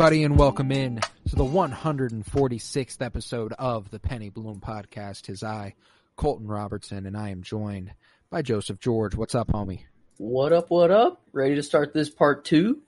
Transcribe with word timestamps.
everybody, 0.00 0.24
and 0.24 0.38
welcome 0.38 0.72
in 0.72 0.98
to 1.28 1.36
the 1.36 1.44
146th 1.44 3.02
episode 3.02 3.52
of 3.58 3.90
the 3.90 3.98
Penny 3.98 4.30
Bloom 4.30 4.58
Podcast. 4.58 5.26
His 5.26 5.42
I, 5.42 5.74
Colton 6.16 6.46
Robertson, 6.46 7.04
and 7.04 7.14
I 7.14 7.28
am 7.28 7.42
joined 7.42 7.92
by 8.30 8.40
Joseph 8.40 8.80
George. 8.80 9.14
What's 9.14 9.34
up, 9.34 9.48
homie? 9.48 9.80
What 10.16 10.54
up, 10.54 10.70
what 10.70 10.90
up? 10.90 11.20
Ready 11.34 11.54
to 11.56 11.62
start 11.62 11.92
this 11.92 12.08
part 12.08 12.46
two? 12.46 12.80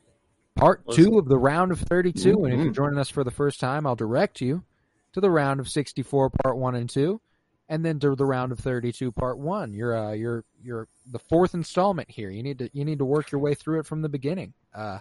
Part 0.57 0.85
Let's- 0.87 0.97
two 0.97 1.19
of 1.19 1.29
the 1.29 1.37
round 1.37 1.71
of 1.71 1.81
32. 1.81 2.47
And 2.47 2.55
if 2.55 2.61
you're 2.61 2.73
Mhm. 2.73 2.77
joining 2.77 2.99
us 2.99 3.11
for 3.11 3.25
the 3.25 3.31
first 3.31 3.61
time, 3.61 3.87
I'll 3.87 3.95
direct 3.95 4.41
you 4.41 4.65
to 5.13 5.21
the 5.21 5.31
round 5.31 5.61
of 5.61 5.69
64, 5.69 6.31
part 6.43 6.57
one 6.57 6.75
and 6.75 6.89
two, 6.89 7.21
and 7.69 7.85
then 7.85 7.99
to 7.99 8.17
the 8.17 8.25
round 8.25 8.53
of 8.53 8.59
32, 8.59 9.13
part 9.13 9.37
one. 9.37 9.75
You're, 9.75 9.95
uh, 9.95 10.13
you're, 10.13 10.47
you're 10.63 10.89
the 11.07 11.19
fourth 11.19 11.53
installment 11.53 12.11
here. 12.11 12.31
You 12.31 12.43
need 12.43 12.61
to, 12.61 12.71
you 12.73 12.87
need 12.87 13.01
to 13.01 13.05
work 13.05 13.31
your 13.31 13.43
way 13.43 13.53
through 13.53 13.81
it 13.81 13.87
from 13.87 14.01
the 14.01 14.09
beginning. 14.09 14.55
Uh, 14.75 15.01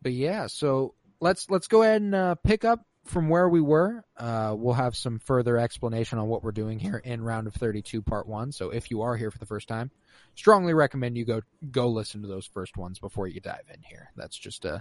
but 0.00 0.12
yeah, 0.12 0.46
so 0.46 0.94
let's, 1.20 1.48
let's 1.50 1.68
go 1.68 1.82
ahead 1.82 2.02
and, 2.02 2.14
uh, 2.14 2.34
pick 2.36 2.64
up 2.64 2.84
from 3.04 3.28
where 3.28 3.48
we 3.48 3.60
were. 3.60 4.04
Uh, 4.16 4.54
we'll 4.56 4.74
have 4.74 4.96
some 4.96 5.18
further 5.20 5.56
explanation 5.56 6.18
on 6.18 6.26
what 6.26 6.42
we're 6.42 6.52
doing 6.52 6.78
here 6.78 6.96
in 6.96 7.22
round 7.22 7.46
of 7.46 7.54
32, 7.54 8.02
part 8.02 8.26
one. 8.26 8.52
So 8.52 8.70
if 8.70 8.90
you 8.90 9.02
are 9.02 9.16
here 9.16 9.30
for 9.30 9.38
the 9.38 9.46
first 9.46 9.68
time, 9.68 9.90
strongly 10.34 10.74
recommend 10.74 11.16
you 11.16 11.24
go 11.24 11.40
go 11.70 11.88
listen 11.88 12.22
to 12.22 12.28
those 12.28 12.46
first 12.46 12.76
ones 12.76 12.98
before 12.98 13.28
you 13.28 13.40
dive 13.40 13.64
in 13.72 13.80
here. 13.82 14.10
That's 14.16 14.36
just 14.36 14.66
uh 14.66 14.80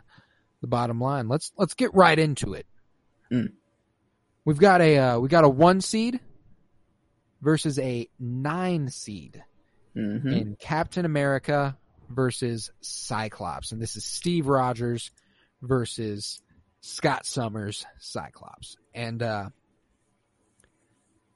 the 0.62 0.68
bottom 0.68 1.00
line. 1.00 1.28
Let's 1.28 1.52
let's 1.58 1.76
get 1.76 1.94
right 1.94 2.18
into 2.18 2.54
it. 2.54 2.66
Mm. 3.32 3.54
We've 4.44 4.58
got 4.58 4.82
a 4.82 4.98
uh, 4.98 5.20
we 5.20 5.30
got 5.30 5.44
a 5.44 5.50
one 5.50 5.82
seed 5.82 6.20
versus 7.42 7.78
a 7.80 8.08
nine 8.20 8.90
seed 8.90 9.44
Mm-hmm. 9.96 10.28
in 10.28 10.58
Captain 10.60 11.06
America 11.06 11.78
versus 12.10 12.70
Cyclops, 12.82 13.72
and 13.72 13.82
this 13.82 13.96
is 13.96 14.04
Steve 14.04 14.46
Rogers 14.46 15.10
versus 15.62 16.42
Scott 16.82 17.26
Summers 17.26 17.86
Cyclops, 18.00 18.78
and 18.94 19.22
uh, 19.22 19.50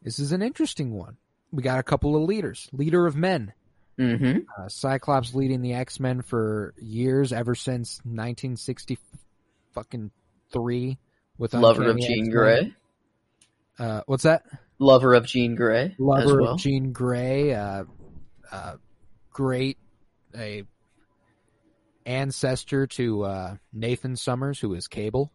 this 0.01 0.19
is 0.19 0.31
an 0.31 0.41
interesting 0.41 0.93
one. 0.93 1.17
We 1.51 1.63
got 1.63 1.79
a 1.79 1.83
couple 1.83 2.15
of 2.15 2.23
leaders, 2.23 2.69
leader 2.71 3.07
of 3.07 3.15
men. 3.15 3.53
Mm-hmm. 3.99 4.39
Uh, 4.57 4.69
Cyclops 4.69 5.35
leading 5.35 5.61
the 5.61 5.73
X 5.73 5.99
Men 5.99 6.21
for 6.21 6.73
years, 6.77 7.33
ever 7.33 7.53
since 7.53 7.97
1960 8.05 8.97
fucking 9.73 10.11
three 10.51 10.97
with 11.37 11.53
Lover 11.53 11.89
of 11.89 11.97
Jean 11.97 12.27
X-Men. 12.27 12.29
Grey. 12.29 12.73
Uh, 13.77 14.01
what's 14.05 14.23
that? 14.23 14.43
Lover 14.77 15.13
of 15.13 15.25
Jean 15.25 15.55
Grey 15.55 15.95
Lover 15.99 16.41
well. 16.41 16.53
of 16.53 16.59
Jean 16.59 16.91
Grey. 16.91 17.53
Uh, 17.53 17.83
uh, 18.51 18.75
great, 19.31 19.77
a 20.35 20.63
ancestor 22.09 22.87
to 22.87 23.23
uh, 23.23 23.55
Nathan 23.71 24.15
Summers, 24.15 24.59
who 24.59 24.73
is 24.73 24.87
Cable. 24.87 25.31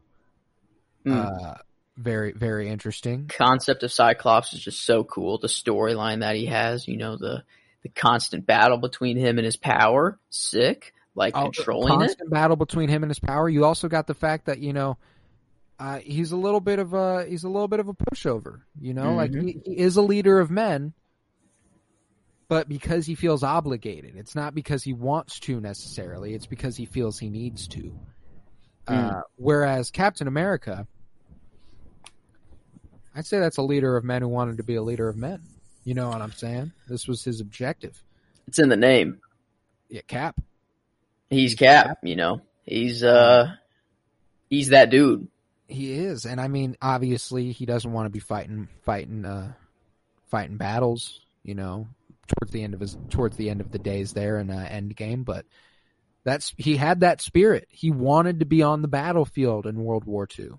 Mm. 1.07 1.25
Uh, 1.51 1.55
very, 1.97 2.33
very 2.33 2.69
interesting. 2.69 3.31
Concept 3.35 3.83
of 3.85 3.93
Cyclops 3.93 4.53
is 4.53 4.61
just 4.61 4.83
so 4.83 5.05
cool. 5.05 5.39
The 5.39 5.47
storyline 5.49 6.21
that 6.21 6.35
he 6.37 6.47
has, 6.47 6.89
you 6.89 6.97
know, 6.97 7.17
the 7.17 7.45
the 7.83 7.89
constant 7.91 8.47
battle 8.47 8.79
between 8.79 9.17
him 9.19 9.39
and 9.39 9.45
his 9.45 9.57
power, 9.57 10.19
sick. 10.31 10.93
Like 11.15 11.37
Oh, 11.37 11.43
controlling 11.45 11.93
it. 11.95 11.99
constant 12.07 12.31
battle 12.31 12.57
between 12.57 12.89
him 12.89 13.05
and 13.05 13.11
his 13.11 13.21
power. 13.21 13.49
You 13.49 13.65
also 13.65 13.87
got 13.89 14.09
the 14.09 14.15
fact 14.15 14.47
that 14.47 14.59
you 14.59 14.73
know 14.73 14.97
uh, 15.79 15.99
he's 15.99 16.33
a 16.33 16.37
little 16.37 16.61
bit 16.61 16.79
of 16.81 16.93
a 16.95 17.25
he's 17.27 17.45
a 17.45 17.49
little 17.49 17.69
bit 17.69 17.79
of 17.79 17.87
a 17.89 17.95
pushover. 17.95 18.63
You 18.81 18.95
know, 18.95 19.15
like 19.15 19.31
Mhm. 19.31 19.45
he, 19.47 19.61
he 19.65 19.79
is 19.79 19.97
a 19.97 20.03
leader 20.03 20.41
of 20.41 20.51
men, 20.51 20.93
but 22.55 22.69
because 22.69 23.05
he 23.05 23.17
feels 23.17 23.43
obligated, 23.43 24.15
it's 24.15 24.37
not 24.37 24.55
because 24.55 24.85
he 24.85 24.93
wants 24.93 25.41
to 25.41 25.61
necessarily. 25.61 26.35
It's 26.35 26.47
because 26.47 26.77
he 26.77 26.87
feels 26.87 27.19
he 27.19 27.29
needs 27.29 27.67
to. 27.67 27.99
Uh, 28.87 29.23
whereas 29.35 29.91
Captain 29.91 30.29
America, 30.29 30.87
I'd 33.13 33.27
say 33.27 33.41
that's 33.41 33.57
a 33.57 33.63
leader 33.63 33.97
of 33.97 34.05
men 34.05 34.23
who 34.23 34.29
wanted 34.29 34.59
to 34.59 34.63
be 34.63 34.77
a 34.77 34.83
leader 34.85 35.09
of 35.09 35.17
men. 35.17 35.43
You 35.83 35.95
know 35.95 36.11
what 36.11 36.23
I'm 36.23 36.31
saying? 36.31 36.71
This 36.87 37.09
was 37.09 37.25
his 37.25 37.41
objective. 37.41 38.01
It's 38.47 38.61
in 38.61 38.69
the 38.69 38.77
name. 38.77 39.19
Yeah, 39.89 40.03
Cap. 40.07 40.41
He's 41.31 41.57
Cap. 41.57 41.99
You 42.05 42.15
know, 42.15 42.41
he's 42.65 43.03
uh, 43.03 43.49
he's 44.49 44.69
that 44.69 44.91
dude. 44.91 45.27
He 45.67 45.95
is, 45.95 46.25
and 46.25 46.41
I 46.41 46.47
mean, 46.47 46.77
obviously, 46.81 47.51
he 47.51 47.67
doesn't 47.67 47.93
want 47.93 48.07
to 48.07 48.11
be 48.11 48.21
fighting, 48.21 48.69
fighting, 48.85 49.25
uh, 49.25 49.55
fighting 50.31 50.57
battles. 50.57 51.19
You 51.43 51.57
know, 51.57 51.89
towards 52.27 52.53
the 52.53 52.63
end 52.63 52.75
of 52.75 52.81
his, 52.81 52.97
towards 53.11 53.37
the 53.37 53.51
end 53.51 53.61
of 53.61 53.71
the 53.71 53.79
days 53.79 54.13
there 54.13 54.39
in 54.39 54.51
uh, 54.51 54.69
Endgame. 54.71 55.25
But 55.25 55.47
that's 56.25 56.53
he 56.57 56.77
had 56.77 57.01
that 57.01 57.21
spirit. 57.21 57.69
He 57.71 57.91
wanted 57.91 58.41
to 58.41 58.47
be 58.47 58.63
on 58.63 58.83
the 58.83 58.89
battlefield 58.89 59.67
in 59.67 59.85
World 59.85 60.05
War 60.05 60.27
II. 60.39 60.51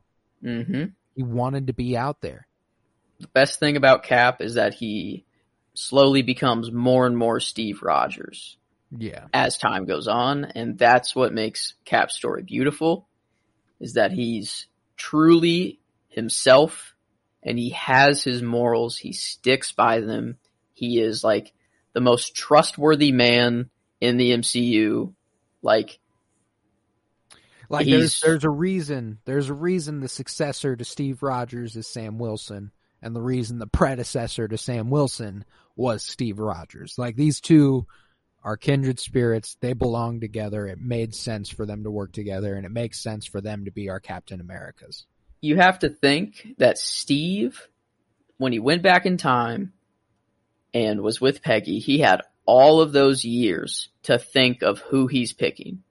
Mm-hmm. 0.44 0.84
He 1.16 1.24
wanted 1.24 1.68
to 1.68 1.74
be 1.74 1.98
out 1.98 2.22
there. 2.22 2.48
The 3.20 3.28
best 3.28 3.60
thing 3.60 3.78
about 3.78 4.04
Cap 4.04 4.42
is 4.42 4.56
that 4.56 4.74
he 4.74 5.26
slowly 5.74 6.22
becomes 6.22 6.72
more 6.72 7.08
and 7.08 7.18
more 7.18 7.40
Steve 7.40 7.82
Rogers. 7.82 8.58
Yeah, 8.98 9.26
as 9.34 9.58
time 9.58 9.86
goes 9.86 10.08
on, 10.08 10.46
and 10.46 10.78
that's 10.78 11.16
what 11.16 11.34
makes 11.34 11.74
Cap's 11.84 12.16
story 12.16 12.44
beautiful, 12.44 13.08
is 13.80 13.94
that 13.94 14.12
he's 14.12 14.68
truly 14.96 15.80
himself, 16.10 16.96
and 17.44 17.58
he 17.58 17.72
has 17.72 18.24
his 18.24 18.42
morals, 18.42 18.98
he 18.98 19.12
sticks 19.12 19.72
by 19.72 20.02
them, 20.02 20.38
he 20.76 21.00
is 21.00 21.24
like 21.24 21.54
the 21.94 22.02
most 22.02 22.36
trustworthy 22.36 23.12
man 23.12 23.70
in 24.00 24.18
the 24.18 24.32
MCU, 24.32 25.14
like, 25.64 25.98
like 27.70 27.88
there's 27.88 28.20
there's 28.20 28.44
a 28.44 28.50
reason. 28.50 29.18
There's 29.26 29.50
a 29.50 29.54
reason 29.54 30.02
the 30.02 30.08
successor 30.08 30.76
to 30.76 30.86
Steve 30.86 31.24
Rogers 31.24 31.76
is 31.76 31.88
Sam 31.88 32.20
Wilson, 32.20 32.72
and 33.02 33.16
the 33.16 33.22
reason 33.22 33.58
the 33.58 33.66
predecessor 33.66 34.48
to 34.48 34.58
Sam 34.58 34.90
Wilson 34.92 35.46
was 35.76 36.04
Steve 36.04 36.38
Rogers. 36.38 36.96
Like 36.98 37.16
these 37.16 37.42
two 37.42 37.88
are 38.44 38.58
kindred 38.58 39.00
spirits. 39.00 39.58
They 39.62 39.74
belong 39.74 40.20
together. 40.20 40.68
It 40.68 40.80
made 40.80 41.16
sense 41.16 41.50
for 41.50 41.66
them 41.66 41.84
to 41.86 41.90
work 41.90 42.12
together, 42.12 42.56
and 42.56 42.66
it 42.66 42.72
makes 42.72 43.00
sense 43.00 43.26
for 43.26 43.42
them 43.42 43.66
to 43.66 43.72
be 43.72 43.90
our 43.90 44.00
Captain 44.00 44.42
Americas. 44.42 45.06
you 45.42 45.56
have 45.56 45.80
to 45.80 45.90
think 45.90 46.56
that 46.58 46.78
Steve, 46.78 47.68
when 48.38 48.52
he 48.52 48.60
went 48.60 48.84
back 48.84 49.06
in 49.06 49.18
time 49.18 49.74
and 50.74 51.02
was 51.02 51.22
with 51.22 51.42
Peggy, 51.42 51.80
he 51.80 52.00
had 52.00 52.22
all 52.46 52.82
of 52.82 52.92
those 52.92 53.24
years 53.24 53.90
to 54.04 54.18
think 54.18 54.62
of 54.62 54.80
who 54.80 55.08
he's 55.08 55.34
picking. 55.34 55.84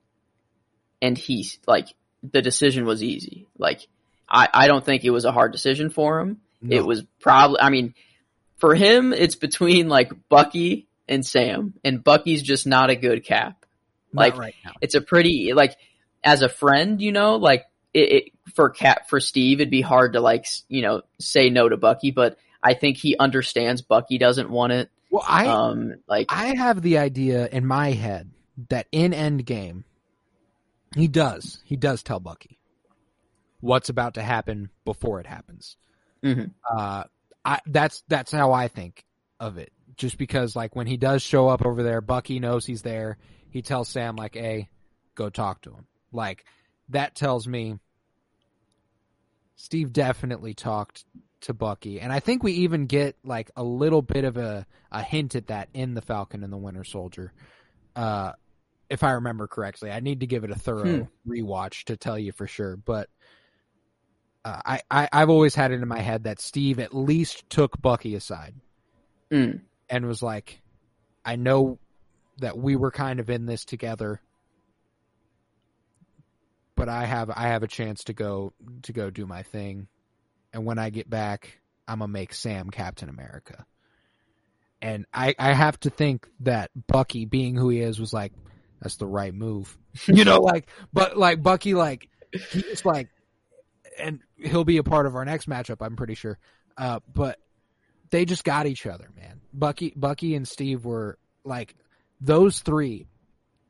And 1.02 1.18
he's 1.18 1.58
like, 1.66 1.88
the 2.22 2.42
decision 2.42 2.86
was 2.86 3.02
easy. 3.02 3.46
Like, 3.58 3.86
I, 4.28 4.48
I 4.52 4.66
don't 4.68 4.84
think 4.84 5.04
it 5.04 5.10
was 5.10 5.24
a 5.24 5.32
hard 5.32 5.52
decision 5.52 5.90
for 5.90 6.20
him. 6.20 6.40
No. 6.62 6.76
It 6.76 6.86
was 6.86 7.02
probably, 7.20 7.60
I 7.60 7.70
mean, 7.70 7.94
for 8.56 8.74
him, 8.74 9.12
it's 9.12 9.34
between 9.34 9.88
like 9.88 10.12
Bucky 10.28 10.86
and 11.08 11.26
Sam, 11.26 11.74
and 11.84 12.02
Bucky's 12.02 12.42
just 12.42 12.66
not 12.66 12.88
a 12.88 12.96
good 12.96 13.24
cap 13.24 13.64
like, 14.14 14.36
right 14.36 14.54
it's 14.80 14.94
a 14.94 15.00
pretty 15.00 15.52
like 15.52 15.76
as 16.22 16.42
a 16.42 16.48
friend, 16.48 17.02
you 17.02 17.12
know, 17.12 17.36
like 17.36 17.64
it, 17.92 18.12
it 18.12 18.24
for 18.54 18.70
Cap 18.70 19.08
for 19.08 19.20
Steve, 19.20 19.60
it'd 19.60 19.70
be 19.70 19.80
hard 19.80 20.12
to 20.14 20.20
like 20.20 20.46
you 20.68 20.82
know 20.82 21.02
say 21.18 21.50
no 21.50 21.68
to 21.68 21.76
Bucky, 21.76 22.12
but 22.12 22.38
I 22.64 22.72
think 22.74 22.96
he 22.96 23.16
understands 23.18 23.82
Bucky 23.82 24.16
doesn't 24.16 24.48
want 24.48 24.72
it. 24.72 24.90
Well, 25.10 25.24
I 25.28 25.46
um, 25.46 25.96
like 26.08 26.26
I 26.30 26.54
have 26.56 26.80
the 26.80 26.98
idea 26.98 27.46
in 27.46 27.66
my 27.66 27.92
head 27.92 28.30
that 28.70 28.88
in 28.90 29.12
Endgame, 29.12 29.84
he 30.96 31.06
does. 31.06 31.60
He 31.64 31.76
does 31.76 32.02
tell 32.02 32.20
Bucky 32.20 32.58
what's 33.60 33.90
about 33.90 34.14
to 34.14 34.22
happen 34.22 34.70
before 34.84 35.20
it 35.20 35.26
happens. 35.26 35.76
Mhm. 36.22 36.52
Uh, 36.68 37.04
I, 37.44 37.60
that's 37.66 38.02
that's 38.08 38.32
how 38.32 38.52
I 38.52 38.68
think 38.68 39.04
of 39.38 39.58
it. 39.58 39.70
Just 39.96 40.18
because, 40.18 40.56
like, 40.56 40.74
when 40.74 40.86
he 40.86 40.96
does 40.96 41.22
show 41.22 41.48
up 41.48 41.64
over 41.64 41.82
there, 41.82 42.00
Bucky 42.00 42.40
knows 42.40 42.66
he's 42.66 42.82
there. 42.82 43.18
He 43.50 43.62
tells 43.62 43.88
Sam, 43.88 44.16
like, 44.16 44.34
"Hey, 44.34 44.68
go 45.14 45.28
talk 45.30 45.62
to 45.62 45.70
him." 45.70 45.86
Like, 46.12 46.44
that 46.88 47.14
tells 47.14 47.46
me 47.46 47.78
Steve 49.56 49.92
definitely 49.92 50.54
talked 50.54 51.04
to 51.44 51.54
Bucky, 51.54 52.00
and 52.00 52.12
I 52.12 52.20
think 52.20 52.42
we 52.42 52.52
even 52.52 52.86
get 52.86 53.16
like 53.24 53.50
a 53.56 53.62
little 53.64 54.02
bit 54.02 54.24
of 54.24 54.36
a, 54.36 54.66
a 54.92 55.02
hint 55.02 55.34
at 55.34 55.46
that 55.48 55.68
in 55.72 55.94
the 55.94 56.02
Falcon 56.02 56.44
and 56.44 56.52
the 56.52 56.56
Winter 56.58 56.84
Soldier. 56.84 57.32
Uh, 57.96 58.32
if 58.90 59.02
I 59.02 59.12
remember 59.12 59.46
correctly, 59.46 59.90
I 59.90 60.00
need 60.00 60.20
to 60.20 60.26
give 60.26 60.44
it 60.44 60.50
a 60.50 60.54
thorough 60.54 61.08
rewatch 61.26 61.84
to 61.84 61.96
tell 61.96 62.18
you 62.18 62.32
for 62.32 62.46
sure. 62.46 62.76
But 62.76 63.08
uh, 64.44 64.60
I, 64.64 64.80
I 64.90 65.08
I've 65.12 65.30
always 65.30 65.54
had 65.54 65.70
it 65.72 65.80
in 65.80 65.88
my 65.88 66.00
head 66.00 66.24
that 66.24 66.40
Steve 66.40 66.78
at 66.78 66.94
least 66.94 67.48
took 67.48 67.80
Bucky 67.80 68.14
aside 68.14 68.54
Mm. 69.30 69.62
and 69.88 70.06
was 70.06 70.22
like, 70.22 70.60
I 71.24 71.36
know 71.36 71.78
that 72.38 72.58
we 72.58 72.76
were 72.76 72.90
kind 72.90 73.20
of 73.20 73.30
in 73.30 73.46
this 73.46 73.64
together, 73.64 74.20
but 76.76 76.88
I 76.88 77.04
have 77.06 77.30
I 77.30 77.48
have 77.48 77.62
a 77.62 77.68
chance 77.68 78.04
to 78.04 78.12
go 78.12 78.52
to 78.82 78.92
go 78.92 79.10
do 79.10 79.26
my 79.26 79.42
thing, 79.42 79.88
and 80.54 80.64
when 80.64 80.78
I 80.78 80.88
get 80.88 81.10
back, 81.10 81.60
I'm 81.86 81.98
gonna 81.98 82.10
make 82.10 82.32
Sam 82.32 82.70
Captain 82.70 83.10
America. 83.10 83.66
And 84.80 85.04
I 85.12 85.34
I 85.38 85.52
have 85.52 85.78
to 85.80 85.90
think 85.90 86.28
that 86.40 86.70
Bucky, 86.86 87.26
being 87.26 87.56
who 87.56 87.68
he 87.68 87.80
is, 87.80 88.00
was 88.00 88.12
like, 88.12 88.32
that's 88.80 88.96
the 88.96 89.06
right 89.06 89.34
move, 89.34 89.76
you 90.06 90.24
know, 90.24 90.40
like 90.40 90.68
but 90.92 91.18
like 91.18 91.42
Bucky, 91.42 91.74
like 91.74 92.08
he's 92.50 92.84
like, 92.84 93.08
and 93.98 94.20
he'll 94.36 94.64
be 94.64 94.78
a 94.78 94.84
part 94.84 95.06
of 95.06 95.16
our 95.16 95.24
next 95.24 95.48
matchup, 95.48 95.84
I'm 95.84 95.96
pretty 95.96 96.14
sure. 96.14 96.38
Uh, 96.76 97.00
but 97.12 97.38
they 98.10 98.24
just 98.24 98.44
got 98.44 98.66
each 98.66 98.86
other, 98.86 99.10
man. 99.16 99.40
Bucky, 99.52 99.92
Bucky, 99.96 100.34
and 100.34 100.46
Steve 100.46 100.84
were 100.84 101.18
like 101.44 101.74
those 102.20 102.60
three, 102.60 103.06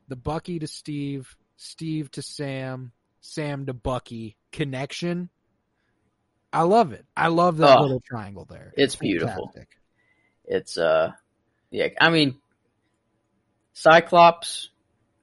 the 0.07 0.15
Bucky 0.15 0.59
to 0.59 0.67
Steve, 0.67 1.35
Steve 1.57 2.11
to 2.11 2.21
Sam, 2.21 2.91
Sam 3.21 3.65
to 3.65 3.73
Bucky 3.73 4.37
connection. 4.51 5.29
I 6.55 6.61
love 6.63 6.93
it. 6.93 7.05
I 7.17 7.27
love 7.27 7.57
that 7.57 7.77
Oh, 7.77 7.81
little 7.81 7.99
triangle 8.01 8.45
there. 8.49 8.73
it's 8.77 8.95
beautiful. 8.95 9.47
fantastic. 9.53 9.69
It's 10.45 10.77
uh, 10.77 11.11
yeah. 11.71 11.87
I 11.99 12.09
mean, 12.09 12.35
Cyclops, 13.73 14.69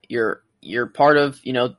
you're 0.08 0.42
you're 0.60 0.86
part 0.86 1.16
of 1.16 1.40
you 1.44 1.52
know 1.52 1.74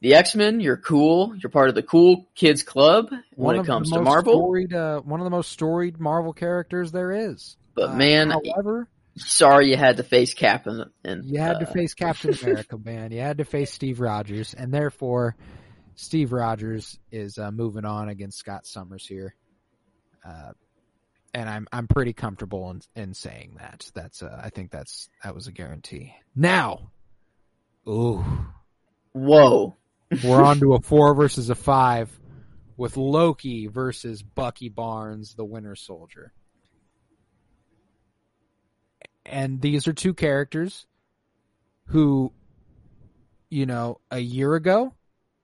the 0.00 0.14
X 0.14 0.34
Men. 0.34 0.60
You're 0.60 0.76
cool. 0.76 1.34
You're 1.36 1.50
part 1.50 1.68
of 1.68 1.74
the 1.74 1.82
cool 1.82 2.26
kids 2.34 2.62
club 2.62 3.10
when 3.34 3.56
it 3.56 3.66
comes 3.66 3.90
to 3.92 4.00
Marvel. 4.02 4.34
storied, 4.34 4.74
uh, 4.74 5.00
one 5.00 5.20
of 5.20 5.24
the 5.24 5.30
most 5.30 5.50
storied 5.52 5.98
Marvel 5.98 6.32
characters 6.32 6.92
there 6.92 7.12
is. 7.12 7.56
But 7.74 7.90
Uh, 7.90 7.96
man, 7.96 8.30
however, 8.30 8.88
sorry 9.16 9.70
you 9.70 9.76
had 9.76 9.96
to 9.98 10.02
face 10.02 10.34
Captain. 10.34 10.84
and, 11.04 11.24
You 11.24 11.38
had 11.40 11.60
to 11.60 11.68
uh, 11.68 11.72
face 11.72 11.94
Captain 11.94 12.34
America, 12.42 12.76
man. 12.78 13.12
You 13.12 13.20
had 13.20 13.38
to 13.38 13.44
face 13.44 13.72
Steve 13.72 14.00
Rogers, 14.00 14.54
and 14.54 14.72
therefore, 14.72 15.36
Steve 16.00 16.32
Rogers 16.32 16.98
is 17.12 17.36
uh, 17.36 17.50
moving 17.50 17.84
on 17.84 18.08
against 18.08 18.38
Scott 18.38 18.66
Summers 18.66 19.06
here. 19.06 19.34
Uh, 20.26 20.52
and 21.34 21.48
I'm 21.48 21.68
I'm 21.70 21.86
pretty 21.86 22.14
comfortable 22.14 22.70
in, 22.70 22.80
in 22.96 23.14
saying 23.14 23.56
that. 23.58 23.90
That's 23.94 24.22
uh, 24.22 24.40
I 24.42 24.48
think 24.48 24.70
that's 24.70 25.08
that 25.22 25.34
was 25.34 25.46
a 25.46 25.52
guarantee. 25.52 26.14
Now, 26.34 26.90
ooh, 27.86 28.24
Whoa, 29.12 29.76
we're 30.24 30.42
on 30.42 30.58
to 30.60 30.74
a 30.74 30.80
four 30.82 31.14
versus 31.14 31.50
a 31.50 31.54
five 31.54 32.10
with 32.78 32.96
Loki 32.96 33.66
versus 33.66 34.22
Bucky 34.22 34.70
Barnes, 34.70 35.34
the 35.34 35.44
Winter 35.44 35.76
Soldier. 35.76 36.32
And 39.26 39.60
these 39.60 39.86
are 39.86 39.92
two 39.92 40.14
characters 40.14 40.86
who, 41.88 42.32
you 43.50 43.66
know, 43.66 44.00
a 44.10 44.18
year 44.18 44.54
ago, 44.54 44.94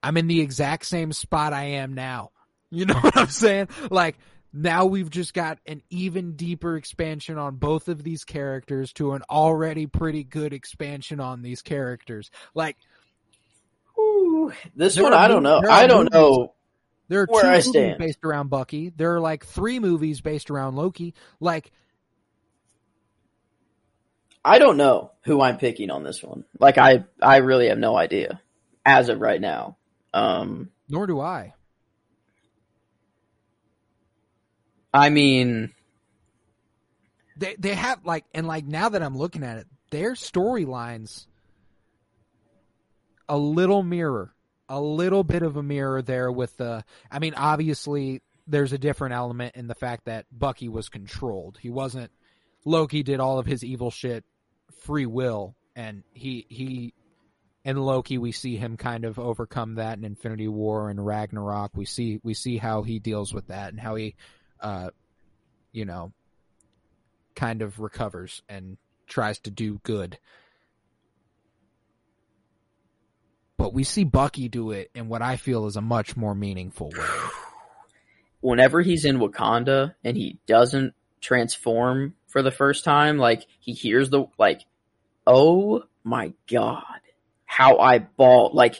I'm 0.03 0.17
in 0.17 0.27
the 0.27 0.41
exact 0.41 0.85
same 0.85 1.11
spot 1.11 1.53
I 1.53 1.63
am 1.63 1.93
now. 1.93 2.31
You 2.69 2.85
know 2.85 2.93
what 3.01 3.17
I'm 3.17 3.27
saying? 3.29 3.69
Like, 3.89 4.17
now 4.53 4.85
we've 4.85 5.09
just 5.09 5.33
got 5.33 5.59
an 5.65 5.81
even 5.89 6.35
deeper 6.35 6.77
expansion 6.77 7.37
on 7.37 7.55
both 7.57 7.87
of 7.89 8.03
these 8.03 8.23
characters 8.23 8.93
to 8.93 9.13
an 9.13 9.21
already 9.29 9.85
pretty 9.87 10.23
good 10.23 10.53
expansion 10.53 11.19
on 11.19 11.41
these 11.41 11.61
characters. 11.61 12.31
Like, 12.53 12.77
Ooh, 13.99 14.51
this 14.75 14.99
one 14.99 15.13
I 15.13 15.27
don't 15.27 15.43
know. 15.43 15.61
I 15.67 15.87
don't 15.87 16.05
movies- 16.05 16.13
know. 16.13 16.53
There 17.09 17.21
are 17.21 17.27
two 17.27 17.35
I 17.35 17.49
movies 17.51 17.67
stand. 17.69 17.97
based 17.99 18.19
around 18.23 18.49
Bucky. 18.49 18.89
There 18.95 19.15
are 19.15 19.21
like 19.21 19.45
three 19.45 19.79
movies 19.79 20.19
based 20.21 20.49
around 20.51 20.75
Loki. 20.75 21.13
Like, 21.39 21.71
I 24.43 24.59
don't 24.59 24.77
know 24.77 25.11
who 25.23 25.41
I'm 25.41 25.57
picking 25.57 25.89
on 25.89 26.03
this 26.03 26.21
one. 26.23 26.43
Like 26.59 26.77
I, 26.77 27.05
I 27.21 27.37
really 27.37 27.67
have 27.69 27.77
no 27.77 27.95
idea 27.97 28.41
as 28.85 29.09
of 29.09 29.19
right 29.21 29.39
now. 29.41 29.77
Um, 30.17 30.71
nor 30.89 31.05
do 31.05 31.19
I. 31.19 31.53
I 34.93 35.09
mean, 35.09 35.71
They 37.37 37.55
they 37.59 37.75
have 37.75 38.03
like 38.03 38.25
and 38.33 38.47
like 38.47 38.65
now 38.65 38.89
that 38.89 39.03
I'm 39.03 39.15
looking 39.15 39.43
at 39.43 39.57
it, 39.59 39.67
their 39.91 40.13
storylines 40.13 41.27
a 43.29 43.37
little 43.37 43.83
mirror, 43.83 44.33
a 44.67 44.81
little 44.81 45.23
bit 45.23 45.43
of 45.43 45.55
a 45.55 45.63
mirror 45.63 46.01
there 46.01 46.31
with 46.31 46.57
the. 46.57 46.83
I 47.11 47.19
mean, 47.19 47.35
obviously 47.35 48.21
there's 48.47 48.73
a 48.73 48.77
different 48.77 49.13
element 49.13 49.55
in 49.55 49.67
the 49.67 49.75
fact 49.75 50.05
that 50.05 50.25
Bucky 50.31 50.69
was 50.69 50.89
controlled. 50.89 51.59
He 51.61 51.69
wasn't. 51.69 52.11
Loki 52.65 53.03
did 53.03 53.19
all 53.19 53.37
of 53.37 53.45
his 53.45 53.63
evil 53.63 53.91
shit 53.91 54.23
free 54.81 55.05
will, 55.05 55.55
and 55.75 56.03
he 56.13 56.47
he. 56.49 56.93
In 57.67 57.75
Loki, 57.75 58.17
we 58.17 58.31
see 58.31 58.55
him 58.55 58.77
kind 58.77 59.03
of 59.03 59.19
overcome 59.19 59.75
that 59.75 59.97
in 59.97 60.05
Infinity 60.05 60.47
War 60.47 60.89
and 60.89 61.05
Ragnarok. 61.05 61.71
We 61.75 61.83
see 61.83 62.17
we 62.23 62.33
see 62.33 62.55
how 62.55 62.83
he 62.83 62.99
deals 62.99 63.33
with 63.33 63.47
that 63.47 63.71
and 63.71 63.79
how 63.79 63.95
he, 63.95 64.15
uh, 64.61 64.91
you 65.73 65.83
know, 65.83 66.13
kind 67.35 67.61
of 67.61 67.77
recovers 67.81 68.41
and 68.47 68.77
tries 69.05 69.39
to 69.39 69.51
do 69.51 69.81
good. 69.83 70.17
But 73.57 73.73
we 73.73 73.83
see 73.83 74.05
Bucky 74.05 74.47
do 74.47 74.71
it 74.71 74.89
in 74.95 75.09
what 75.09 75.21
I 75.21 75.35
feel 75.35 75.65
is 75.65 75.75
a 75.75 75.81
much 75.81 76.15
more 76.15 76.33
meaningful 76.33 76.91
way. 76.91 77.29
whenever 78.39 78.81
he's 78.81 79.03
in 79.03 79.19
Wakanda 79.19 79.93
and 80.05 80.15
he 80.15 80.37
doesn't 80.47 80.93
transform 81.19 82.13
for 82.27 82.41
the 82.41 82.51
first 82.51 82.85
time, 82.85 83.17
like 83.17 83.45
he 83.59 83.73
hears 83.73 84.09
the 84.09 84.27
like, 84.37 84.61
oh 85.25 85.83
my 86.05 86.31
god, 86.49 87.01
how 87.57 87.77
I 87.79 87.97
ball 87.99 88.51
like 88.53 88.79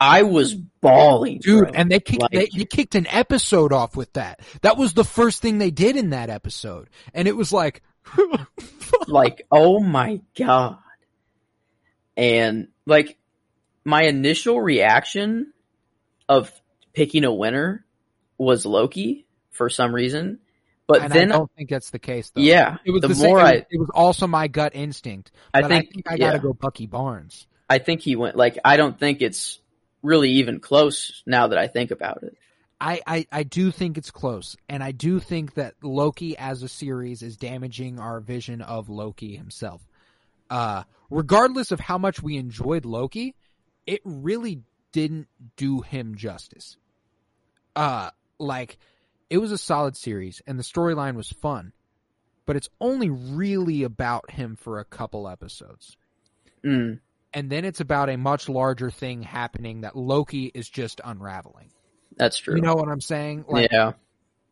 I 0.00 0.22
was 0.22 0.54
bawling, 0.54 1.40
Dude, 1.40 1.64
bro. 1.64 1.72
and 1.74 1.90
they 1.90 2.00
kicked 2.00 2.22
Like- 2.22 2.30
they, 2.30 2.48
they 2.56 2.64
kicked 2.64 2.94
an 2.94 3.06
episode 3.08 3.72
off 3.72 3.96
with 3.96 4.12
that. 4.14 4.40
That 4.62 4.78
was 4.78 4.94
the 4.94 5.04
first 5.04 5.42
thing 5.42 5.58
they 5.58 5.70
did 5.70 5.96
in 5.96 6.10
that 6.10 6.30
episode. 6.30 6.88
And 7.12 7.28
it 7.28 7.36
was 7.36 7.52
like 7.52 7.82
like 9.08 9.46
oh 9.52 9.80
my 9.80 10.20
god, 10.38 10.78
and 12.16 12.68
like 12.86 13.18
my 13.84 14.04
initial 14.04 14.60
reaction 14.60 15.52
of 16.28 16.50
picking 16.94 17.24
a 17.24 17.32
winner 17.32 17.84
was 18.38 18.64
Loki 18.64 19.26
for 19.50 19.68
some 19.68 19.94
reason, 19.94 20.38
but 20.86 21.02
and 21.02 21.12
then 21.12 21.32
I 21.32 21.36
don't 21.36 21.50
think 21.56 21.68
that's 21.70 21.90
the 21.90 21.98
case 21.98 22.30
though. 22.30 22.40
yeah, 22.40 22.78
It 22.84 22.90
was 22.92 23.02
the, 23.02 23.08
the, 23.08 23.14
more 23.26 23.40
it, 23.40 23.44
I 23.44 23.52
it 23.70 23.78
was 23.78 23.90
also 23.92 24.26
my 24.26 24.48
gut 24.48 24.72
instinct. 24.74 25.32
I 25.52 25.60
But 25.62 25.68
think, 25.68 25.90
I, 26.06 26.16
gotta 26.16 26.36
yeah. 26.36 26.42
go 26.42 26.52
Bucky 26.54 26.86
Barnes. 26.86 27.46
I 27.68 27.78
think 27.78 28.00
he 28.00 28.16
went 28.16 28.36
like 28.36 28.58
I 28.64 28.76
don't 28.76 28.98
think 28.98 29.22
it's 29.22 29.60
really 30.02 30.30
even 30.32 30.60
close 30.60 31.22
now 31.26 31.48
that 31.48 31.58
I 31.58 31.66
think 31.66 31.90
about 31.90 32.22
it. 32.22 32.36
I, 32.80 33.00
I, 33.06 33.26
I 33.32 33.42
do 33.42 33.72
think 33.72 33.98
it's 33.98 34.12
close, 34.12 34.56
and 34.68 34.84
I 34.84 34.92
do 34.92 35.18
think 35.18 35.54
that 35.54 35.74
Loki 35.82 36.38
as 36.38 36.62
a 36.62 36.68
series 36.68 37.22
is 37.22 37.36
damaging 37.36 37.98
our 37.98 38.20
vision 38.20 38.62
of 38.62 38.88
Loki 38.88 39.36
himself. 39.36 39.82
Uh, 40.48 40.84
regardless 41.10 41.72
of 41.72 41.80
how 41.80 41.98
much 41.98 42.22
we 42.22 42.36
enjoyed 42.36 42.84
Loki, 42.84 43.34
it 43.84 44.00
really 44.04 44.62
didn't 44.92 45.26
do 45.56 45.80
him 45.80 46.14
justice. 46.14 46.76
Uh, 47.74 48.10
like, 48.38 48.78
it 49.28 49.38
was 49.38 49.50
a 49.50 49.58
solid 49.58 49.96
series, 49.96 50.40
and 50.46 50.56
the 50.56 50.62
storyline 50.62 51.16
was 51.16 51.30
fun, 51.30 51.72
but 52.46 52.54
it's 52.54 52.68
only 52.80 53.10
really 53.10 53.82
about 53.82 54.30
him 54.30 54.54
for 54.54 54.78
a 54.78 54.84
couple 54.84 55.28
episodes. 55.28 55.96
Mm, 56.64 57.00
And 57.38 57.48
then 57.48 57.64
it's 57.64 57.78
about 57.78 58.10
a 58.10 58.16
much 58.16 58.48
larger 58.48 58.90
thing 58.90 59.22
happening 59.22 59.82
that 59.82 59.94
Loki 59.94 60.46
is 60.46 60.68
just 60.68 61.00
unraveling. 61.04 61.70
that's 62.16 62.36
true. 62.36 62.56
You 62.56 62.62
know 62.62 62.74
what 62.74 62.88
I'm 62.88 63.00
saying? 63.00 63.44
Like, 63.46 63.70
yeah, 63.70 63.92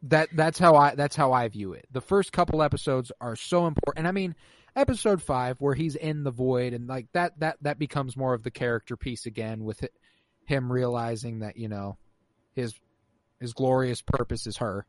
that 0.03 0.29
that's 0.33 0.57
how 0.57 0.77
I 0.77 0.95
that's 0.95 1.17
how 1.17 1.33
I 1.33 1.49
view 1.49 1.73
it. 1.73 1.85
The 1.91 2.01
first 2.01 2.33
couple 2.33 2.63
episodes 2.63 3.11
are 3.21 3.35
so 3.35 3.67
important. 3.67 4.07
I 4.07 4.13
mean, 4.13 4.37
episode 4.77 5.21
5 5.21 5.61
where 5.61 5.75
he's 5.75 5.97
in 5.97 6.23
the 6.23 6.31
void 6.31 6.75
and 6.75 6.87
like 6.87 7.09
that 7.11 7.41
that 7.41 7.57
that 7.63 7.81
becomes 7.81 8.17
more 8.17 8.35
of 8.35 8.45
the 8.45 8.53
character 8.53 8.97
piece 8.97 9.27
again 9.27 9.65
with 9.65 9.83
it, 9.83 9.93
him 10.45 10.71
realizing 10.71 11.41
that, 11.41 11.57
you 11.57 11.69
know, 11.69 11.99
his 12.55 12.73
his 13.41 13.53
glorious 13.53 14.01
purpose 14.01 14.47
is 14.47 14.59
her. 14.59 14.87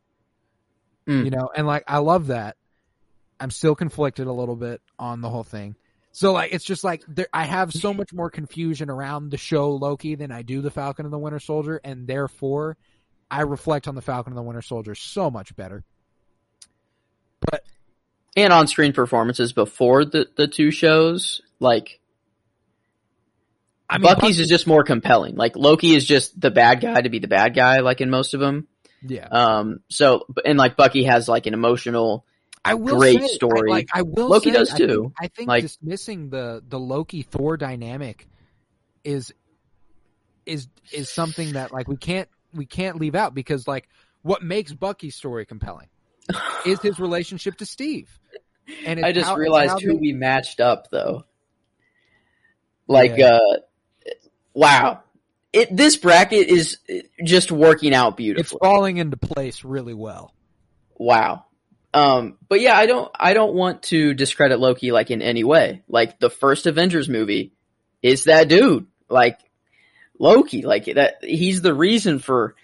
Mm. 1.08 1.26
You 1.26 1.32
know, 1.32 1.50
and 1.56 1.66
like 1.66 1.84
I 1.88 1.98
love 1.98 2.28
that. 2.28 2.58
I'm 3.40 3.50
still 3.50 3.74
conflicted 3.74 4.28
a 4.28 4.32
little 4.32 4.56
bit 4.56 4.82
on 5.00 5.22
the 5.22 5.30
whole 5.30 5.44
thing. 5.44 5.76
So 6.18 6.34
like 6.34 6.52
it's 6.52 6.66
just 6.66 6.84
like 6.84 7.04
there, 7.08 7.28
I 7.32 7.46
have 7.46 7.72
so 7.72 7.94
much 7.94 8.12
more 8.12 8.32
confusion 8.32 8.90
around 8.90 9.30
the 9.30 9.38
show 9.38 9.70
Loki 9.76 10.16
than 10.16 10.32
I 10.32 10.42
do 10.42 10.62
the 10.62 10.72
Falcon 10.72 11.06
and 11.06 11.14
the 11.14 11.20
Winter 11.20 11.38
Soldier, 11.38 11.80
and 11.84 12.08
therefore 12.08 12.76
I 13.30 13.42
reflect 13.42 13.88
on 13.88 13.94
the 13.94 14.02
Falcon 14.02 14.34
and 14.34 14.38
the 14.38 14.42
Winter 14.42 14.64
Soldier 14.64 14.96
so 14.96 15.30
much 15.30 15.56
better. 15.56 15.84
But 17.42 17.64
and 18.36 18.52
on 18.52 18.66
screen 18.66 18.94
performances 18.94 19.54
before 19.54 20.06
the, 20.06 20.26
the 20.36 20.48
two 20.48 20.72
shows, 20.72 21.44
like 21.60 22.00
I 23.88 24.00
mean, 24.00 24.12
Bucky's 24.12 24.40
is 24.40 24.48
just 24.48 24.66
more 24.66 24.84
compelling. 24.84 25.36
Like 25.36 25.56
Loki 25.56 25.94
is 25.94 26.04
just 26.04 26.42
the 26.42 26.50
bad 26.50 26.82
guy 26.82 27.00
to 27.00 27.10
be 27.10 27.20
the 27.20 27.28
bad 27.28 27.54
guy, 27.54 27.82
like 27.82 28.02
in 28.02 28.10
most 28.10 28.34
of 28.34 28.40
them. 28.40 28.68
yeah. 29.04 29.28
Um, 29.28 29.82
so 29.88 30.26
and 30.44 30.58
like 30.58 30.78
Bucky 30.78 31.04
has 31.04 31.30
like 31.30 31.46
an 31.46 31.54
emotional. 31.54 32.26
I 32.70 32.74
will 32.76 32.98
great 33.00 33.22
say, 33.22 33.28
story. 33.28 33.72
I, 33.72 33.74
like 33.74 33.90
I 33.94 34.02
will 34.04 34.28
Loki 34.30 34.52
say, 34.52 34.58
does 34.58 34.74
I 34.74 34.78
think- 34.78 34.90
too. 34.90 35.14
I 35.20 35.28
think 35.28 35.48
Like- 35.48 35.64
dismissing 35.64 36.30
the 36.30 36.64
the 36.68 36.80
Loki 36.80 37.22
Thor 37.24 37.58
dynamic 37.58 38.28
is 39.04 39.34
is 40.46 40.68
is 40.92 41.10
something 41.10 41.54
that 41.54 41.72
like 41.72 41.88
we 41.88 41.98
can't 41.98 42.30
we 42.54 42.66
can't 42.66 42.98
leave 43.00 43.16
out 43.16 43.34
because 43.34 43.68
like 43.68 43.88
what 44.22 44.42
makes 44.44 44.74
Bucky's 44.74 45.16
story 45.16 45.46
compelling 45.46 45.88
is 46.66 46.80
his 46.82 47.00
relationship 47.00 47.58
to 47.58 47.66
Steve. 47.66 48.10
And 48.86 49.04
I 49.06 49.12
just 49.14 49.28
how- 49.30 49.36
realized 49.38 49.82
who 49.82 49.94
they- 49.94 49.98
we 50.00 50.14
matched 50.14 50.60
up 50.60 50.90
though. 50.92 51.24
Like, 52.88 53.18
Yeah. 53.18 53.36
uh, 53.38 53.58
wow. 54.54 55.04
It, 55.54 55.76
this 55.76 55.98
bracket 55.98 56.48
is 56.48 56.78
just 57.24 57.52
working 57.52 57.94
out 57.94 58.16
beautifully. 58.18 58.42
it's 58.44 58.52
falling 58.64 58.98
into 58.98 59.18
place 59.18 59.64
really 59.64 59.94
well. 59.94 60.34
Wow. 60.96 61.46
Um, 61.98 62.38
but 62.48 62.62
yeah, 62.62 62.78
I 62.78 62.86
don't, 62.86 63.12
I 63.16 63.34
don't 63.34 63.54
want 63.54 63.84
to 63.84 64.14
discredit 64.14 64.60
Loki 64.60 64.92
like 64.92 65.10
in 65.10 65.22
any 65.22 65.44
way. 65.44 65.82
Like 65.88 66.20
the 66.20 66.30
first 66.30 66.68
Avengers 66.68 67.10
movie 67.10 67.54
is 68.02 68.26
that 68.26 68.50
dude. 68.50 68.88
Like 69.10 69.40
Loki, 70.20 70.62
like 70.62 70.86
that, 70.86 71.24
he's 71.24 71.62
the 71.62 71.74
reason 71.74 72.20
for, 72.20 72.56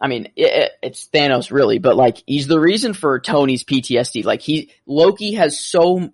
I 0.00 0.08
mean, 0.08 0.28
it, 0.36 0.72
it's 0.82 1.08
Thanos 1.08 1.50
really, 1.50 1.78
but 1.78 1.96
like 1.96 2.22
he's 2.26 2.46
the 2.46 2.60
reason 2.60 2.92
for 2.92 3.18
Tony's 3.18 3.64
PTSD. 3.64 4.24
Like 4.24 4.42
he, 4.42 4.70
Loki 4.86 5.34
has 5.34 5.58
so, 5.58 6.12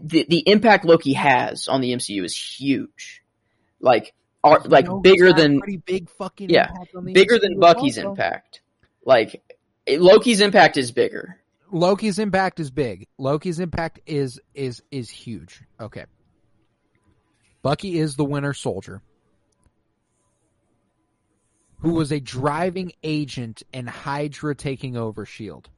the, 0.00 0.26
the 0.28 0.48
impact 0.48 0.84
Loki 0.84 1.12
has 1.12 1.68
on 1.68 1.80
the 1.80 1.92
MCU 1.92 2.24
is 2.24 2.36
huge. 2.36 3.22
Like, 3.80 4.14
are, 4.42 4.60
like 4.64 4.86
bigger 5.02 5.26
he's 5.26 5.32
got 5.34 5.38
a 5.38 5.42
than, 5.42 5.60
pretty 5.60 5.76
big 5.78 6.08
fucking 6.10 6.50
Yeah, 6.50 6.68
impact 6.70 6.94
on 6.94 7.04
the 7.04 7.12
bigger 7.12 7.36
MCU 7.36 7.40
than 7.40 7.60
Bucky's 7.60 7.98
also. 7.98 8.10
impact. 8.10 8.60
Like 9.04 9.42
Loki's 9.88 10.40
impact 10.40 10.76
is 10.76 10.92
bigger. 10.92 11.40
Loki's 11.74 12.20
impact 12.20 12.60
is 12.60 12.70
big. 12.70 13.08
Loki's 13.18 13.58
impact 13.58 13.98
is 14.06 14.40
is 14.54 14.80
is 14.92 15.10
huge. 15.10 15.60
Okay. 15.80 16.04
Bucky 17.62 17.98
is 17.98 18.14
the 18.14 18.24
Winter 18.24 18.54
Soldier, 18.54 19.02
who 21.80 21.94
was 21.94 22.12
a 22.12 22.20
driving 22.20 22.92
agent 23.02 23.64
in 23.72 23.88
Hydra 23.88 24.54
taking 24.54 24.96
over 24.96 25.26
Shield, 25.26 25.68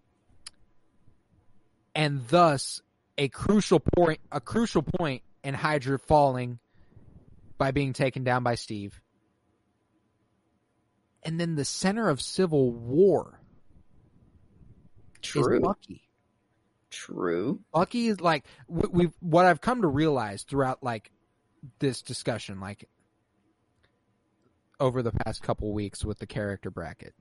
and 1.95 2.29
thus 2.29 2.83
a 3.17 3.29
crucial 3.29 3.81
point 3.81 4.21
a 4.31 4.41
crucial 4.43 4.83
point 4.83 5.23
in 5.43 5.55
Hydra 5.55 5.99
falling 5.99 6.59
by 7.57 7.71
being 7.71 7.95
taken 7.95 8.23
down 8.23 8.43
by 8.43 8.57
Steve. 8.57 9.01
And 11.23 11.41
then 11.41 11.55
the 11.55 11.65
center 11.65 12.11
of 12.11 12.21
civil 12.21 12.71
war 12.71 13.41
True. 15.27 15.57
is 15.57 15.63
Bucky. 15.63 16.09
True. 16.91 17.61
Bucky 17.73 18.07
is 18.07 18.21
like 18.21 18.45
we- 18.69 18.89
we've 18.91 19.15
what 19.21 19.45
I've 19.47 19.61
come 19.61 19.83
to 19.83 19.89
realize 19.89 20.43
throughout 20.45 20.83
like 20.83 21.11
this 21.79 22.03
discussion, 22.03 22.61
like 22.61 22.89
over 24.79 25.03
the 25.03 25.13
past 25.13 25.43
couple 25.43 25.73
weeks 25.73 26.05
with 26.05 26.19
the 26.19 26.27
character 26.27 26.71
bracket. 26.71 27.15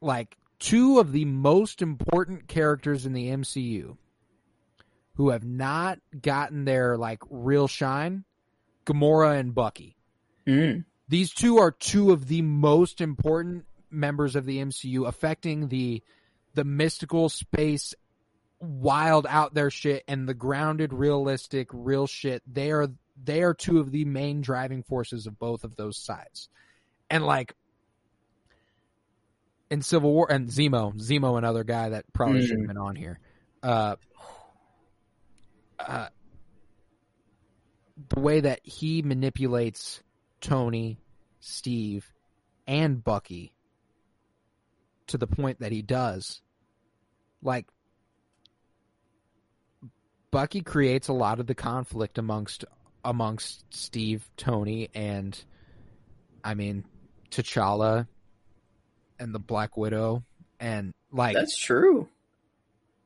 Like 0.00 0.36
two 0.58 0.98
of 0.98 1.12
the 1.12 1.24
most 1.24 1.82
important 1.82 2.46
characters 2.48 3.06
in 3.06 3.12
the 3.12 3.28
MCU 3.28 3.96
who 5.14 5.30
have 5.30 5.44
not 5.44 5.98
gotten 6.20 6.64
their 6.64 6.96
like 6.96 7.20
real 7.30 7.68
shine, 7.68 8.24
Gamora 8.84 9.38
and 9.38 9.54
Bucky. 9.54 9.96
Mm. 10.46 10.84
These 11.08 11.32
two 11.32 11.58
are 11.58 11.70
two 11.70 12.10
of 12.10 12.28
the 12.28 12.42
most 12.42 13.00
important 13.00 13.64
members 13.94 14.36
of 14.36 14.44
the 14.44 14.58
MCU 14.58 15.06
affecting 15.06 15.68
the 15.68 16.02
the 16.54 16.64
mystical 16.64 17.28
space 17.28 17.94
wild 18.60 19.26
out 19.28 19.52
there 19.54 19.70
shit 19.70 20.04
and 20.08 20.28
the 20.28 20.34
grounded 20.34 20.92
realistic 20.92 21.68
real 21.72 22.06
shit 22.06 22.42
they 22.50 22.70
are 22.70 22.88
they 23.22 23.42
are 23.42 23.52
two 23.52 23.78
of 23.80 23.90
the 23.90 24.04
main 24.04 24.40
driving 24.40 24.82
forces 24.82 25.26
of 25.26 25.38
both 25.38 25.64
of 25.64 25.76
those 25.76 25.98
sides 25.98 26.48
and 27.10 27.26
like 27.26 27.54
in 29.70 29.82
civil 29.82 30.12
war 30.12 30.30
and 30.30 30.48
zemo 30.48 30.94
zemo 30.94 31.36
another 31.36 31.64
guy 31.64 31.90
that 31.90 32.04
probably 32.12 32.40
Mm. 32.40 32.46
should 32.46 32.58
have 32.58 32.66
been 32.68 32.78
on 32.78 32.96
here 32.96 33.18
uh 33.62 33.96
uh 35.78 36.08
the 38.08 38.20
way 38.20 38.40
that 38.40 38.60
he 38.62 39.02
manipulates 39.02 40.02
tony 40.40 40.98
steve 41.40 42.10
and 42.66 43.02
bucky 43.04 43.52
to 45.08 45.18
the 45.18 45.26
point 45.26 45.60
that 45.60 45.72
he 45.72 45.82
does 45.82 46.40
like 47.42 47.66
Bucky 50.30 50.62
creates 50.62 51.06
a 51.06 51.12
lot 51.12 51.38
of 51.38 51.46
the 51.46 51.54
conflict 51.54 52.18
amongst 52.18 52.64
amongst 53.04 53.64
Steve, 53.72 54.28
Tony, 54.36 54.88
and 54.94 55.38
I 56.42 56.54
mean 56.54 56.84
T'Challa 57.30 58.08
and 59.20 59.32
the 59.32 59.38
Black 59.38 59.76
Widow, 59.76 60.24
and 60.58 60.92
like 61.12 61.36
That's 61.36 61.56
true. 61.56 62.08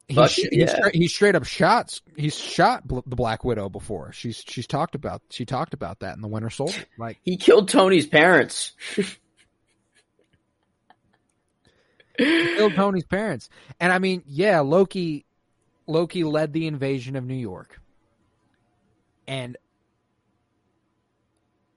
he, 0.07 0.15
Bucky, 0.15 0.43
sh- 0.43 0.49
he, 0.51 0.61
yeah. 0.61 0.75
straight, 0.75 0.95
he 0.95 1.09
straight 1.09 1.35
up 1.35 1.45
shots 1.45 2.01
he's 2.17 2.35
shot 2.35 2.89
bl- 2.89 3.01
the 3.05 3.17
Black 3.17 3.45
Widow 3.45 3.69
before. 3.69 4.13
She's 4.13 4.43
she's 4.49 4.67
talked 4.67 4.95
about 4.95 5.21
she 5.29 5.45
talked 5.45 5.75
about 5.75 5.99
that 6.01 6.17
in 6.17 6.23
the 6.23 6.29
Winter 6.29 6.49
Soldier. 6.49 6.85
Like 6.99 7.19
He 7.25 7.37
killed 7.37 7.69
Tony's 7.69 8.07
parents. 8.07 8.73
killed 12.19 12.75
Tony's 12.75 13.07
parents, 13.07 13.49
and 13.81 13.93
I 13.93 13.99
mean 13.99 14.23
yeah, 14.27 14.61
Loki 14.61 15.25
Loki 15.87 16.25
led 16.25 16.53
the 16.53 16.67
invasion 16.67 17.17
of 17.17 17.25
New 17.25 17.35
York, 17.35 17.81
and 19.27 19.57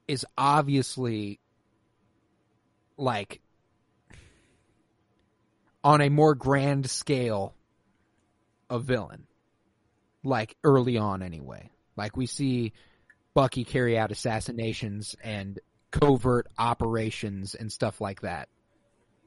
is 0.07 0.25
obviously 0.37 1.39
like 2.97 3.41
on 5.83 6.01
a 6.01 6.09
more 6.09 6.35
grand 6.35 6.89
scale 6.89 7.55
a 8.69 8.79
villain. 8.79 9.27
Like 10.23 10.55
early 10.63 10.97
on 10.97 11.23
anyway. 11.23 11.71
Like 11.97 12.15
we 12.15 12.25
see 12.25 12.73
bucky 13.33 13.63
carry 13.63 13.97
out 13.97 14.11
assassinations 14.11 15.15
and 15.23 15.59
covert 15.89 16.47
operations 16.57 17.55
and 17.55 17.71
stuff 17.71 17.99
like 17.99 18.21
that 18.21 18.47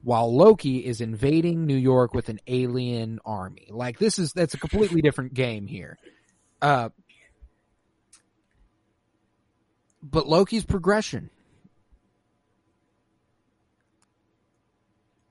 while 0.05 0.33
loki 0.33 0.85
is 0.85 1.01
invading 1.01 1.65
new 1.65 1.75
york 1.75 2.13
with 2.13 2.29
an 2.29 2.39
alien 2.45 3.19
army. 3.25 3.67
Like 3.71 3.97
this 3.97 4.19
is 4.19 4.33
that's 4.33 4.53
a 4.53 4.57
completely 4.57 5.01
different 5.01 5.33
game 5.33 5.65
here. 5.65 5.97
Uh 6.61 6.89
but 10.03 10.27
loki's 10.27 10.63
progression. 10.63 11.31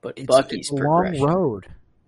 But 0.00 0.19
it's, 0.19 0.26
Bucky's 0.26 0.71
it's 0.71 0.71
a 0.73 0.75
long 0.75 1.21
road. 1.23 1.66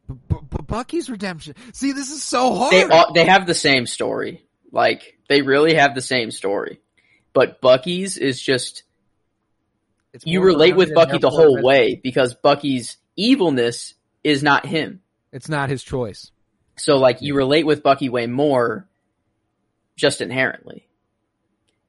But, 0.08 0.50
but, 0.50 0.66
bucky's 0.66 1.08
redemption. 1.08 1.54
See 1.72 1.92
this 1.92 2.10
is 2.10 2.22
so 2.22 2.52
hard. 2.52 2.72
They 2.72 2.82
all, 2.82 3.12
they 3.12 3.24
have 3.24 3.46
the 3.46 3.54
same 3.54 3.86
story. 3.86 4.44
Like 4.72 5.18
they 5.28 5.42
really 5.42 5.74
have 5.74 5.94
the 5.94 6.02
same 6.02 6.32
story. 6.32 6.80
But 7.32 7.60
Bucky's 7.60 8.16
is 8.16 8.42
just 8.42 8.82
you 10.24 10.42
relate 10.42 10.76
with 10.76 10.94
Bucky 10.94 11.18
the 11.18 11.30
whole 11.30 11.62
way 11.62 12.00
because 12.02 12.34
Bucky's 12.34 12.96
evilness 13.16 13.94
is 14.22 14.42
not 14.42 14.66
him. 14.66 15.02
It's 15.32 15.48
not 15.48 15.68
his 15.68 15.82
choice. 15.82 16.30
So 16.76 16.96
like 16.96 17.22
you 17.22 17.34
relate 17.34 17.66
with 17.66 17.82
Bucky 17.82 18.08
way 18.08 18.26
more 18.26 18.88
just 19.96 20.20
inherently. 20.20 20.86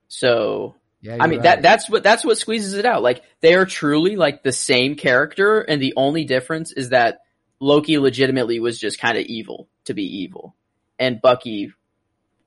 So 0.07 0.75
Yeah, 1.01 1.17
I 1.19 1.27
mean 1.27 1.39
right. 1.39 1.43
that 1.43 1.61
that's 1.61 1.89
what 1.89 2.03
that's 2.03 2.23
what 2.23 2.37
squeezes 2.37 2.73
it 2.73 2.85
out. 2.85 3.03
Like 3.03 3.23
they 3.41 3.55
are 3.55 3.65
truly 3.65 4.15
like 4.15 4.43
the 4.43 4.51
same 4.51 4.95
character 4.95 5.59
and 5.59 5.81
the 5.81 5.93
only 5.97 6.23
difference 6.25 6.71
is 6.71 6.89
that 6.89 7.19
Loki 7.59 7.97
legitimately 7.97 8.59
was 8.59 8.79
just 8.79 8.99
kind 8.99 9.17
of 9.17 9.25
evil 9.25 9.67
to 9.85 9.93
be 9.93 10.03
evil 10.23 10.55
and 10.97 11.21
Bucky 11.21 11.73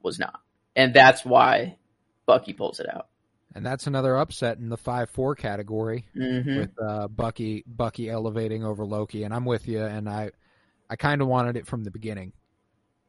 was 0.03 0.19
not. 0.19 0.41
And 0.75 0.95
that's 0.95 1.25
why 1.25 1.77
Bucky 2.27 2.53
pulls 2.53 2.81
it 2.81 2.89
out. 2.89 3.09
And 3.55 3.65
that's 3.65 3.87
another 3.87 4.17
upset 4.17 4.59
in 4.59 4.69
the 4.69 4.77
five 4.77 5.11
four 5.11 5.35
category 5.35 6.07
hmm 6.15 6.57
with 6.57 6.71
uh, 6.81 7.09
Bucky 7.09 7.65
Bucky 7.67 8.09
elevating 8.11 8.65
over 8.65 8.85
Loki, 8.85 9.25
and 9.25 9.35
I'm 9.35 9.45
with 9.45 9.67
you. 9.69 9.83
And 9.83 10.09
I 10.09 10.31
I 10.89 10.97
kind 10.97 11.21
of 11.23 11.29
wanted 11.29 11.57
it 11.57 11.67
from 11.67 11.85
the 11.85 11.91
beginning, 11.91 12.33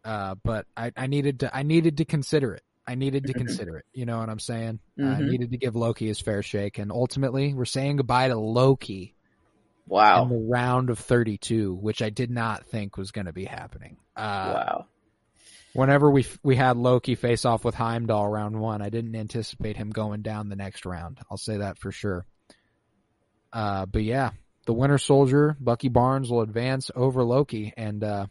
uh, 0.03 0.35
but 0.43 0.65
I, 0.77 0.91
I 0.95 1.07
needed 1.07 1.39
to 1.41 1.55
I 1.55 1.63
needed 1.63 1.97
to 1.97 2.05
consider 2.05 2.53
it. 2.53 2.63
I 2.87 2.95
needed 2.95 3.27
to 3.27 3.33
consider 3.33 3.77
it. 3.77 3.85
You 3.93 4.05
know 4.05 4.19
what 4.19 4.29
I'm 4.29 4.39
saying? 4.39 4.79
I 4.99 5.21
Mhm. 5.21 5.29
needed 5.29 5.51
to 5.51 5.57
give 5.57 5.75
Loki 5.75 6.07
his 6.07 6.19
fair 6.19 6.41
shake, 6.43 6.77
and 6.77 6.91
ultimately, 6.91 7.53
we're 7.53 7.65
saying 7.65 7.97
goodbye 7.97 8.27
to 8.29 8.37
Loki 8.37 9.15
Wow! 9.87 10.23
in 10.23 10.29
the 10.29 10.47
round 10.49 10.89
of 10.89 10.99
32, 10.99 11.73
which 11.75 12.01
I 12.01 12.09
did 12.09 12.31
not 12.31 12.65
think 12.65 12.97
was 12.97 13.11
going 13.11 13.25
to 13.25 13.33
be 13.33 13.45
happening. 13.45 13.97
Uh, 14.15 14.53
wow. 14.53 14.85
Whenever 15.73 16.11
we 16.11 16.25
we 16.43 16.55
had 16.55 16.75
Loki 16.75 17.15
face 17.15 17.45
off 17.45 17.63
with 17.63 17.75
Heimdall 17.75 18.27
round 18.27 18.59
one, 18.59 18.81
I 18.81 18.89
didn't 18.89 19.15
anticipate 19.15 19.77
him 19.77 19.89
going 19.89 20.21
down 20.21 20.49
the 20.49 20.55
next 20.55 20.85
round. 20.85 21.19
I'll 21.29 21.37
say 21.37 21.57
that 21.57 21.77
for 21.77 21.91
sure. 21.91 22.25
Uh, 23.53 23.85
but 23.85 24.03
yeah, 24.03 24.31
the 24.65 24.73
Winter 24.73 24.97
Soldier, 24.97 25.55
Bucky 25.59 25.87
Barnes 25.89 26.29
will 26.29 26.41
advance 26.41 26.91
over 26.95 27.23
Loki, 27.23 27.73
and 27.77 28.03
uh, 28.03 28.25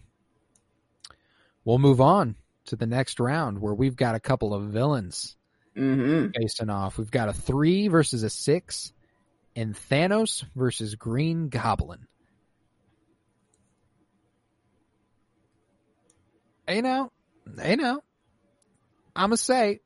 we'll 1.65 1.79
move 1.79 2.01
on 2.01 2.37
to 2.67 2.77
the 2.77 2.87
next 2.87 3.21
round 3.21 3.61
where 3.61 3.75
we've 3.75 3.97
got 3.97 4.15
a 4.15 4.21
couple 4.21 4.55
of 4.55 4.65
villains 4.71 5.37
hmm 5.75 6.27
facing 6.37 6.69
off. 6.69 6.99
We've 6.99 7.11
got 7.11 7.29
a 7.29 7.33
three 7.33 7.89
versus 7.89 8.23
a 8.23 8.31
six, 8.31 8.93
and 9.57 9.75
Thanos 9.75 10.45
versus 10.55 10.95
Green 10.95 11.49
Goblin. 11.49 12.07
Hey 16.67 16.83
now, 16.83 17.11
hey 17.59 17.77
now, 17.77 18.01
I'ma 19.15 19.37
say 19.37 19.81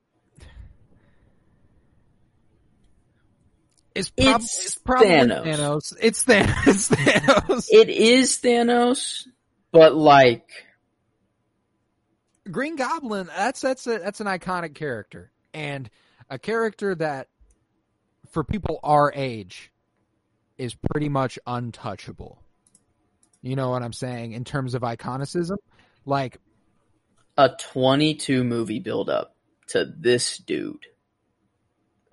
it's, 3.95 4.11
prob- 4.11 4.41
It's 4.41 4.65
it's 4.65 4.79
probably 4.79 5.09
Thanos. 5.09 5.45
Thanos. 5.45 5.97
It's 6.01 6.25
Thanos. 6.25 6.67
It's 6.67 6.89
Thanos. 6.89 7.67
It 7.71 7.89
is 7.89 8.39
Thanos, 8.39 9.27
but 9.71 9.95
like, 9.95 10.51
Green 12.51 12.77
Goblin. 12.77 13.29
That's 13.29 13.61
that's 13.61 13.87
a 13.87 13.99
that's 13.99 14.21
an 14.21 14.27
iconic 14.27 14.75
character 14.75 15.31
and 15.53 15.89
a 16.29 16.39
character 16.39 16.95
that 16.97 17.29
for 18.31 18.43
people 18.43 18.81
our 18.83 19.13
age 19.15 19.71
is 20.59 20.75
pretty 20.75 21.09
much 21.09 21.39
untouchable. 21.47 22.41
You 23.43 23.57
know 23.57 23.71
what 23.71 23.83
I'm 23.83 23.93
saying 23.93 24.33
in 24.33 24.45
terms 24.45 24.75
of 24.75 24.83
iconicism? 24.83 25.59
Like 26.05 26.39
a 27.37 27.51
22 27.51 28.45
movie 28.45 28.81
build 28.81 29.11
up 29.11 29.35
to 29.69 29.85
this 29.85 30.39
dude. 30.39 30.87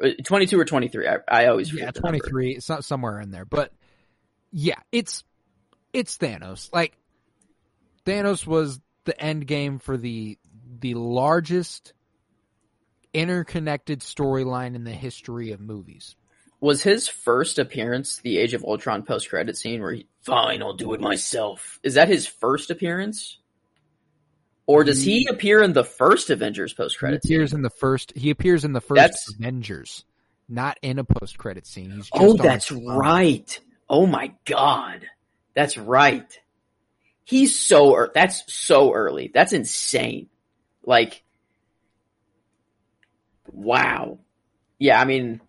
Uh, 0.01 0.09
22 0.23 0.59
or 0.59 0.65
23. 0.65 1.07
I, 1.07 1.17
I 1.27 1.45
always 1.47 1.69
forget 1.69 1.85
yeah, 1.85 1.91
the 1.91 1.99
number. 2.01 2.19
23, 2.19 2.55
it's 2.55 2.69
not 2.69 2.83
somewhere 2.83 3.19
in 3.19 3.31
there, 3.31 3.45
but 3.45 3.71
yeah, 4.51 4.79
it's 4.91 5.23
it's 5.93 6.17
Thanos. 6.17 6.69
Like 6.73 6.97
Thanos 8.05 8.45
was 8.45 8.79
the 9.05 9.19
end 9.19 9.47
game 9.47 9.79
for 9.79 9.97
the 9.97 10.37
the 10.79 10.95
largest 10.95 11.93
interconnected 13.13 13.99
storyline 13.99 14.75
in 14.75 14.83
the 14.83 14.91
history 14.91 15.51
of 15.51 15.59
movies. 15.59 16.15
Was 16.59 16.83
his 16.83 17.07
first 17.07 17.59
appearance 17.59 18.17
the 18.17 18.37
Age 18.37 18.53
of 18.53 18.63
Ultron 18.63 19.03
post 19.03 19.29
credit 19.29 19.57
scene 19.57 19.81
where 19.81 19.93
he, 19.93 20.07
fine, 20.21 20.61
I'll 20.61 20.73
do 20.73 20.93
it 20.93 21.01
myself? 21.01 21.79
Is 21.83 21.95
that 21.95 22.07
his 22.07 22.27
first 22.27 22.69
appearance? 22.69 23.39
Or 24.71 24.83
does 24.83 25.03
he 25.03 25.27
appear 25.27 25.61
in 25.61 25.73
the 25.73 25.83
first 25.83 26.29
Avengers 26.29 26.73
post 26.73 26.95
He 26.95 26.99
credit 26.99 27.23
scene? 27.23 27.35
appears 27.35 27.53
in 27.53 27.61
the 27.61 27.69
first. 27.69 28.13
He 28.15 28.29
appears 28.29 28.63
in 28.63 28.73
the 28.73 28.81
first 28.81 28.97
That's- 28.99 29.29
Avengers, 29.37 30.05
not 30.47 30.77
in 30.81 30.97
a 30.99 31.03
post 31.03 31.37
credit 31.37 31.67
scene. 31.67 31.91
He's 31.91 32.09
just 32.09 32.11
Oh, 32.15 32.33
that's 32.33 32.71
right. 32.71 33.59
Oh 33.89 34.05
my 34.05 34.33
god. 34.45 35.05
That's 35.55 35.77
right. 35.77 36.25
He's 37.25 37.59
so 37.59 37.95
ear- 37.95 38.11
that's 38.13 38.43
so 38.53 38.93
early. 38.93 39.29
That's 39.33 39.53
insane. 39.53 40.29
Like 40.85 41.23
wow. 43.51 44.19
Yeah, 44.79 44.99
I 44.99 45.05
mean 45.05 45.41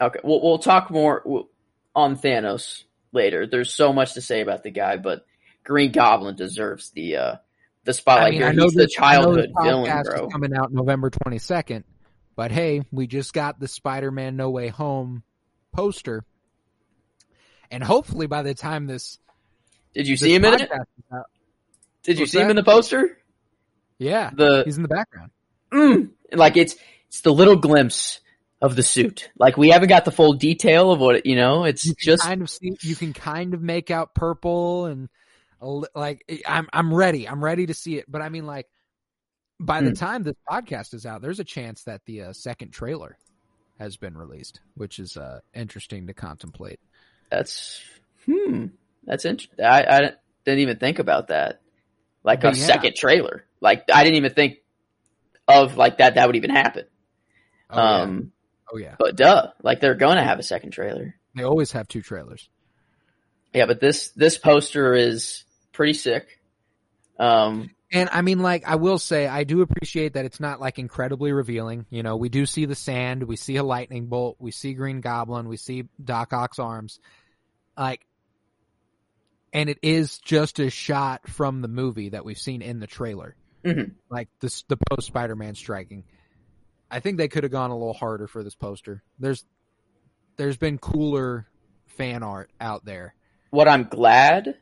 Okay, 0.00 0.20
we'll 0.22 0.42
we'll 0.42 0.58
talk 0.58 0.90
more 0.90 1.46
on 1.94 2.16
Thanos 2.16 2.84
later. 3.12 3.46
There's 3.46 3.72
so 3.72 3.92
much 3.92 4.14
to 4.14 4.20
say 4.20 4.40
about 4.42 4.62
the 4.62 4.70
guy, 4.70 4.96
but 4.98 5.24
Green 5.64 5.90
Goblin 5.92 6.36
deserves 6.36 6.90
the 6.90 7.16
uh 7.16 7.36
the 7.86 7.94
spotlight 7.94 8.26
I 8.26 8.30
mean, 8.30 8.40
here. 8.40 8.48
I 8.48 8.52
know 8.52 8.64
He's 8.64 8.74
the 8.74 8.82
this, 8.82 8.96
I 8.98 9.14
know 9.16 9.22
childhood 9.22 9.44
this 9.56 9.64
villain, 9.64 10.02
bro. 10.04 10.28
coming 10.28 10.54
out 10.54 10.72
November 10.72 11.08
22nd, 11.10 11.84
but 12.36 12.50
hey, 12.50 12.82
we 12.92 13.06
just 13.06 13.32
got 13.32 13.58
the 13.58 13.68
Spider-Man 13.68 14.36
No 14.36 14.50
Way 14.50 14.68
Home 14.68 15.22
poster, 15.72 16.24
and 17.70 17.82
hopefully 17.82 18.26
by 18.26 18.42
the 18.42 18.54
time 18.54 18.86
this, 18.86 19.18
Did 19.94 20.06
you 20.08 20.14
this 20.14 20.20
see 20.20 20.34
him 20.34 20.44
in 20.44 20.54
it? 20.54 20.70
out- 21.12 21.26
Did 22.02 22.18
you 22.18 22.26
see 22.26 22.40
him 22.40 22.50
in 22.50 22.56
the 22.56 22.62
poster? 22.64 23.18
yeah, 23.98 24.30
The 24.34 24.62
he's 24.64 24.76
in 24.76 24.82
the 24.82 24.88
background. 24.88 25.30
mm, 25.72 26.10
like 26.32 26.56
it's 26.56 26.76
it's 27.08 27.20
the 27.22 27.32
little 27.32 27.56
glimpse 27.56 28.20
of 28.60 28.74
the 28.76 28.82
suit. 28.82 29.30
Like 29.38 29.56
we 29.56 29.70
haven't 29.70 29.88
got 29.88 30.04
the 30.04 30.10
full 30.12 30.32
detail 30.34 30.92
of 30.92 30.98
what 31.00 31.24
you 31.26 31.36
know. 31.36 31.64
It's 31.64 31.84
You 31.86 31.94
just 31.98 32.22
kind 32.22 32.42
of 32.42 32.50
see, 32.50 32.72
you 32.82 32.94
can 32.96 33.12
kind 33.12 33.54
of 33.54 33.62
make 33.62 33.90
out 33.90 34.14
purple 34.14 34.86
and 34.86 35.08
like 35.60 36.42
I'm 36.46 36.68
I'm 36.72 36.92
ready. 36.94 37.28
I'm 37.28 37.42
ready 37.42 37.66
to 37.66 37.74
see 37.74 37.96
it. 37.96 38.04
But 38.08 38.22
I 38.22 38.28
mean, 38.28 38.46
like 38.46 38.68
by 39.58 39.80
the 39.80 39.88
Hmm. 39.90 39.94
time 39.94 40.22
this 40.22 40.34
podcast 40.48 40.94
is 40.94 41.06
out, 41.06 41.22
there's 41.22 41.40
a 41.40 41.44
chance 41.44 41.84
that 41.84 42.02
the 42.04 42.22
uh, 42.24 42.32
second 42.32 42.70
trailer 42.72 43.16
has 43.78 43.96
been 43.96 44.16
released, 44.16 44.60
which 44.74 44.98
is 44.98 45.16
uh, 45.16 45.40
interesting 45.54 46.06
to 46.06 46.14
contemplate. 46.14 46.80
that's 47.30 47.82
hmm. 48.24 48.66
That's 49.04 49.24
interesting. 49.24 49.64
I, 49.64 49.84
I 49.84 50.00
didn't- 50.00 50.16
didn't 50.44 50.60
even 50.60 50.78
think 50.78 50.98
about 51.00 51.28
that. 51.28 51.60
Like 52.22 52.42
a 52.44 52.48
yeah. 52.48 52.52
second 52.54 52.94
trailer. 52.96 53.44
Like 53.60 53.84
I 53.92 54.02
didn't 54.04 54.16
even 54.16 54.32
think 54.34 54.58
of 55.48 55.76
like 55.76 55.98
that. 55.98 56.14
That 56.16 56.26
would 56.26 56.36
even 56.36 56.50
happen. 56.50 56.84
Oh, 57.70 57.76
yeah. 57.76 58.00
um, 58.02 58.32
oh 58.72 58.76
yeah, 58.78 58.94
but 58.98 59.16
duh, 59.16 59.48
like 59.62 59.80
they're 59.80 59.94
going 59.96 60.16
to 60.16 60.22
have 60.24 60.38
a 60.38 60.42
second 60.44 60.70
trailer. 60.72 61.14
they 61.34 61.42
always 61.44 61.72
have 61.72 61.88
two 61.88 62.02
trailers. 62.02 62.48
Yeah, 63.54 63.66
but 63.66 63.80
this 63.80 64.10
this 64.10 64.38
poster 64.38 64.94
is 64.94 65.44
pretty 65.76 65.92
sick. 65.94 66.40
Um, 67.18 67.70
And 67.92 68.08
I 68.12 68.22
mean, 68.22 68.40
like, 68.40 68.66
I 68.66 68.74
will 68.76 68.98
say, 68.98 69.26
I 69.28 69.44
do 69.44 69.60
appreciate 69.62 70.14
that 70.14 70.24
it's 70.24 70.40
not 70.40 70.60
like 70.60 70.78
incredibly 70.78 71.32
revealing. 71.32 71.86
You 71.88 72.02
know, 72.02 72.16
we 72.16 72.28
do 72.28 72.44
see 72.46 72.64
the 72.64 72.74
sand, 72.74 73.22
we 73.22 73.36
see 73.36 73.56
a 73.56 73.62
lightning 73.62 74.06
bolt, 74.06 74.36
we 74.40 74.50
see 74.50 74.74
Green 74.74 75.00
Goblin, 75.00 75.48
we 75.48 75.56
see 75.56 75.84
Doc 76.02 76.32
Ock's 76.32 76.58
arms. 76.58 76.98
Like, 77.78 78.04
and 79.52 79.70
it 79.70 79.78
is 79.82 80.18
just 80.18 80.58
a 80.58 80.68
shot 80.68 81.28
from 81.28 81.62
the 81.62 81.68
movie 81.68 82.10
that 82.10 82.24
we've 82.24 82.36
seen 82.38 82.60
in 82.60 82.80
the 82.80 82.86
trailer. 82.86 83.36
Mhm. 83.64 83.92
Like, 84.10 84.28
this, 84.40 84.62
the 84.68 84.76
post 84.90 85.06
Spider 85.06 85.36
Man 85.36 85.54
striking. 85.54 86.04
I 86.90 87.00
think 87.00 87.16
they 87.18 87.28
could 87.28 87.44
have 87.44 87.52
gone 87.52 87.70
a 87.70 87.76
little 87.76 87.94
harder 87.94 88.26
for 88.26 88.42
this 88.44 88.54
poster. 88.54 89.02
There's, 89.18 89.44
there's 90.36 90.56
been 90.56 90.78
cooler 90.78 91.46
fan 91.86 92.22
art 92.22 92.50
out 92.60 92.84
there. 92.84 93.14
what 93.50 93.68
I'm 93.68 93.84
glad 93.84 94.56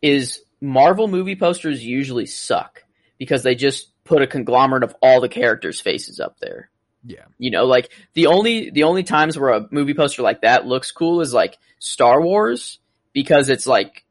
is 0.00 0.42
Marvel 0.62 1.08
movie 1.08 1.36
posters 1.36 1.84
usually 1.84 2.26
suck 2.26 2.84
because 3.18 3.42
they 3.42 3.54
just 3.54 3.88
put 4.04 4.22
a 4.22 4.26
conglomerate 4.26 4.84
of 4.84 4.94
all 5.02 5.20
the 5.20 5.28
characters' 5.28 5.80
faces 5.80 6.20
up 6.20 6.38
there. 6.40 6.70
Yeah. 7.04 7.24
You 7.36 7.50
know, 7.50 7.64
like 7.66 7.90
the 8.14 8.28
only 8.28 8.70
the 8.70 8.84
only 8.84 9.02
times 9.02 9.36
where 9.36 9.50
a 9.50 9.66
movie 9.72 9.92
poster 9.94 10.22
like 10.22 10.42
that 10.42 10.66
looks 10.66 10.92
cool 10.92 11.20
is 11.20 11.34
like 11.34 11.58
Star 11.80 12.22
Wars 12.22 12.78
because 13.12 13.48
it's 13.48 13.66
like 13.66 14.04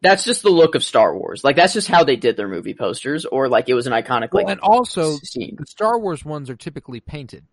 that's 0.00 0.24
just 0.24 0.42
the 0.42 0.50
look 0.50 0.74
of 0.76 0.84
Star 0.84 1.14
Wars. 1.14 1.42
Like 1.44 1.56
that's 1.56 1.72
just 1.74 1.88
how 1.88 2.04
they 2.04 2.16
did 2.16 2.36
their 2.36 2.48
movie 2.48 2.72
posters 2.74 3.26
or 3.26 3.48
like 3.48 3.68
it 3.68 3.74
was 3.74 3.86
an 3.88 3.92
iconic 3.92 4.30
Well, 4.32 4.44
like 4.44 4.52
and 4.52 4.60
also, 4.60 5.16
scene. 5.16 5.56
the 5.58 5.66
Star 5.66 5.98
Wars 5.98 6.24
ones 6.24 6.48
are 6.50 6.56
typically 6.56 7.00
painted. 7.00 7.44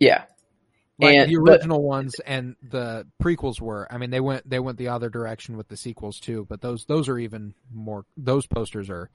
Yeah. 0.00 0.24
Like 1.00 1.16
And- 1.16 1.30
the 1.30 1.36
but- 1.36 1.50
original 1.52 1.82
ones 1.82 2.14
and 2.26 2.56
the 2.62 3.06
prequels 3.22 3.60
were. 3.60 3.86
I 3.92 3.98
mean, 3.98 4.10
they 4.10 4.20
went 4.20 4.48
they 4.48 4.58
went 4.60 4.78
the 4.78 4.88
other 4.88 5.08
direction 5.10 5.56
with 5.56 5.68
the 5.68 5.76
sequels 5.76 6.20
too. 6.20 6.46
But 6.48 6.60
those 6.60 6.84
those 6.86 7.08
are 7.08 7.18
even 7.18 7.54
more. 7.72 8.04
Those 8.16 8.46
posters 8.46 8.90
are 8.90 9.10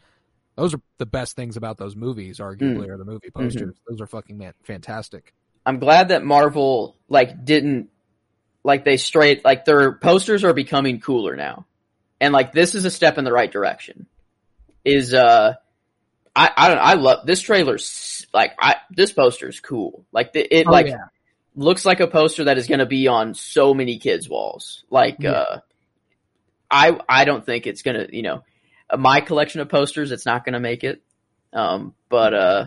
those 0.56 0.74
are 0.74 0.82
the 1.00 1.06
best 1.06 1.36
things 1.36 1.58
about 1.58 1.78
those 1.78 1.96
movies. 1.96 2.40
Arguably, 2.40 2.88
are 2.90 2.98
the 2.98 3.06
movie 3.06 3.28
Mm-hmm. 3.30 3.44
posters. 3.44 3.76
Those 3.90 4.02
are 4.02 4.08
fucking 4.08 4.38
man, 4.38 4.54
fantastic. 4.64 5.34
I'm 5.66 5.80
glad 5.80 6.10
that 6.10 6.24
Marvel 6.24 6.96
like 7.10 7.44
didn't 7.44 7.90
like 8.64 8.84
they 8.86 8.98
straight 8.98 9.44
like 9.44 9.66
their 9.66 9.94
posters 9.94 10.44
are 10.44 10.54
becoming 10.54 11.00
cooler 11.00 11.36
now. 11.36 11.66
And 12.22 12.34
like 12.34 12.52
this 12.54 12.76
is 12.76 12.86
a 12.86 12.92
step 12.92 13.18
in 13.18 13.26
the 13.26 13.32
right 13.34 13.52
direction. 13.52 14.08
Is 14.84 15.14
uh 15.14 15.54
I 16.36 16.52
I 16.56 16.68
don't 16.70 16.78
I 16.80 16.94
love 16.94 17.26
this 17.26 17.42
trailer's 17.42 18.26
like 18.34 18.54
I 18.60 18.76
this 18.92 19.12
poster's 19.12 19.60
cool. 19.60 20.06
Like 20.12 20.34
the, 20.34 20.42
it 20.56 20.68
Oh, 20.68 20.72
like 20.72 20.88
yeah. 20.88 21.06
Looks 21.56 21.86
like 21.86 22.00
a 22.00 22.08
poster 22.08 22.46
that 22.46 22.58
is 22.58 22.68
going 22.68 22.80
to 22.80 22.86
be 22.86 23.08
on 23.08 23.34
so 23.34 23.74
many 23.74 23.98
kids' 23.98 24.30
walls. 24.30 24.84
Like 24.90 25.18
Yeah. 25.20 25.32
uh 25.32 25.60
I 26.70 27.00
I 27.08 27.26
don't 27.26 27.46
think 27.46 27.68
it's 27.68 27.82
going 27.82 28.08
to, 28.08 28.16
you 28.16 28.24
know, 28.24 28.44
uh, 28.90 28.98
my 28.98 29.22
collection 29.22 29.62
of 29.62 29.70
posters 29.70 30.12
it's 30.12 30.26
not 30.26 30.46
going 30.46 30.54
to 30.54 30.60
make 30.60 30.84
it. 30.84 31.02
Um 31.54 31.94
but 32.10 32.34
uh 32.34 32.66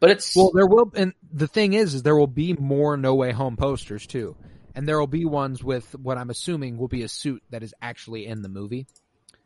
but 0.00 0.10
it's 0.10 0.34
Well, 0.36 0.50
there 0.54 0.66
will, 0.66 0.90
and 0.94 1.12
the 1.32 1.48
thing 1.48 1.72
is, 1.72 1.94
is 1.94 2.02
there 2.02 2.16
will 2.16 2.26
be 2.28 2.52
more 2.54 2.96
No 2.96 3.14
Way 3.14 3.32
Home 3.32 3.56
posters 3.56 4.06
too, 4.06 4.36
and 4.74 4.86
there 4.86 4.98
will 4.98 5.08
be 5.08 5.24
ones 5.24 5.62
with 5.62 5.92
what 5.96 6.16
I'm 6.18 6.30
assuming 6.30 6.78
will 6.78 6.88
be 6.88 7.02
a 7.02 7.08
suit 7.08 7.42
that 7.50 7.62
is 7.62 7.74
actually 7.82 8.26
in 8.26 8.42
the 8.42 8.48
movie. 8.48 8.86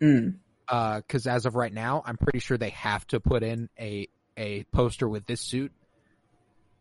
mm, 0.01 0.35
because 0.69 1.27
as 1.27 1.45
of 1.47 1.55
right 1.55 1.73
now, 1.73 2.03
I'm 2.05 2.17
pretty 2.17 2.39
sure 2.39 2.57
they 2.57 2.71
have 2.71 3.07
to 3.09 3.21
put 3.21 3.43
in 3.43 3.69
a 3.79 4.09
a 4.37 4.65
poster 4.65 5.09
with 5.09 5.27
this 5.27 5.41
suit. 5.41 5.73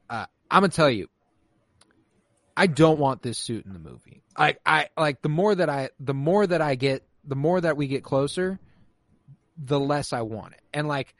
Uh, 0.10 0.26
I'm 0.50 0.62
gonna 0.62 0.70
tell 0.70 0.90
you, 0.90 1.08
I 2.56 2.68
don't 2.68 3.00
want 3.00 3.22
this 3.22 3.38
suit 3.38 3.66
in 3.66 3.74
the 3.74 3.80
movie. 3.80 4.24
I 4.36 4.58
I 4.66 4.90
like 4.98 5.22
the 5.22 5.30
more 5.30 5.54
that 5.54 5.70
I 5.70 5.90
the 6.00 6.14
more 6.14 6.46
that 6.46 6.62
I 6.62 6.76
get 6.76 7.04
the 7.24 7.36
more 7.36 7.62
that 7.62 7.78
we 7.78 7.88
get 7.88 8.04
closer, 8.04 8.60
the 9.58 9.80
less 9.80 10.14
I 10.14 10.22
want 10.22 10.54
it. 10.54 10.62
And 10.74 10.88
like 10.88 11.16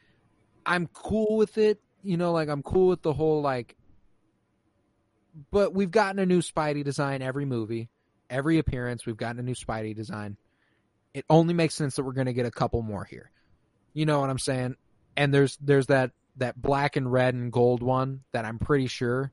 I'm 0.66 0.88
cool 0.88 1.38
with 1.38 1.58
it, 1.58 1.80
you 2.04 2.18
know, 2.18 2.32
like 2.32 2.50
I'm 2.50 2.64
cool 2.64 2.88
with 2.88 3.02
the 3.02 3.14
whole 3.14 3.42
like 3.42 3.76
but 5.50 5.74
we've 5.74 5.92
gotten 5.92 6.20
a 6.20 6.26
new 6.26 6.42
Spidey 6.42 6.84
design 6.84 7.22
every 7.22 7.46
movie, 7.46 7.90
every 8.30 8.58
appearance, 8.58 9.06
we've 9.06 9.18
gotten 9.18 9.40
a 9.40 9.44
new 9.44 9.56
Spidey 9.56 9.96
design. 9.96 10.38
It 11.14 11.26
only 11.30 11.54
makes 11.54 11.76
sense 11.76 11.96
that 11.96 12.04
we're 12.04 12.12
going 12.14 12.28
to 12.28 12.34
get 12.34 12.46
a 12.46 12.52
couple 12.52 12.82
more 12.82 13.06
here. 13.06 13.32
You 13.94 14.06
know 14.06 14.20
what 14.20 14.30
I'm 14.30 14.40
saying? 14.40 14.76
And 15.18 15.34
there's 15.34 15.58
there's 15.62 15.88
that 15.88 16.12
that 16.38 16.62
black 16.62 16.96
and 16.96 17.12
red 17.12 17.34
and 17.34 17.52
gold 17.52 17.84
one 17.84 18.22
that 18.32 18.46
I'm 18.46 18.60
pretty 18.60 18.88
sure 18.88 19.32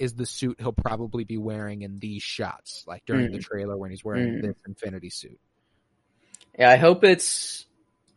is 0.00 0.14
the 0.14 0.26
suit 0.26 0.56
he'll 0.58 0.72
probably 0.72 1.24
be 1.24 1.36
wearing 1.36 1.82
in 1.82 1.98
these 1.98 2.22
shots, 2.22 2.84
like 2.86 3.04
during 3.06 3.30
the 3.30 3.38
Mm. 3.38 3.42
trailer 3.44 3.76
when 3.76 3.90
he's 3.90 4.04
wearing 4.04 4.36
Mm. 4.38 4.42
this 4.42 4.56
Infinity 4.66 5.10
suit. 5.10 5.38
Yeah, 6.58 6.70
I 6.70 6.76
hope 6.76 7.04
it's 7.04 7.66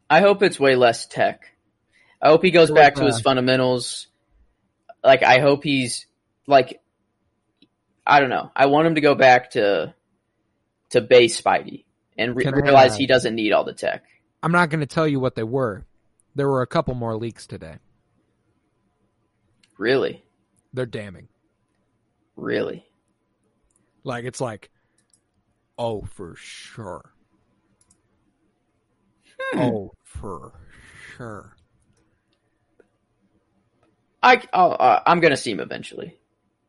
I 0.10 0.22
hope 0.22 0.42
it's 0.44 0.60
way 0.60 0.76
less 0.76 1.06
tech. 1.06 1.42
I 2.22 2.30
hope 2.30 2.44
he 2.44 2.52
goes 2.52 2.70
So, 2.70 2.76
back 2.76 2.96
to 2.96 3.04
uh, 3.04 3.08
his 3.08 3.22
fundamentals. 3.22 4.08
Like 5.04 5.24
I 5.24 5.40
hope 5.40 5.64
he's 5.64 6.08
like 6.48 6.82
I 8.06 8.20
don't 8.20 8.30
know. 8.30 8.52
I 8.56 8.66
want 8.68 8.88
him 8.88 8.96
to 8.96 9.02
go 9.02 9.16
back 9.16 9.52
to 9.52 9.94
to 10.92 11.02
base 11.02 11.40
Spidey 11.42 11.86
and 12.18 12.36
re- 12.36 12.44
Can 12.44 12.54
I, 12.54 12.58
realize 12.58 12.94
uh, 12.94 12.98
he 12.98 13.08
doesn't 13.08 13.36
need 13.36 13.52
all 13.54 13.64
the 13.64 13.74
tech. 13.74 14.04
I'm 14.42 14.52
not 14.52 14.70
going 14.70 14.82
to 14.82 14.86
tell 14.86 15.08
you 15.08 15.20
what 15.20 15.36
they 15.36 15.44
were. 15.44 15.86
There 16.36 16.48
were 16.48 16.62
a 16.62 16.68
couple 16.68 16.94
more 16.96 17.16
leaks 17.16 17.48
today. 17.48 17.78
Really, 19.78 20.24
They're 20.74 20.86
damning. 20.86 21.28
Really. 22.36 22.86
Like 24.04 24.26
it's 24.26 24.42
like, 24.42 24.70
oh 25.78 26.02
for 26.02 26.36
sure. 26.36 27.14
Hmm. 29.40 29.60
Oh 29.60 29.92
for 30.04 30.54
sure. 31.16 31.56
I 34.22 34.42
I'll, 34.54 34.76
uh, 34.80 35.02
I'm 35.06 35.20
gonna 35.20 35.38
see 35.38 35.52
him 35.52 35.60
eventually. 35.60 36.18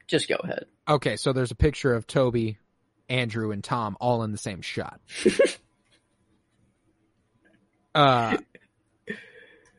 Just 0.07 0.29
go 0.29 0.37
ahead. 0.37 0.67
Okay, 0.89 1.17
so 1.17 1.33
there's 1.33 1.51
a 1.51 1.57
picture 1.57 1.95
of 1.95 2.07
Tobey, 2.07 2.59
Andrew, 3.09 3.53
and 3.53 3.65
Tom 3.65 3.97
all 4.01 4.23
in 4.23 4.33
the 4.33 4.39
same 4.39 4.61
shot. 4.61 5.01
uh, 7.95 8.37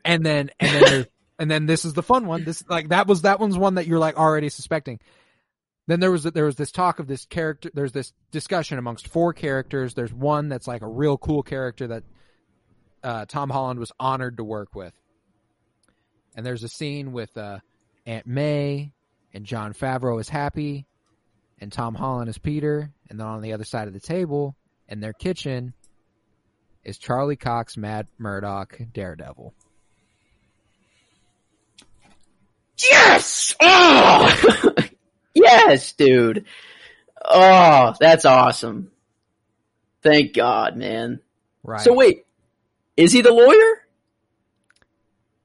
and 0.04 0.26
then 0.26 0.50
and 0.58 0.84
then 0.84 1.06
and 1.38 1.50
then 1.50 1.66
this 1.66 1.84
is 1.84 1.92
the 1.92 2.02
fun 2.02 2.26
one. 2.26 2.44
This 2.44 2.64
like 2.68 2.88
that 2.88 3.06
was 3.06 3.22
that 3.22 3.38
one's 3.38 3.58
one 3.58 3.74
that 3.74 3.86
you're 3.86 3.98
like 3.98 4.16
already 4.16 4.48
suspecting. 4.48 5.00
Then 5.86 6.00
there 6.00 6.10
was 6.10 6.24
there 6.24 6.44
was 6.44 6.56
this 6.56 6.72
talk 6.72 6.98
of 6.98 7.06
this 7.06 7.24
character. 7.26 7.70
There's 7.72 7.92
this 7.92 8.12
discussion 8.32 8.78
amongst 8.78 9.08
four 9.08 9.32
characters. 9.32 9.94
There's 9.94 10.12
one 10.12 10.48
that's 10.48 10.66
like 10.66 10.82
a 10.82 10.88
real 10.88 11.16
cool 11.16 11.42
character 11.42 11.86
that 11.86 12.02
uh, 13.04 13.24
Tom 13.26 13.50
Holland 13.50 13.78
was 13.78 13.92
honored 14.00 14.38
to 14.38 14.44
work 14.44 14.74
with. 14.74 14.92
And 16.34 16.44
there's 16.44 16.64
a 16.64 16.68
scene 16.68 17.12
with 17.12 17.36
uh, 17.36 17.60
Aunt 18.04 18.26
May 18.26 18.92
and 19.32 19.44
Jon 19.44 19.74
Favreau 19.74 20.20
is 20.20 20.28
happy, 20.28 20.86
and 21.60 21.72
Tom 21.72 21.94
Holland 21.94 22.28
is 22.28 22.38
Peter, 22.38 22.90
and 23.08 23.20
then 23.20 23.26
on 23.26 23.42
the 23.42 23.52
other 23.52 23.64
side 23.64 23.86
of 23.86 23.94
the 23.94 24.00
table 24.00 24.56
in 24.88 25.00
their 25.00 25.12
kitchen 25.12 25.72
is 26.84 26.98
Charlie 26.98 27.36
Cox, 27.36 27.76
Matt 27.76 28.06
Murdock, 28.18 28.78
Daredevil. 28.92 29.54
Yes! 32.78 33.54
Oh! 33.60 34.74
yes, 35.36 35.92
dude. 35.92 36.44
Oh, 37.24 37.94
that's 37.98 38.24
awesome. 38.24 38.90
Thank 40.02 40.34
God, 40.34 40.76
man. 40.76 41.20
Right. 41.62 41.80
So 41.80 41.94
wait, 41.94 42.26
is 42.96 43.12
he 43.12 43.22
the 43.22 43.32
lawyer? 43.32 43.82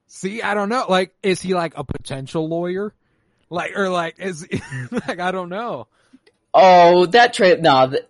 See, 0.08 0.42
I 0.42 0.54
don't 0.54 0.70
know. 0.70 0.86
Like, 0.88 1.16
is 1.24 1.42
he 1.42 1.56
like 1.56 1.74
a 1.76 1.84
potential 1.84 2.48
lawyer? 2.48 2.94
Like, 3.50 3.76
or 3.76 3.90
like, 3.90 4.20
is 4.20 4.48
like 4.92 5.20
I 5.20 5.32
don't 5.32 5.50
know. 5.50 5.88
Oh, 6.54 7.06
that 7.08 7.34
tra- 7.34 7.58
no, 7.60 7.88
that, 7.88 8.10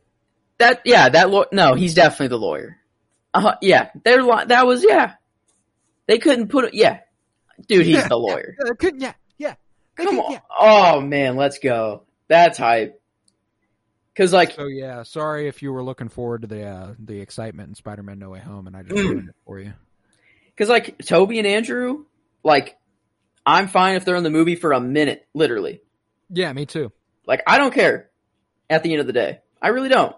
that 0.58 0.82
yeah, 0.84 1.10
that 1.10 1.30
law- 1.30 1.46
no, 1.52 1.76
he's 1.76 1.94
definitely 1.94 2.30
the 2.30 2.38
lawyer. 2.38 2.78
Uh, 3.34 3.56
yeah, 3.62 3.92
they're 4.04 4.24
li- 4.24 4.46
that 4.48 4.68
was 4.68 4.84
yeah. 4.84 5.14
They 6.08 6.18
couldn't 6.18 6.50
put 6.50 6.66
it. 6.66 6.74
Yeah, 6.74 7.00
dude, 7.68 7.86
he's 7.86 7.96
Yeah, 7.96 8.08
the 8.08 8.18
lawyer. 8.18 8.56
Couldn't 8.78 9.00
yeah, 9.00 9.14
yeah. 9.38 9.56
They 10.02 10.06
Come 10.06 10.16
could- 10.18 10.26
on. 10.26 10.32
yeah. 10.34 10.40
Oh 10.60 11.02
man, 11.02 11.36
let's 11.36 11.60
go. 11.60 12.04
That's 12.28 12.58
hype. 12.58 13.02
Cause 14.16 14.34
like 14.34 14.52
So 14.52 14.66
yeah, 14.68 15.04
sorry 15.04 15.48
if 15.48 15.62
you 15.62 15.72
were 15.72 15.84
looking 15.84 16.10
forward 16.10 16.42
to 16.42 16.48
the 16.48 16.66
uh, 16.66 16.94
the 17.00 17.20
excitement 17.22 17.70
in 17.70 17.76
Spider-Man: 17.76 18.20
No 18.20 18.30
Way 18.30 18.40
Home, 18.40 18.68
and 18.68 18.76
I 18.76 18.84
just 18.84 18.96
Mm. 18.96 19.10
ruined 19.10 19.30
it 19.30 19.36
for 19.46 19.60
you. 19.60 19.74
Because 20.48 20.68
like 20.70 20.98
Tobey 21.00 21.38
and 21.40 21.48
Andrew, 21.48 22.06
like 22.44 22.78
I'm 23.46 23.68
fine 23.68 23.96
if 23.96 24.04
they're 24.06 24.18
in 24.18 24.24
the 24.24 24.30
movie 24.30 24.56
for 24.56 24.74
a 24.74 24.82
minute, 24.82 25.26
literally. 25.34 25.82
Yeah, 26.30 26.52
me 26.54 26.66
too. 26.66 26.92
Like 27.26 27.42
I 27.48 27.58
don't 27.58 27.74
care. 27.74 28.10
At 28.70 28.84
the 28.84 28.92
end 28.92 29.02
of 29.02 29.08
the 29.08 29.14
day, 29.14 29.40
I 29.62 29.70
really 29.70 29.90
don't. 29.90 30.16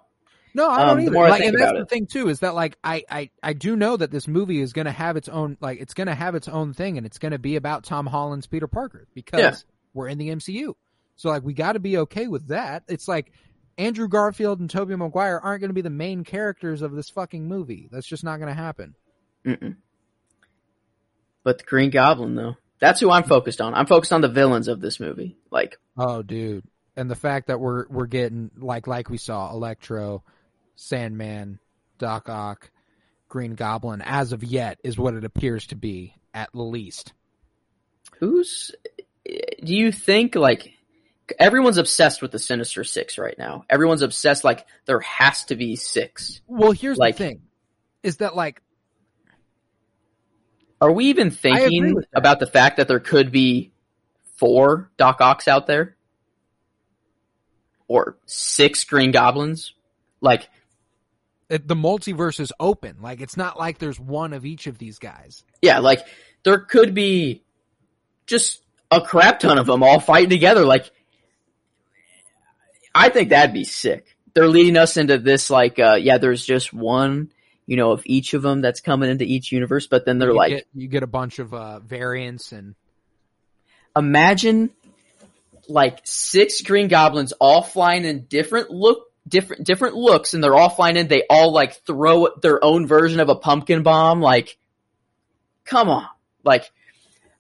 No, 0.56 0.70
I 0.70 0.82
Um, 0.84 0.88
don't 0.90 0.98
the 0.98 1.04
either. 1.04 1.12
more 1.14 1.26
I 1.28 1.38
and 1.38 1.54
that's 1.54 1.56
about 1.56 1.76
the 1.76 1.82
it. 1.82 1.90
thing 1.90 2.06
too 2.08 2.30
is 2.30 2.40
that 2.42 2.54
like 2.56 2.78
I, 2.84 3.04
I 3.10 3.30
I 3.42 3.54
do 3.54 3.76
know 3.76 3.96
that 3.98 4.12
this 4.12 4.28
movie 4.28 4.60
is 4.62 4.74
going 4.74 4.86
to 4.86 4.92
have 4.92 5.18
its 5.18 5.28
own 5.30 5.58
like 5.62 5.80
it's 5.80 5.94
going 5.96 6.08
to 6.08 6.16
have 6.16 6.34
its 6.36 6.48
own 6.48 6.74
thing, 6.74 6.98
and 6.98 7.06
it's 7.06 7.20
going 7.20 7.32
to 7.32 7.40
be 7.40 7.56
about 7.56 7.84
Tom 7.84 8.06
Holland's 8.08 8.48
Peter 8.48 8.68
Parker 8.68 9.08
because 9.16 9.40
Yeah. 9.40 9.56
We're 9.94 10.08
in 10.08 10.18
the 10.18 10.30
MCU. 10.30 10.74
So 11.16 11.30
like 11.30 11.44
we 11.44 11.54
got 11.54 11.74
to 11.74 11.80
be 11.80 11.98
okay 12.00 12.28
with 12.28 12.48
that. 12.48 12.84
It's 12.88 13.08
like 13.08 13.32
Andrew 13.78 14.08
Garfield 14.08 14.60
and 14.60 14.70
Tobey 14.70 14.96
Maguire 14.96 15.40
aren't 15.42 15.62
going 15.62 15.70
to 15.70 15.76
be 15.76 15.82
the 15.82 15.90
main 15.90 16.24
characters 16.24 16.82
of 16.82 16.94
this 16.94 17.10
fucking 17.10 17.48
movie. 17.48 17.90
That's 17.92 18.08
just 18.08 18.24
not 18.24 18.38
going 18.38 18.50
to 18.50 18.54
happen. 18.62 18.96
Mm-mm. 19.46 19.78
But 21.44 21.58
the 21.58 21.64
Green 21.66 21.90
Goblin, 21.90 22.36
though, 22.36 22.56
that's 22.80 23.00
who 23.00 23.10
I'm 23.12 23.24
focused 23.24 23.62
on. 23.62 23.74
I'm 23.74 23.86
focused 23.86 24.14
on 24.14 24.22
the 24.22 24.30
villains 24.30 24.68
of 24.68 24.80
this 24.80 25.00
movie. 25.00 25.38
Like, 25.52 25.78
Oh, 25.98 26.22
dude. 26.22 26.66
And 26.96 27.10
the 27.10 27.16
fact 27.16 27.48
that 27.48 27.60
we're 27.60 27.88
we're 27.88 28.06
getting 28.06 28.52
like 28.58 28.86
like 28.86 29.10
we 29.10 29.18
saw 29.18 29.52
Electro, 29.52 30.24
Sandman, 30.76 31.60
Doc 31.98 32.30
Ock, 32.30 32.70
Green 33.30 33.56
Goblin 33.56 34.04
as 34.06 34.32
of 34.32 34.44
yet 34.44 34.78
is 34.84 34.98
what 34.98 35.16
it 35.16 35.26
appears 35.26 35.66
to 35.68 35.76
be 35.76 36.14
at 36.36 36.54
least. 36.54 37.14
who's? 38.20 38.72
Do 39.26 39.74
you 39.76 39.92
think 39.92 40.36
like 40.36 40.74
everyone's 41.40 41.78
obsessed 41.78 42.22
with 42.22 42.32
the 42.32 42.40
Sinister 42.40 42.84
Six 42.84 43.18
right 43.18 43.38
now? 43.38 43.64
Everyone's 43.70 44.02
obsessed. 44.02 44.44
Like, 44.44 44.66
there 44.86 45.00
has 45.00 45.46
to 45.46 45.56
be 45.56 45.76
six. 45.76 46.42
Well, 46.48 46.72
here's 46.72 46.98
Like- 46.98 47.16
the 47.18 47.24
thing. 47.26 47.42
Is 48.04 48.18
that 48.18 48.36
like 48.36 48.62
Are 50.82 50.92
we 50.92 51.06
even 51.06 51.32
thinking 51.32 51.96
about 52.14 52.40
the 52.42 52.48
fact 52.48 52.78
that 52.78 52.90
there 52.90 53.00
could 53.00 53.32
be 53.32 53.72
four 54.36 54.92
Doc 54.98 55.22
Ocks 55.22 55.48
out 55.48 55.68
there? 55.68 55.96
Or 57.88 58.18
six 58.26 58.84
Green 58.84 59.12
Goblins? 59.12 59.74
Like, 60.20 60.50
it, 61.50 61.68
the 61.68 61.76
multiverse 61.76 62.40
is 62.42 62.52
open. 62.60 62.98
Like 63.02 63.22
it's 63.22 63.38
not 63.38 63.58
like 63.58 63.78
there's 63.78 64.00
one 64.00 64.34
of 64.34 64.46
each 64.46 64.68
of 64.68 64.78
these 64.78 65.00
guys. 65.00 65.44
yeah, 65.62 65.80
like 65.80 66.00
there 66.44 66.60
could 66.60 66.94
be 66.94 67.44
just 68.26 68.63
a 68.92 69.02
crap 69.02 69.40
ton 69.40 69.58
of 69.58 69.66
them 69.66 69.84
all 69.84 70.00
fighting 70.00 70.30
together. 70.30 70.66
Like, 70.66 70.90
I 72.94 73.10
think 73.10 73.30
that'd 73.30 73.54
be 73.54 73.64
sick. 73.64 74.16
They're 74.34 74.48
leading 74.48 74.78
us 74.78 74.98
into 74.98 75.18
this, 75.18 75.50
like, 75.50 75.80
uh, 75.80 75.98
yeah, 76.00 76.18
there's 76.18 76.46
just 76.46 76.74
one, 76.74 77.32
you 77.66 77.78
know, 77.78 77.92
of 77.92 78.04
each 78.06 78.34
of 78.34 78.42
them 78.42 78.62
that's 78.62 78.82
coming 78.82 79.10
into 79.10 79.26
each 79.26 79.52
universe, 79.52 79.88
but 79.88 80.06
then 80.06 80.18
they're 80.20 80.30
you 80.30 80.36
like, 80.36 80.50
get, 80.50 80.68
you 80.74 80.88
get 80.88 81.04
a 81.04 81.08
bunch 81.08 81.40
of 81.40 81.54
uh, 81.54 81.80
variants 81.80 82.52
and 82.52 82.76
imagine 83.96 84.72
like 85.68 86.00
six 86.04 86.62
green 86.62 86.88
goblins 86.88 87.32
all 87.34 87.62
flying 87.62 88.06
in 88.06 88.26
different 88.26 88.70
look 88.70 89.12
different 89.28 89.66
different 89.66 89.96
looks 89.96 90.34
and 90.34 90.44
they're 90.44 90.56
all 90.56 90.70
flying 90.70 90.98
in 90.98 91.08
they 91.08 91.24
all 91.30 91.54
like 91.54 91.74
throw 91.86 92.28
their 92.42 92.64
own 92.64 92.86
version 92.86 93.20
of 93.20 93.30
a 93.30 93.36
pumpkin 93.36 93.84
bomb 93.84 94.20
like 94.20 94.58
come 95.64 95.90
on 95.90 96.08
like 96.44 96.70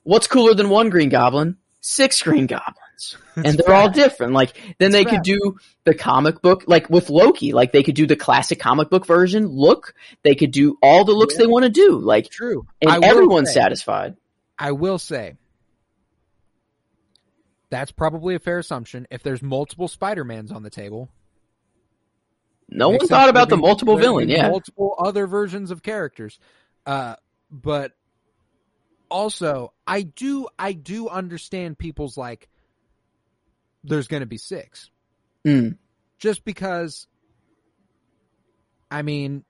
what's 0.03 0.27
cooler 0.27 0.53
than 0.53 0.69
one 0.69 0.89
green 0.89 1.09
goblin 1.09 1.57
six 1.81 2.21
green 2.21 2.45
goblins 2.47 3.17
and 3.35 3.57
they're 3.59 3.75
all 3.75 3.89
different 3.89 4.31
like 4.33 4.53
then 4.77 4.87
It's 4.87 4.93
they 4.93 5.03
fact. 5.03 5.15
could 5.15 5.23
do 5.23 5.57
the 5.83 5.93
comic 5.93 6.41
book 6.41 6.63
like 6.67 6.89
with 6.89 7.09
loki 7.09 7.51
like 7.51 7.71
they 7.73 7.83
could 7.83 7.95
do 7.95 8.05
the 8.07 8.15
classic 8.15 8.59
comic 8.59 8.89
book 8.89 9.05
version 9.05 9.47
look 9.47 9.93
they 10.23 10.35
could 10.35 10.51
do 10.51 10.77
all 10.81 11.03
the 11.03 11.11
looks 11.11 11.33
Yeah. 11.33 11.39
they 11.39 11.47
want 11.47 11.63
to 11.63 11.69
do 11.69 11.97
like 11.99 12.29
true. 12.29 12.65
And 12.81 13.03
everyone's 13.03 13.49
say- 13.49 13.59
satisfied 13.59 14.15
I 14.57 14.71
will 14.71 14.99
say 14.99 15.35
that's 17.69 17.91
probably 17.91 18.35
a 18.35 18.39
fair 18.39 18.59
assumption. 18.59 19.07
If 19.09 19.23
there's 19.23 19.41
multiple 19.41 19.87
Spider-Mans 19.87 20.51
on 20.51 20.61
the 20.61 20.69
table, 20.69 21.09
no 22.69 22.89
one 22.89 22.99
thought 23.07 23.29
about 23.29 23.49
the 23.49 23.57
multiple 23.57 23.97
villain 23.97 24.29
yeah 24.29 24.47
multiple 24.49 24.95
other 24.99 25.25
versions 25.27 25.71
of 25.71 25.81
characters. 25.83 26.37
Uh, 26.85 27.15
but 27.51 27.93
also, 29.13 29.71
I 29.87 30.01
do 30.01 30.47
I 30.59 30.73
do 30.73 31.07
understand 31.07 31.77
people's 31.77 32.17
like. 32.17 32.49
There's 33.85 34.07
going 34.07 34.21
to 34.21 34.27
be 34.27 34.37
six, 34.37 34.89
Mm. 35.45 35.77
just 36.19 36.43
because. 36.43 37.07
I 38.89 39.01
mean, 39.01 39.43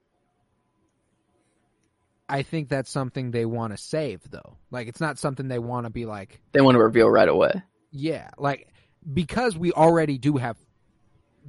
I 2.30 2.43
think 2.43 2.69
that's 2.69 2.89
something 2.89 3.32
they 3.32 3.45
want 3.45 3.73
to 3.73 3.78
save, 3.78 4.21
though. 4.30 4.58
Like, 4.71 4.88
it's 4.88 5.02
not 5.02 5.19
something 5.19 5.47
they 5.47 5.60
want 5.60 5.86
to 5.86 5.89
be 5.91 6.06
like, 6.06 6.39
They 6.54 6.62
want 6.62 6.76
to 6.76 6.84
reveal 6.84 7.10
right 7.10 7.28
away. 7.28 7.52
yeah, 7.91 8.30
like 8.38 8.67
because 9.13 9.58
we 9.58 9.71
already 9.73 10.17
do 10.17 10.38
have 10.38 10.58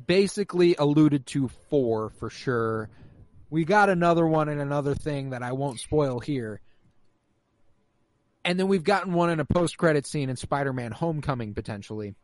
basically 0.06 0.74
alluded 0.76 1.24
to 1.26 1.48
four 1.70 2.10
for 2.10 2.28
sure. 2.30 2.90
We 3.48 3.64
got 3.64 3.88
another 3.88 4.26
one 4.26 4.48
and 4.48 4.60
another 4.60 4.94
thing 4.96 5.30
that 5.30 5.42
I 5.44 5.52
won't 5.52 5.78
spoil 5.78 6.18
here. 6.18 6.60
And 8.44 8.58
then 8.60 8.68
we've 8.68 8.84
gotten 8.84 9.12
one 9.14 9.30
in 9.30 9.40
a 9.40 9.44
post 9.44 9.78
credit 9.78 10.06
scene 10.06 10.28
in 10.28 10.36
Spider 10.36 10.72
Man 10.72 10.92
Homecoming 10.92 11.54
potentially. 11.54 12.14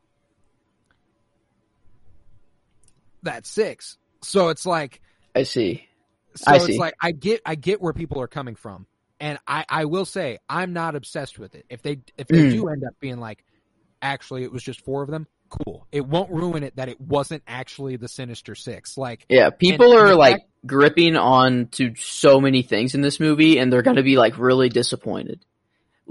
That's 3.22 3.48
six. 3.48 3.98
So 4.22 4.48
it's 4.48 4.66
like 4.66 5.00
I 5.34 5.42
see. 5.44 5.86
so 6.34 6.44
I 6.50 6.56
it's 6.56 6.66
see. 6.66 6.78
like 6.78 6.94
I 7.00 7.12
get 7.12 7.40
I 7.44 7.54
get 7.54 7.80
where 7.80 7.92
people 7.92 8.20
are 8.20 8.28
coming 8.28 8.54
from. 8.54 8.86
And 9.22 9.38
I, 9.46 9.66
I 9.68 9.84
will 9.84 10.06
say 10.06 10.38
I'm 10.48 10.72
not 10.72 10.94
obsessed 10.94 11.38
with 11.38 11.54
it. 11.54 11.66
If 11.68 11.82
they 11.82 12.00
if 12.16 12.26
they 12.28 12.36
Mm. 12.44 12.50
do 12.52 12.68
end 12.68 12.84
up 12.84 12.94
being 13.00 13.18
like 13.18 13.44
actually 14.00 14.44
it 14.44 14.52
was 14.52 14.62
just 14.62 14.80
four 14.82 15.02
of 15.02 15.10
them, 15.10 15.26
cool. 15.50 15.86
It 15.92 16.06
won't 16.06 16.30
ruin 16.30 16.62
it 16.62 16.76
that 16.76 16.88
it 16.88 17.00
wasn't 17.00 17.42
actually 17.46 17.96
the 17.96 18.08
Sinister 18.08 18.54
Six. 18.54 18.96
Like 18.96 19.26
Yeah, 19.28 19.50
people 19.50 19.92
and 19.92 20.00
are 20.00 20.08
the 20.08 20.16
like 20.16 20.36
fact- 20.36 20.44
gripping 20.66 21.16
on 21.16 21.66
to 21.72 21.94
so 21.96 22.40
many 22.40 22.62
things 22.62 22.94
in 22.94 23.00
this 23.02 23.20
movie 23.20 23.58
and 23.58 23.70
they're 23.72 23.82
going 23.82 23.96
to 23.96 24.02
be 24.02 24.16
like 24.16 24.38
really 24.38 24.68
disappointed. 24.70 25.44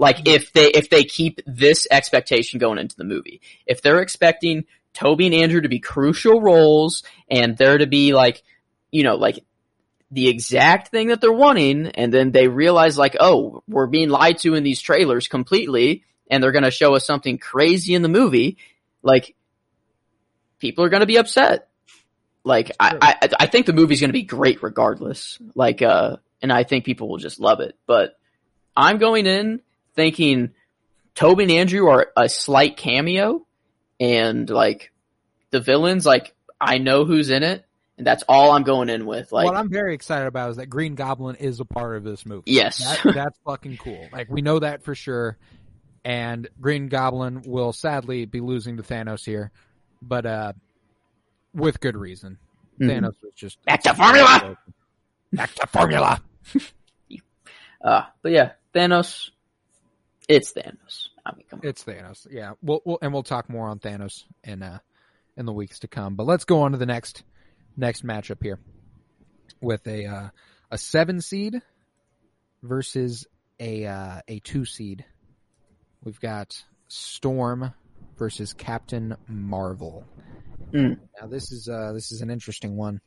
Like 0.00 0.26
if 0.26 0.54
they 0.54 0.70
if 0.70 0.88
they 0.88 1.04
keep 1.04 1.42
this 1.46 1.86
expectation 1.90 2.58
going 2.58 2.78
into 2.78 2.96
the 2.96 3.04
movie. 3.04 3.42
If 3.66 3.82
they're 3.82 4.00
expecting 4.00 4.64
Tobey 4.94 5.26
and 5.26 5.34
Andrew 5.34 5.60
to 5.60 5.68
be 5.68 5.78
crucial 5.78 6.40
roles 6.40 7.02
and 7.30 7.54
there 7.58 7.76
to 7.76 7.86
be 7.86 8.14
like 8.14 8.42
you 8.90 9.04
know 9.04 9.16
like 9.16 9.44
the 10.10 10.28
exact 10.28 10.88
thing 10.88 11.08
that 11.08 11.20
they're 11.20 11.30
wanting 11.30 11.88
and 11.88 12.14
then 12.14 12.32
they 12.32 12.48
realize 12.48 12.96
like 12.96 13.14
oh 13.20 13.62
we're 13.68 13.86
being 13.86 14.08
lied 14.08 14.38
to 14.38 14.54
in 14.54 14.62
these 14.62 14.80
trailers 14.80 15.28
completely 15.28 16.02
and 16.30 16.42
they're 16.42 16.50
going 16.50 16.64
to 16.64 16.70
show 16.70 16.94
us 16.94 17.04
something 17.06 17.36
crazy 17.36 17.94
in 17.94 18.00
the 18.00 18.08
movie 18.08 18.56
like 19.02 19.36
people 20.60 20.82
are 20.82 20.88
going 20.88 21.00
to 21.00 21.06
be 21.06 21.18
upset. 21.18 21.68
Like 22.42 22.70
I, 22.80 23.16
I 23.22 23.28
I 23.40 23.46
think 23.48 23.66
the 23.66 23.74
movie's 23.74 24.00
going 24.00 24.08
to 24.08 24.14
be 24.14 24.22
great 24.22 24.62
regardless. 24.62 25.38
Like 25.54 25.82
uh 25.82 26.16
and 26.40 26.50
I 26.50 26.64
think 26.64 26.86
people 26.86 27.10
will 27.10 27.18
just 27.18 27.38
love 27.38 27.60
it. 27.60 27.76
But 27.86 28.18
I'm 28.74 28.96
going 28.96 29.26
in 29.26 29.60
thinking 30.00 30.54
Tobey 31.14 31.42
and 31.42 31.52
Andrew 31.52 31.86
are 31.88 32.10
a 32.16 32.26
slight 32.30 32.78
cameo 32.78 33.46
and 34.00 34.48
like 34.48 34.92
the 35.50 35.60
villains 35.60 36.06
like 36.06 36.34
I 36.58 36.78
know 36.78 37.04
who's 37.04 37.28
in 37.28 37.42
it 37.42 37.66
and 37.98 38.06
that's 38.06 38.24
all 38.26 38.52
I'm 38.52 38.62
going 38.62 38.88
in 38.88 39.04
with 39.04 39.30
like 39.30 39.44
what 39.44 39.56
I'm 39.56 39.68
very 39.68 39.92
excited 39.94 40.26
about 40.26 40.52
is 40.52 40.56
that 40.56 40.66
Green 40.68 40.94
Goblin 40.94 41.36
is 41.36 41.60
a 41.60 41.66
part 41.66 41.96
of 41.98 42.04
this 42.04 42.24
movie. 42.24 42.50
yes 42.50 42.78
That, 43.02 43.14
that's 43.14 43.38
fucking 43.44 43.76
cool. 43.76 44.08
Like 44.10 44.30
we 44.30 44.40
know 44.40 44.58
that 44.60 44.82
for 44.84 44.94
sure. 44.94 45.36
And 46.02 46.48
Green 46.58 46.88
Goblin 46.88 47.42
will 47.44 47.74
sadly 47.74 48.24
be 48.24 48.40
losing 48.40 48.78
to 48.78 48.82
Thanos 48.82 49.22
here, 49.22 49.50
but 50.00 50.24
uh, 50.24 50.52
with 51.52 51.78
good 51.80 51.94
reason. 51.98 52.38
Mhm. 52.80 52.88
Thanos 52.88 53.22
was 53.22 53.34
just 53.36 53.62
Back 53.66 53.82
to 53.82 53.92
formula! 53.92 54.56
Back 55.34 55.54
to 55.56 55.66
formula. 55.66 56.22
uh 57.84 58.02
but 58.22 58.32
yeah 58.32 58.52
Thanos 58.74 59.28
it's 60.30 60.52
Thanos 60.52 61.08
I 61.24 61.34
mean 61.34 61.44
come 61.50 61.60
on 61.62 61.68
It's 61.68 61.84
Thanos. 61.84 62.26
Yeah, 62.30 62.52
we'll, 62.62 62.80
we'll 62.84 62.98
and 63.02 63.12
we'll 63.12 63.22
talk 63.22 63.48
more 63.48 63.68
on 63.68 63.78
Thanos 63.78 64.24
in 64.44 64.62
uh 64.62 64.78
in 65.36 65.46
the 65.46 65.52
weeks 65.52 65.80
to 65.80 65.88
come. 65.88 66.16
But 66.16 66.26
let's 66.26 66.44
go 66.44 66.62
on 66.62 66.72
to 66.72 66.78
the 66.78 66.86
next 66.86 67.22
next 67.76 68.04
matchup 68.04 68.42
here 68.42 68.58
with 69.60 69.86
a 69.86 70.06
uh, 70.06 70.28
a 70.70 70.78
seven 70.78 71.20
seed 71.20 71.60
versus 72.62 73.26
a 73.58 73.86
uh, 73.86 74.20
a 74.28 74.38
two 74.40 74.64
seed. 74.64 75.04
We've 76.04 76.20
got 76.20 76.62
Storm 76.88 77.72
versus 78.18 78.52
Captain 78.52 79.16
Marvel. 79.28 80.04
Mm. 80.72 80.98
Now 81.20 81.26
this 81.26 81.52
is 81.52 81.68
uh 81.68 81.92
this 81.92 82.12
is 82.12 82.22
an 82.22 82.30
interesting 82.30 82.76
one 82.76 83.00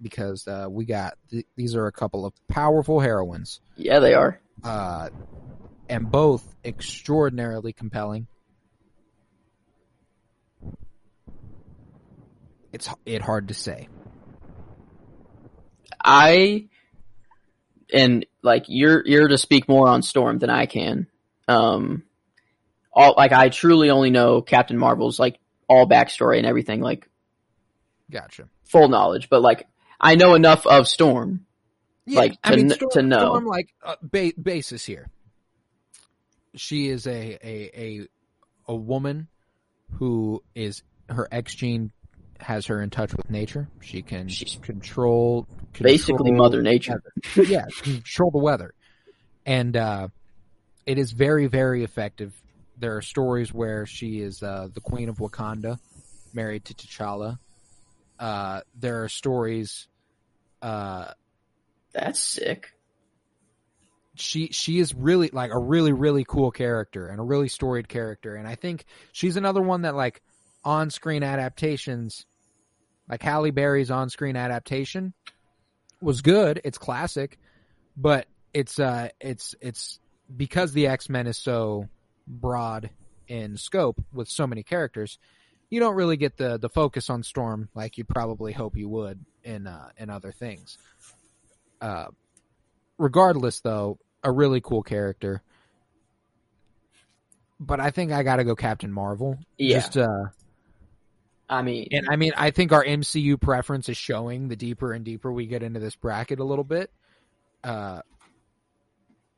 because 0.00 0.46
uh, 0.46 0.66
we 0.70 0.84
got 0.84 1.18
th- 1.30 1.46
these 1.56 1.74
are 1.74 1.86
a 1.86 1.92
couple 1.92 2.24
of 2.24 2.32
powerful 2.46 3.00
heroines 3.00 3.60
yeah 3.76 3.98
they 3.98 4.14
are 4.14 4.40
uh, 4.62 5.08
and 5.88 6.10
both 6.10 6.44
extraordinarily 6.64 7.72
compelling. 7.72 8.26
It's 12.72 12.88
it 13.06 13.22
hard 13.22 13.48
to 13.48 13.54
say. 13.54 13.88
I 16.04 16.68
and 17.92 18.26
like 18.42 18.64
you're 18.68 19.06
you're 19.06 19.28
to 19.28 19.38
speak 19.38 19.68
more 19.68 19.88
on 19.88 20.02
Storm 20.02 20.38
than 20.38 20.50
I 20.50 20.66
can. 20.66 21.06
Um, 21.48 22.04
all 22.92 23.14
like 23.16 23.32
I 23.32 23.48
truly 23.48 23.90
only 23.90 24.10
know 24.10 24.42
Captain 24.42 24.76
Marvel's 24.76 25.18
like 25.18 25.38
all 25.66 25.88
backstory 25.88 26.38
and 26.38 26.46
everything, 26.46 26.80
like 26.80 27.08
Gotcha. 28.10 28.48
full 28.64 28.88
knowledge. 28.88 29.28
But 29.30 29.40
like 29.40 29.66
I 30.00 30.14
know 30.14 30.34
enough 30.34 30.66
of 30.66 30.86
Storm. 30.88 31.46
Like, 32.06 32.40
to 32.42 32.56
kn- 32.56 32.90
to 32.92 33.02
know. 33.02 33.18
Storm, 33.18 33.44
like 33.44 33.68
uh, 33.82 33.96
ba- 34.00 34.32
basis 34.40 34.84
here. 34.84 35.10
She 36.58 36.88
is 36.88 37.06
a 37.06 37.38
a 37.42 37.70
a 37.74 38.08
a 38.66 38.74
woman 38.74 39.28
who 39.92 40.42
is 40.54 40.82
her 41.08 41.28
X 41.30 41.54
gene 41.54 41.92
has 42.40 42.66
her 42.66 42.82
in 42.82 42.90
touch 42.90 43.14
with 43.14 43.30
nature. 43.30 43.68
She 43.80 44.02
can 44.02 44.28
She's 44.28 44.56
control, 44.56 45.46
basically 45.80 46.30
Mother 46.30 46.62
Nature. 46.62 47.02
yeah, 47.36 47.66
control 47.82 48.30
the 48.30 48.38
weather, 48.38 48.74
and 49.46 49.76
uh, 49.76 50.08
it 50.86 50.98
is 50.98 51.12
very 51.12 51.46
very 51.46 51.84
effective. 51.84 52.34
There 52.76 52.96
are 52.96 53.02
stories 53.02 53.52
where 53.52 53.86
she 53.86 54.20
is 54.20 54.42
uh, 54.42 54.68
the 54.72 54.80
queen 54.80 55.08
of 55.08 55.16
Wakanda, 55.16 55.78
married 56.32 56.64
to 56.66 56.74
T'Challa. 56.74 57.38
Uh, 58.18 58.60
there 58.78 59.04
are 59.04 59.08
stories. 59.08 59.88
Uh, 60.60 61.12
That's 61.92 62.22
sick. 62.22 62.72
She 64.20 64.48
she 64.48 64.78
is 64.78 64.94
really 64.94 65.30
like 65.32 65.50
a 65.50 65.58
really 65.58 65.92
really 65.92 66.24
cool 66.24 66.50
character 66.50 67.08
and 67.08 67.20
a 67.20 67.22
really 67.22 67.48
storied 67.48 67.88
character. 67.88 68.34
And 68.34 68.46
i 68.46 68.54
think 68.54 68.84
she's 69.12 69.36
another 69.36 69.62
one 69.62 69.82
that 69.82 69.94
like 69.94 70.22
on-screen 70.64 71.22
adaptations 71.22 72.26
like 73.08 73.22
halle 73.22 73.50
berry's 73.50 73.90
on-screen 73.90 74.36
adaptation 74.36 75.14
was 76.00 76.20
good. 76.20 76.60
It's 76.64 76.78
classic 76.78 77.38
but 77.96 78.26
it's 78.54 78.78
uh 78.78 79.08
it's 79.20 79.54
it's 79.60 79.98
because 80.34 80.72
the 80.72 80.86
x-men 80.86 81.26
is 81.26 81.36
so 81.36 81.88
broad 82.26 82.90
in 83.26 83.56
scope 83.56 84.02
with 84.12 84.28
so 84.28 84.46
many 84.46 84.62
characters 84.62 85.18
you 85.70 85.80
don't 85.80 85.94
really 85.94 86.16
get 86.16 86.36
the 86.36 86.58
the 86.58 86.68
focus 86.68 87.10
on 87.10 87.22
storm 87.22 87.68
like 87.74 87.98
you'd 87.98 88.08
probably 88.08 88.52
hope 88.52 88.76
you 88.76 88.88
would 88.88 89.24
in 89.44 89.66
uh 89.66 89.88
in 89.96 90.10
other 90.10 90.32
things. 90.32 90.78
Uh 91.80 92.06
regardless 92.96 93.60
though 93.60 93.98
a 94.22 94.30
really 94.32 94.60
cool 94.60 94.82
character. 94.82 95.42
But 97.60 97.80
i 97.80 97.90
think 97.90 98.12
i 98.12 98.22
gotta 98.22 98.44
go 98.44 98.54
captain 98.54 98.92
marvel. 98.92 99.38
Yeah. 99.56 99.80
just 99.80 99.96
uh 99.96 100.26
I 101.50 101.62
mean, 101.62 101.88
and 101.92 102.08
i 102.10 102.16
mean 102.16 102.32
i 102.36 102.50
think 102.50 102.72
our 102.72 102.84
mcu 102.84 103.40
preference 103.40 103.88
is 103.88 103.96
showing 103.96 104.48
the 104.48 104.56
deeper 104.56 104.92
and 104.92 105.04
deeper 105.04 105.32
we 105.32 105.46
get 105.46 105.62
into 105.62 105.80
this 105.80 105.96
bracket 105.96 106.38
a 106.40 106.44
little 106.44 106.64
bit. 106.64 106.90
Uh 107.64 108.02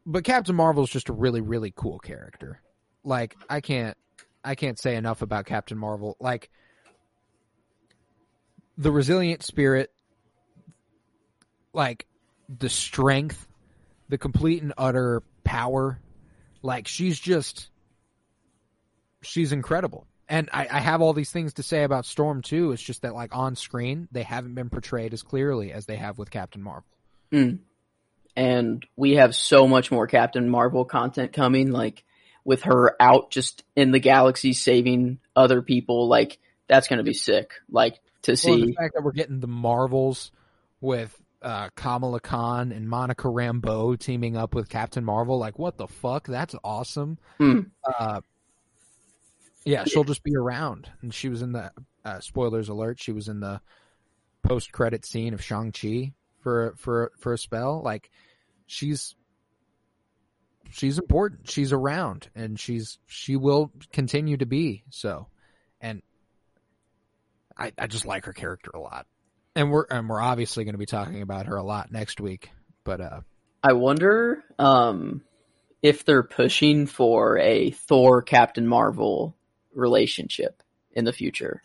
but 0.05 0.25
captain 0.25 0.57
marvel 0.57 0.85
is 0.85 0.91
just 0.91 1.09
a 1.09 1.13
really 1.13 1.41
really 1.41 1.73
cool 1.75 1.99
character. 1.99 2.61
Like 3.05 3.37
i 3.49 3.61
can't 3.61 3.97
i 4.45 4.55
can't 4.55 4.79
say 4.79 4.97
enough 4.97 5.23
about 5.23 5.47
captain 5.47 5.79
marvel. 5.79 6.17
Like 6.21 6.51
the 8.77 8.91
resilient 8.91 9.43
spirit 9.43 9.91
like 11.73 12.07
the 12.49 12.69
strength 12.69 13.47
the 14.11 14.19
complete 14.19 14.63
and 14.63 14.75
utter 14.77 15.23
power 15.45 15.99
like 16.63 16.87
she's 16.87 17.19
just 17.19 17.71
she's 19.23 19.53
incredible 19.53 20.07
and 20.29 20.49
I, 20.53 20.69
I 20.71 20.81
have 20.81 21.01
all 21.01 21.13
these 21.13 21.31
things 21.31 21.55
to 21.55 21.63
say 21.63 21.83
about 21.85 22.05
storm 22.05 22.43
too 22.43 22.73
it's 22.73 22.83
just 22.83 23.03
that 23.03 23.15
like 23.15 23.35
on 23.35 23.57
screen 23.57 24.09
they 24.13 24.23
haven't 24.23 24.55
been 24.55 24.69
portrayed 24.71 25.15
as 25.15 25.23
clearly 25.23 25.73
as 25.73 25.87
they 25.87 25.97
have 25.97 26.19
with 26.19 26.31
captain 26.31 26.63
marvel 26.63 26.85
mm. 27.33 27.59
and 28.37 28.87
we 28.97 29.17
have 29.17 29.35
so 29.35 29.67
much 29.67 29.91
more 29.91 30.07
Captain 30.07 30.49
Marvel 30.49 30.85
content 30.85 31.33
coming. 31.33 31.71
Like 31.71 32.05
with 32.45 32.63
her 32.63 32.97
out 33.01 33.31
just 33.31 33.65
in 33.77 33.91
the 33.91 33.99
galaxy 33.99 34.53
saving 34.53 35.19
other 35.37 35.63
people. 35.63 36.09
Like 36.09 36.39
that's 36.69 36.89
gonna 36.89 37.03
be 37.03 37.13
sick. 37.13 37.53
Like 37.71 38.01
to 38.23 38.33
Well, 38.33 38.37
see. 38.37 38.67
the 38.67 38.73
fact 38.73 38.95
that 38.95 39.03
we're 39.03 39.13
getting 39.13 39.41
the 39.41 39.47
marvels 39.47 40.31
with 40.81 41.17
uh, 41.43 41.69
Kamala 41.75 42.21
Khan 42.21 42.73
and 42.73 42.89
Monica 42.89 43.29
Rambeau 43.29 43.99
teaming 43.99 44.37
up 44.37 44.55
with 44.55 44.69
Captain 44.69 45.05
Marvel. 45.05 45.39
Like, 45.39 45.59
what 45.59 45.77
the 45.77 45.89
fuck? 45.89 46.27
That's 46.27 46.55
awesome. 46.63 47.19
Hmm. 47.39 47.61
Uh, 47.85 48.21
yeah, 49.65 49.85
she'll 49.85 50.05
just 50.05 50.23
be 50.23 50.37
around. 50.37 50.91
And 51.03 51.13
she 51.13 51.29
was 51.29 51.43
in 51.43 51.53
the 51.53 51.73
uh, 52.05 52.21
spoilers 52.21 52.69
alert. 52.69 53.01
She 53.01 53.13
was 53.13 53.29
in 53.29 53.41
the 53.41 53.61
post 54.43 54.73
credit 54.73 55.05
scene 55.05 55.35
of 55.35 55.43
Shang 55.43 55.73
Chi 55.73 56.13
for 56.41 56.75
for 56.77 57.13
for 57.19 57.33
a 57.33 57.39
spell. 57.39 57.83
Like, 57.83 58.11
she's 58.67 59.15
she's 60.71 60.99
important. 60.99 61.51
She's 61.51 61.73
around, 61.73 62.29
and 62.35 62.59
she's 62.59 62.99
she 63.07 63.37
will 63.37 63.71
continue 63.93 64.37
to 64.37 64.47
be 64.47 64.85
so. 64.91 65.29
And 65.81 66.03
I 67.57 67.73
I 67.79 67.87
just 67.87 68.07
like 68.07 68.27
her 68.27 68.33
character 68.33 68.71
a 68.75 68.81
lot 68.81 69.07
and 69.55 69.71
we're 69.71 69.87
and 69.91 70.09
we're 70.09 70.21
obviously 70.21 70.65
going 70.65 70.75
to 70.75 70.79
be 70.79 70.87
talking 70.87 71.23
about 71.23 71.47
her 71.47 71.57
a 71.57 71.63
lot 71.63 71.91
next 71.93 72.21
week. 72.21 72.51
But 72.85 73.01
uh, 73.01 73.21
I 73.63 73.73
wonder 73.73 74.43
um, 74.59 75.23
if 75.83 76.05
they're 76.05 76.23
pushing 76.23 76.87
for 76.87 77.39
a 77.39 77.71
Thor 77.71 78.23
Captain 78.23 78.67
Marvel 78.67 79.37
relationship 79.75 80.63
in 80.93 81.05
the 81.05 81.13
future. 81.13 81.63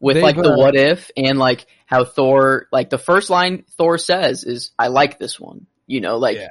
With 0.00 0.16
like 0.16 0.36
the 0.36 0.52
uh, 0.52 0.56
what 0.56 0.76
if 0.76 1.10
and 1.16 1.40
like 1.40 1.66
how 1.86 2.04
Thor 2.04 2.68
like 2.70 2.88
the 2.88 2.98
first 2.98 3.30
line 3.30 3.64
Thor 3.76 3.98
says 3.98 4.44
is 4.44 4.70
I 4.78 4.88
like 4.88 5.18
this 5.18 5.40
one. 5.40 5.66
You 5.88 6.00
know, 6.00 6.18
like 6.18 6.36
Yeah. 6.36 6.48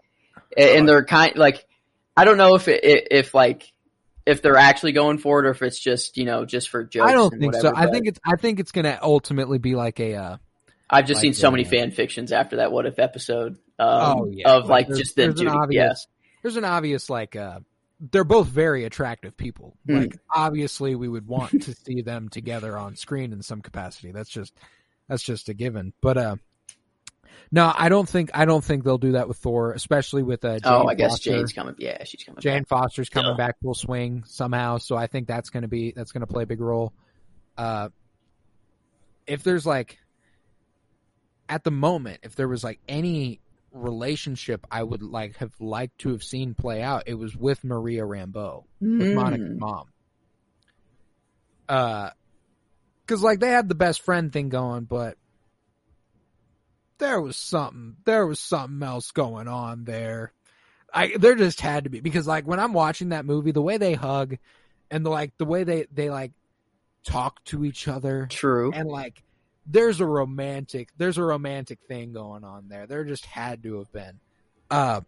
and 0.58 0.88
they're 0.88 1.06
kind 1.06 1.38
like 1.38 1.66
I 2.18 2.26
don't 2.26 2.38
know 2.38 2.56
if 2.56 2.68
it, 2.68 2.84
if 2.84 3.34
like 3.34 3.72
if 4.26 4.42
they're 4.42 4.58
actually 4.58 4.92
going 4.92 5.18
for 5.18 5.40
it 5.40 5.48
or 5.48 5.52
if 5.52 5.62
it's 5.62 5.80
just, 5.80 6.18
you 6.18 6.26
know, 6.26 6.44
just 6.44 6.68
for 6.68 6.84
jokes. 6.84 7.10
I 7.10 7.14
don't 7.14 7.30
think 7.30 7.54
whatever, 7.54 7.70
so. 7.70 7.74
I 7.74 7.86
but 7.86 7.94
think 7.94 8.08
it's 8.08 8.20
I 8.26 8.36
think 8.36 8.60
it's 8.60 8.74
going 8.74 8.84
to 8.84 9.02
ultimately 9.02 9.60
be 9.60 9.76
like 9.76 10.02
a 10.02 10.16
uh, 10.16 10.38
I've 10.90 11.06
just 11.06 11.18
like, 11.18 11.22
seen 11.24 11.34
so 11.34 11.52
many 11.52 11.66
uh, 11.66 11.70
fan 11.70 11.92
fictions 11.92 12.32
after 12.32 12.58
that 12.58 12.72
what 12.72 12.86
if 12.86 13.00
episode 13.00 13.54
um, 13.80 13.90
Oh, 14.20 14.30
yeah. 14.32 14.50
of 14.52 14.68
like 14.68 14.88
just 14.88 15.16
them 15.16 15.30
there's 15.36 15.42
an 15.42 15.48
two. 15.48 15.54
Yeah. 15.54 15.60
obvious- 15.60 16.08
there's 16.44 16.56
an 16.56 16.66
obvious 16.66 17.10
like 17.10 17.36
uh, 17.36 17.60
they're 18.00 18.24
both 18.24 18.48
very 18.48 18.86
attractive 18.86 19.36
people. 19.36 19.76
Hmm. 19.88 19.98
Like 19.98 20.18
obviously 20.34 20.96
we 20.96 21.08
would 21.08 21.28
want 21.28 21.64
to 21.64 21.74
see 21.74 22.02
them 22.02 22.30
together 22.30 22.78
on 22.78 22.96
screen 22.96 23.34
in 23.34 23.42
some 23.42 23.62
capacity. 23.62 24.12
That's 24.12 24.30
just 24.30 24.54
that's 25.10 25.24
just 25.24 25.50
a 25.50 25.54
given. 25.54 25.94
But 26.02 26.18
uh 26.18 26.36
no, 27.52 27.72
I 27.76 27.90
don't 27.90 28.08
think 28.08 28.30
I 28.34 28.46
don't 28.46 28.64
think 28.64 28.84
they'll 28.84 28.98
do 28.98 29.14
that 29.14 29.28
with 29.28 29.38
Thor, 29.38 29.72
especially 29.72 30.22
with 30.22 30.46
uh 30.46 30.60
Jane 30.60 30.62
Oh, 30.66 30.86
I 30.88 30.94
guess 30.96 31.12
Foster. 31.14 31.32
Jane's 31.32 31.54
coming. 31.54 31.76
Yeah, 31.80 32.04
she's 32.04 32.24
coming. 32.24 32.40
Jane 32.42 32.60
back. 32.64 32.68
Foster's 32.68 33.10
coming 33.10 33.32
Yeah. 33.32 33.38
back 33.48 33.56
full 33.62 33.74
swing 33.74 34.24
somehow, 34.26 34.78
so 34.78 34.96
I 34.96 35.08
think 35.08 35.28
that's 35.28 35.50
going 35.50 35.64
to 35.64 35.68
be 35.70 35.92
that's 35.96 36.12
going 36.12 36.22
to 36.22 36.28
play 36.28 36.44
a 36.44 36.48
big 36.48 36.62
role. 36.62 36.94
Uh, 37.58 37.90
if 39.26 39.44
there's 39.44 39.66
like 39.66 39.98
at 41.50 41.64
the 41.64 41.72
moment, 41.72 42.20
if 42.24 42.36
there 42.36 42.48
was 42.48 42.64
like 42.64 42.80
any 42.88 43.40
relationship 43.72 44.66
I 44.72 44.82
would 44.84 45.04
like 45.04 45.38
have 45.38 45.54
liked 45.60 46.00
to 46.00 46.10
have 46.10 46.24
seen 46.24 46.54
play 46.54 46.82
out, 46.82 47.04
it 47.06 47.14
was 47.16 47.36
with 47.36 47.64
Maria 47.64 48.04
Rambeau, 48.04 48.64
with 48.82 48.90
Mm. 49.02 49.14
Monica's 49.14 49.60
mom. 49.60 49.86
Uh, 51.70 52.10
because 53.06 53.22
like 53.22 53.40
they 53.40 53.50
had 53.50 53.70
the 53.70 53.76
best 53.76 54.02
friend 54.02 54.32
thing 54.34 54.50
going, 54.50 54.84
but 54.84 55.18
there 56.98 57.22
was 57.22 57.38
something 57.38 57.96
there 58.06 58.26
was 58.26 58.40
something 58.40 58.86
else 58.86 59.12
going 59.12 59.48
on 59.48 59.84
there. 59.86 60.34
I 60.94 61.16
there 61.18 61.36
just 61.36 61.62
had 61.62 61.84
to 61.86 61.90
be 61.90 62.00
because 62.00 62.28
like 62.28 62.46
when 62.48 62.60
I'm 62.60 62.74
watching 62.74 63.10
that 63.10 63.26
movie, 63.26 63.52
the 63.52 63.62
way 63.62 63.78
they 63.78 63.94
hug 63.94 64.38
and 64.92 65.06
the 65.06 65.10
like 65.10 65.38
the 65.38 65.46
way 65.46 65.64
they 65.64 65.86
they 65.92 66.10
like 66.10 66.32
talk 67.04 67.44
to 67.46 67.64
each 67.64 67.88
other 67.88 68.28
True. 68.30 68.72
and 68.74 68.90
like 68.90 69.24
there's 69.68 70.00
a 70.00 70.06
romantic 70.06 70.90
there's 70.98 71.18
a 71.18 71.24
romantic 71.24 71.80
thing 71.88 72.14
going 72.14 72.44
on 72.44 72.70
there. 72.70 72.88
There 72.88 73.04
just 73.04 73.26
had 73.26 73.64
to 73.64 73.80
have 73.80 73.92
been. 73.92 74.20
Uh 74.70 75.02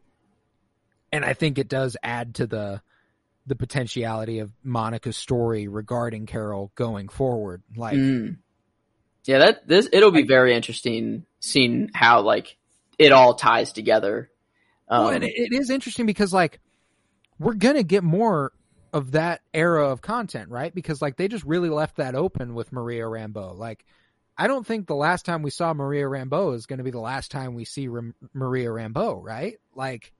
and 1.11 1.25
I 1.25 1.33
think 1.33 1.57
it 1.57 1.67
does 1.69 1.97
add 2.03 2.35
to 2.35 2.47
the 2.47 2.81
the 3.47 3.55
potentiality 3.55 4.39
of 4.39 4.51
Monica's 4.63 5.17
story 5.17 5.67
regarding 5.67 6.25
Carol 6.25 6.71
going 6.75 7.09
forward. 7.09 7.63
Like 7.75 7.95
Mm. 7.95 8.37
Yeah, 9.25 9.39
that 9.39 9.67
this 9.67 9.87
it'll 9.91 10.11
be 10.11 10.25
very 10.25 10.55
interesting 10.55 11.25
seeing 11.39 11.89
how 11.93 12.21
like 12.21 12.57
it 12.97 13.11
all 13.11 13.35
ties 13.35 13.71
together. 13.71 14.29
Um, 14.87 15.05
Well, 15.05 15.13
and 15.13 15.23
it, 15.23 15.33
it 15.35 15.53
is 15.53 15.69
interesting 15.69 16.05
because 16.05 16.33
like 16.33 16.59
we're 17.39 17.53
gonna 17.53 17.83
get 17.83 18.03
more 18.03 18.51
of 18.91 19.11
that 19.11 19.41
era 19.53 19.89
of 19.89 20.01
content, 20.01 20.49
right? 20.49 20.73
Because 20.73 21.01
like 21.01 21.15
they 21.15 21.27
just 21.27 21.43
really 21.45 21.69
left 21.69 21.97
that 21.97 22.15
open 22.15 22.53
with 22.53 22.71
Maria 22.71 23.03
Rambeau. 23.03 23.57
Like 23.57 23.85
I 24.39 24.47
don't 24.47 24.65
think 24.65 24.87
the 24.87 24.95
last 24.95 25.25
time 25.25 25.41
we 25.41 25.49
saw 25.49 25.73
Maria 25.73 26.05
Rambeau 26.05 26.55
is 26.55 26.65
going 26.65 26.77
to 26.77 26.83
be 26.83 26.91
the 26.91 26.99
last 26.99 27.29
time 27.29 27.55
we 27.55 27.65
see 27.65 27.89
Maria 28.33 28.69
Rambeau, 28.69 29.21
right? 29.21 29.59
Like 29.75 30.13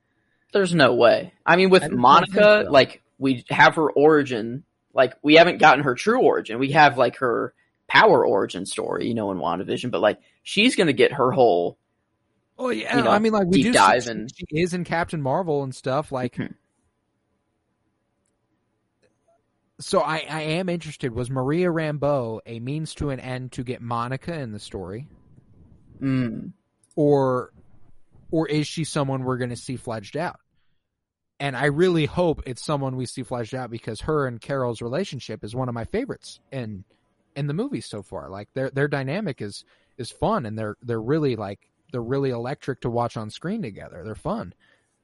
there's 0.51 0.75
no 0.75 0.93
way. 0.93 1.31
I 1.45 1.55
mean, 1.55 1.69
with 1.69 1.83
I 1.83 1.87
Monica, 1.87 2.63
so. 2.65 2.71
like 2.71 3.01
we 3.17 3.45
have 3.49 3.75
her 3.75 3.89
origin. 3.89 4.63
Like 4.93 5.13
we 5.21 5.35
haven't 5.35 5.59
gotten 5.59 5.85
her 5.85 5.95
true 5.95 6.21
origin. 6.21 6.59
We 6.59 6.71
have 6.73 6.97
like 6.97 7.17
her 7.17 7.53
power 7.87 8.25
origin 8.25 8.65
story, 8.65 9.07
you 9.07 9.13
know, 9.13 9.31
in 9.31 9.37
WandaVision. 9.37 9.89
But 9.89 10.01
like 10.01 10.19
she's 10.43 10.75
gonna 10.75 10.91
get 10.93 11.13
her 11.13 11.31
whole. 11.31 11.77
oh 12.57 12.69
yeah, 12.71 12.97
You 12.97 13.03
know, 13.03 13.11
I 13.11 13.19
mean 13.19 13.31
like 13.31 13.47
we 13.47 13.63
deep 13.63 13.67
do 13.67 13.71
dive 13.73 14.07
and- 14.07 14.29
she 14.35 14.45
is 14.51 14.73
in 14.73 14.83
Captain 14.83 15.21
Marvel 15.21 15.63
and 15.63 15.73
stuff 15.73 16.11
like. 16.11 16.35
Mhm. 16.35 16.55
So 19.79 20.01
I, 20.01 20.25
I 20.29 20.41
am 20.41 20.67
interested. 20.67 21.13
Was 21.13 21.29
Maria 21.29 21.67
Rambeau 21.67 22.41
a 22.45 22.59
means 22.59 22.93
to 22.95 23.11
an 23.11 23.19
end 23.19 23.53
to 23.53 23.63
get 23.63 23.81
Monica 23.81 24.33
in 24.37 24.51
the 24.51 24.59
story? 24.59 25.07
Mm, 26.01 26.53
or 26.95 27.53
or 28.31 28.47
is 28.47 28.67
she 28.67 28.83
someone 28.83 29.23
we're 29.23 29.37
going 29.37 29.49
to 29.49 29.55
see 29.55 29.77
fledged 29.77 30.17
out? 30.17 30.39
And 31.39 31.55
I 31.55 31.65
really 31.65 32.05
hope 32.05 32.43
it's 32.45 32.63
someone 32.63 32.97
we 32.97 33.05
see 33.05 33.23
fledged 33.23 33.55
out 33.55 33.71
because 33.71 34.01
her 34.01 34.27
and 34.27 34.41
Carol's 34.41 34.81
relationship 34.81 35.43
is 35.43 35.55
one 35.55 35.69
of 35.69 35.75
my 35.75 35.85
favorites 35.85 36.41
in 36.51 36.83
in 37.35 37.47
the 37.47 37.53
movie 37.53 37.81
so 37.81 38.01
far. 38.03 38.29
Like 38.29 38.49
their 38.53 38.69
their 38.69 38.89
dynamic 38.89 39.41
is 39.41 39.63
is 39.97 40.11
fun 40.11 40.45
and 40.45 40.59
they're 40.59 40.75
they're 40.81 41.01
really 41.01 41.37
like 41.37 41.69
they're 41.91 42.01
really 42.01 42.31
electric 42.31 42.81
to 42.81 42.89
watch 42.89 43.15
on 43.15 43.29
screen 43.29 43.61
together. 43.61 44.03
They're 44.03 44.15
fun. 44.15 44.53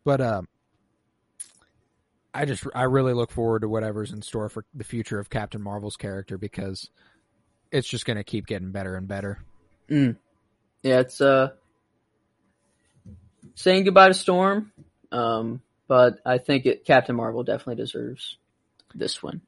But 0.03 0.19
um 0.19 0.47
I 2.41 2.45
just 2.45 2.65
I 2.75 2.83
really 2.83 3.13
look 3.13 3.31
forward 3.31 3.61
to 3.61 3.69
whatever's 3.69 4.11
in 4.11 4.21
store 4.21 4.49
for 4.49 4.65
the 4.73 4.83
future 4.83 5.19
of 5.19 5.29
Captain 5.29 5.61
Marvel's 5.61 5.97
character 5.97 6.37
because 6.37 6.89
it's 7.71 7.87
just 7.87 8.05
going 8.05 8.17
to 8.17 8.23
keep 8.23 8.45
getting 8.45 8.71
better 8.71 8.95
and 8.95 9.07
better. 9.07 9.39
mm. 9.89 10.15
Yeah, 10.83 10.99
it's 10.99 11.19
uh 11.19 11.49
saying 13.55 13.85
goodbye 13.85 14.09
to 14.09 14.13
Storm. 14.13 14.71
Um, 15.11 15.61
but 15.87 16.19
I 16.25 16.37
think 16.37 16.65
it, 16.65 16.85
Captain 16.85 17.15
Marvel 17.15 17.43
definitely 17.43 17.75
deserves 17.83 18.37
this 18.93 19.21
one. 19.23 19.41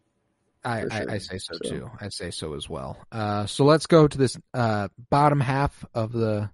I, 0.63 0.81
for 0.81 0.93
I. 0.93 1.05
I 1.13 1.17
say 1.19 1.37
so, 1.37 1.53
So- 1.63 1.69
too. 1.69 1.91
I 1.99 2.09
say 2.09 2.31
so 2.31 2.53
as 2.55 2.69
well. 2.69 2.97
Uh, 3.11 3.45
so 3.45 3.65
let's 3.65 3.85
go 3.85 4.07
to 4.07 4.17
this 4.17 4.37
uh, 4.53 4.87
bottom 5.09 5.39
half 5.39 5.85
of 5.93 6.11
the 6.11 6.49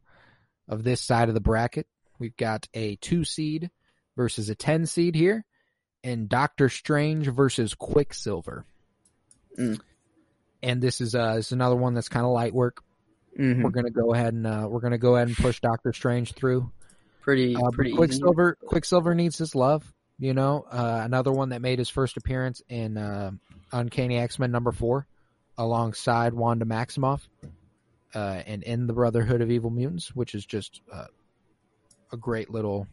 of 0.67 0.84
this 0.84 1.02
side 1.02 1.28
of 1.30 1.34
the 1.36 1.41
bracket. 1.41 1.88
We've 2.19 2.36
got 2.38 2.67
a 2.74 2.96
two 2.98 3.24
seed 3.24 3.69
versus 4.15 4.50
a 4.50 4.56
ten 4.56 4.86
seed 4.86 5.15
here, 5.15 5.46
and 6.04 6.28
Doctor 6.30 6.70
Strange 6.70 7.28
versus 7.28 7.74
Quicksilver. 7.74 8.66
Mm. 9.58 9.80
And 10.62 10.82
this 10.82 11.02
is 11.02 11.16
uh, 11.16 11.36
this 11.36 11.48
is 11.48 11.52
another 11.52 11.76
one 11.76 11.94
that's 11.94 12.10
kind 12.10 12.26
of 12.26 12.32
light 12.32 12.54
work. 12.54 12.82
Mhm. 13.38 13.63
We're 13.63 13.72
gonna 13.72 13.89
go 13.92 14.13
ahead 14.13 14.34
and 14.34 14.46
uh, 14.46 14.68
we're 14.70 14.80
gonna 14.80 14.98
go 14.98 15.16
ahead 15.16 15.28
and 15.28 15.38
push 15.38 15.60
Doctor 15.60 15.94
Strange 15.94 16.34
through. 16.34 16.72
Pretty, 17.22 17.56
Uh, 17.56 17.70
pretty 17.72 17.92
easy. 17.92 17.98
Quicksilver, 17.98 18.58
Quicksilver 18.66 19.16
needs 19.16 19.38
his 19.38 19.56
love. 19.56 19.92
You 20.20 20.34
know, 20.34 20.66
uh, 20.70 21.02
another 21.04 21.32
one 21.32 21.50
that 21.50 21.62
made 21.62 21.80
his 21.80 21.89
first 21.89 22.18
appearance 22.18 22.62
in 22.70 22.98
uh, 22.98 23.32
Uncanny 23.72 24.18
X 24.18 24.38
Men 24.39 24.52
number 24.52 24.72
four, 24.72 25.08
alongside 25.58 26.34
Wanda 26.34 26.66
Maximoff, 26.66 27.22
uh, 28.13 28.42
and 28.46 28.62
in 28.63 28.88
the 28.88 28.94
Brotherhood 28.94 29.42
of 29.42 29.50
Evil 29.50 29.70
Mutants, 29.72 30.15
which 30.15 30.36
is 30.36 30.46
just 30.46 30.82
uh, 30.92 31.08
a 32.12 32.17
great 32.17 32.50
little 32.52 32.88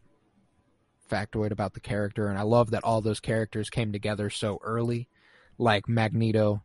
factoid 1.10 1.50
about 1.50 1.74
the 1.74 1.80
character. 1.80 2.28
And 2.28 2.38
I 2.38 2.42
love 2.42 2.70
that 2.70 2.84
all 2.84 3.00
those 3.00 3.20
characters 3.20 3.70
came 3.70 3.92
together 3.92 4.30
so 4.30 4.58
early, 4.62 5.08
like 5.58 5.88
Magneto, 5.88 6.62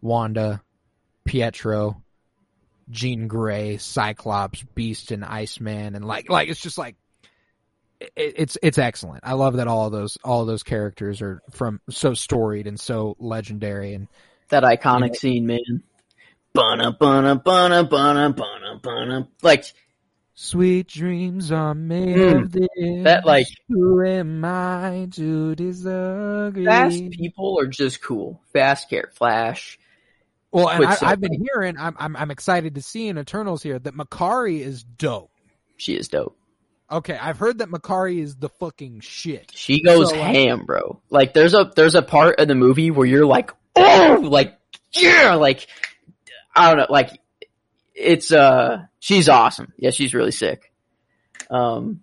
Wanda, 0.00 0.62
Pietro, 1.24 2.02
Jean 2.90 3.28
Grey, 3.28 3.76
Cyclops, 3.76 4.62
Beast, 4.74 5.10
and 5.10 5.24
Iceman, 5.24 5.94
and 5.94 6.04
like 6.04 6.30
like 6.30 6.48
it's 6.48 6.60
just 6.60 6.78
like 6.78 6.96
it, 8.00 8.10
it's 8.16 8.58
it's 8.62 8.78
excellent. 8.78 9.24
I 9.24 9.34
love 9.34 9.56
that 9.56 9.68
all 9.68 9.86
of 9.86 9.92
those 9.92 10.16
all 10.24 10.42
of 10.42 10.46
those 10.46 10.62
characters 10.62 11.20
are 11.20 11.42
from 11.50 11.80
so 11.90 12.14
storied 12.14 12.66
and 12.66 12.78
so 12.78 13.16
legendary, 13.18 13.94
and 13.94 14.08
that 14.48 14.62
iconic 14.62 15.16
scene, 15.16 15.46
man. 15.46 15.82
Bana 16.54 16.92
bana 16.92 17.36
bana 17.36 17.84
bana 17.84 18.32
bana 18.32 18.80
bana. 18.82 19.28
Like 19.42 19.64
sweet 20.40 20.86
dreams 20.86 21.50
are 21.50 21.74
made 21.74 22.16
Mm. 22.16 22.42
of 22.42 22.52
this. 22.52 22.68
That, 23.04 23.26
like- 23.26 23.48
who 23.68 24.04
am 24.06 24.44
I 24.44 25.08
to 25.12 25.54
disagree? 25.56 26.64
fast 26.64 27.10
people 27.10 27.58
are 27.58 27.66
just 27.66 28.00
cool. 28.02 28.40
Fast 28.52 28.88
care, 28.88 29.10
Flash. 29.14 29.78
well, 30.52 30.68
and 30.68 30.84
I, 30.86 30.96
I've 31.02 31.20
been 31.20 31.44
hearing. 31.44 31.76
I'm, 31.76 31.96
I'm 31.98 32.16
I'm 32.16 32.30
excited 32.30 32.76
to 32.76 32.82
see 32.82 33.08
in 33.08 33.18
Eternals 33.18 33.62
here 33.64 33.78
that 33.80 33.94
Makkari 33.94 34.60
is 34.60 34.82
dope. 34.84 35.30
she 35.76 35.94
is 35.96 36.06
dope. 36.08 36.36
Okay, 36.90 37.18
I've 37.20 37.36
heard 37.38 37.58
that 37.58 37.68
Makkari 37.68 38.20
is 38.22 38.36
the 38.36 38.48
fucking 38.48 39.00
shit. 39.00 39.52
She 39.54 39.82
goes 39.82 40.08
So, 40.10 40.16
ham, 40.16 40.64
bro. 40.64 41.02
Like 41.10 41.34
there's 41.34 41.52
a 41.52 41.70
there's 41.76 41.94
a 41.96 42.00
part 42.02 42.38
of 42.40 42.46
the 42.48 42.54
movie 42.54 42.90
where 42.90 43.06
you're 43.06 43.26
like, 43.26 43.50
oh, 43.76 44.20
like 44.22 44.56
yeah, 44.92 45.34
like 45.34 45.66
I 46.56 46.68
don't 46.70 46.78
know, 46.78 46.86
like 46.88 47.10
it's 47.98 48.32
uh 48.32 48.84
she's 49.00 49.28
awesome. 49.28 49.72
Yeah, 49.76 49.90
she's 49.90 50.14
really 50.14 50.30
sick. 50.30 50.72
Um 51.50 52.02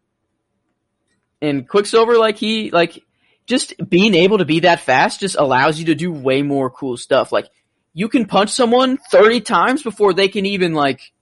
and 1.42 1.68
Quicksilver 1.68 2.18
like 2.18 2.38
he 2.38 2.72
like 2.72 3.04
just 3.46 3.74
being 3.88 4.16
able 4.16 4.40
to 4.40 4.46
be 4.46 4.62
that 4.62 4.80
fast 4.80 5.20
just 5.20 5.36
allows 5.36 5.78
you 5.80 5.86
to 5.86 5.96
do 5.96 6.12
way 6.12 6.42
more 6.42 6.70
cool 6.70 6.98
stuff. 6.98 7.32
Like 7.32 7.48
you 7.94 8.10
can 8.10 8.26
punch 8.26 8.50
someone 8.50 8.98
30 8.98 9.42
times 9.42 9.84
before 9.84 10.14
they 10.14 10.28
can 10.28 10.46
even 10.46 10.74
like 10.74 11.14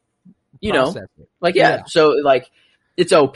you 0.59 0.71
know, 0.71 0.91
it. 0.91 1.28
like 1.41 1.55
yeah. 1.55 1.69
Yeah. 1.69 1.84
So 1.88 2.09
like 2.11 2.49
it's 2.95 3.11
OP. 3.11 3.36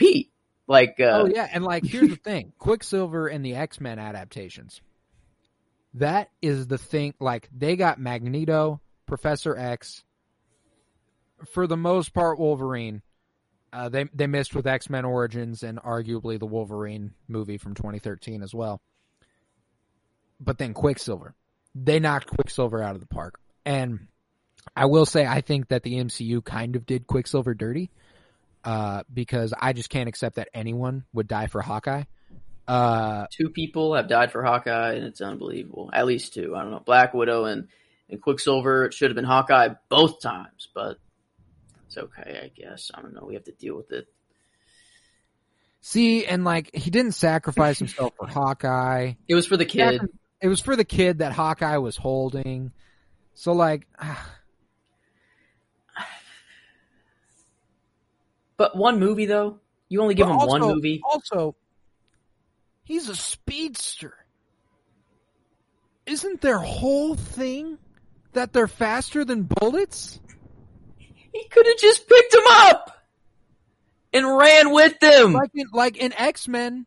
Like 0.66 0.96
uh 1.00 1.22
Oh 1.22 1.26
yeah, 1.26 1.48
and 1.50 1.64
like 1.64 1.84
here's 1.84 2.10
the 2.10 2.16
thing: 2.16 2.52
Quicksilver 2.58 3.26
and 3.26 3.44
the 3.44 3.54
X 3.54 3.80
Men 3.80 3.98
adaptations. 3.98 4.82
That 5.94 6.30
is 6.42 6.66
the 6.66 6.78
thing. 6.78 7.14
Like 7.20 7.48
they 7.56 7.76
got 7.76 7.98
Magneto, 7.98 8.80
Professor 9.06 9.56
X. 9.56 10.04
For 11.46 11.66
the 11.66 11.76
most 11.76 12.12
part, 12.12 12.38
Wolverine. 12.38 13.02
Uh, 13.70 13.90
they 13.90 14.04
they 14.14 14.26
missed 14.26 14.54
with 14.54 14.66
X 14.66 14.88
Men 14.88 15.04
Origins 15.04 15.62
and 15.62 15.78
arguably 15.78 16.38
the 16.38 16.46
Wolverine 16.46 17.12
movie 17.28 17.58
from 17.58 17.74
2013 17.74 18.42
as 18.42 18.54
well. 18.54 18.80
But 20.40 20.56
then 20.56 20.72
Quicksilver, 20.72 21.34
they 21.74 22.00
knocked 22.00 22.28
Quicksilver 22.28 22.82
out 22.82 22.94
of 22.94 23.00
the 23.00 23.06
park, 23.06 23.38
and 23.66 24.08
I 24.74 24.86
will 24.86 25.04
say 25.04 25.26
I 25.26 25.42
think 25.42 25.68
that 25.68 25.82
the 25.82 25.94
MCU 25.94 26.42
kind 26.42 26.76
of 26.76 26.86
did 26.86 27.06
Quicksilver 27.06 27.54
dirty 27.54 27.90
uh, 28.64 29.02
because 29.12 29.52
I 29.58 29.72
just 29.72 29.90
can't 29.90 30.08
accept 30.08 30.36
that 30.36 30.48
anyone 30.54 31.04
would 31.12 31.28
die 31.28 31.46
for 31.46 31.60
Hawkeye. 31.60 32.04
Uh, 32.66 33.26
two 33.30 33.48
people 33.48 33.94
have 33.94 34.08
died 34.08 34.30
for 34.30 34.42
Hawkeye, 34.42 34.92
and 34.92 35.04
it's 35.04 35.22
unbelievable. 35.22 35.90
At 35.92 36.06
least 36.06 36.34
two. 36.34 36.54
I 36.54 36.62
don't 36.62 36.70
know. 36.70 36.82
Black 36.84 37.14
Widow 37.14 37.46
and, 37.46 37.68
and 38.10 38.20
Quicksilver. 38.20 38.84
It 38.84 38.94
should 38.94 39.10
have 39.10 39.16
been 39.16 39.24
Hawkeye 39.24 39.70
both 39.88 40.20
times, 40.20 40.68
but 40.74 40.98
it's 41.88 41.98
okay, 41.98 42.40
I 42.44 42.48
guess. 42.48 42.90
I 42.94 43.02
don't 43.02 43.14
know. 43.14 43.24
We 43.26 43.34
have 43.34 43.44
to 43.44 43.52
deal 43.52 43.76
with 43.76 43.90
it. 43.92 44.06
see, 45.80 46.26
and 46.26 46.44
like 46.44 46.74
he 46.74 46.90
didn't 46.90 47.12
sacrifice 47.12 47.78
himself 47.78 48.12
for 48.16 48.26
Hawkeye. 48.28 49.14
It 49.26 49.34
was 49.34 49.46
for 49.46 49.56
the 49.56 49.64
kid. 49.64 50.02
It 50.40 50.48
was 50.48 50.60
for 50.60 50.76
the 50.76 50.84
kid 50.84 51.18
that 51.18 51.32
Hawkeye 51.32 51.78
was 51.78 51.96
holding. 51.96 52.72
So 53.34 53.52
like, 53.52 53.88
But 58.58 58.76
one 58.76 58.98
movie, 58.98 59.24
though. 59.24 59.60
You 59.88 60.02
only 60.02 60.14
give 60.14 60.26
him 60.26 60.34
also, 60.34 60.46
one 60.46 60.60
movie. 60.60 61.00
Also, 61.02 61.56
he's 62.84 63.08
a 63.08 63.16
speedster. 63.16 64.14
Isn't 66.04 66.42
their 66.42 66.58
whole 66.58 67.14
thing 67.14 67.78
that 68.32 68.52
they're 68.52 68.68
faster 68.68 69.24
than 69.24 69.44
bullets? 69.44 70.20
He 71.38 71.48
could 71.48 71.66
have 71.66 71.76
just 71.78 72.08
picked 72.08 72.34
him 72.34 72.42
up 72.46 72.98
and 74.12 74.36
ran 74.38 74.72
with 74.72 74.98
them. 75.00 75.32
like 75.34 75.50
in 75.54 75.66
like 75.72 75.96
in 75.96 76.12
X 76.14 76.48
Men, 76.48 76.86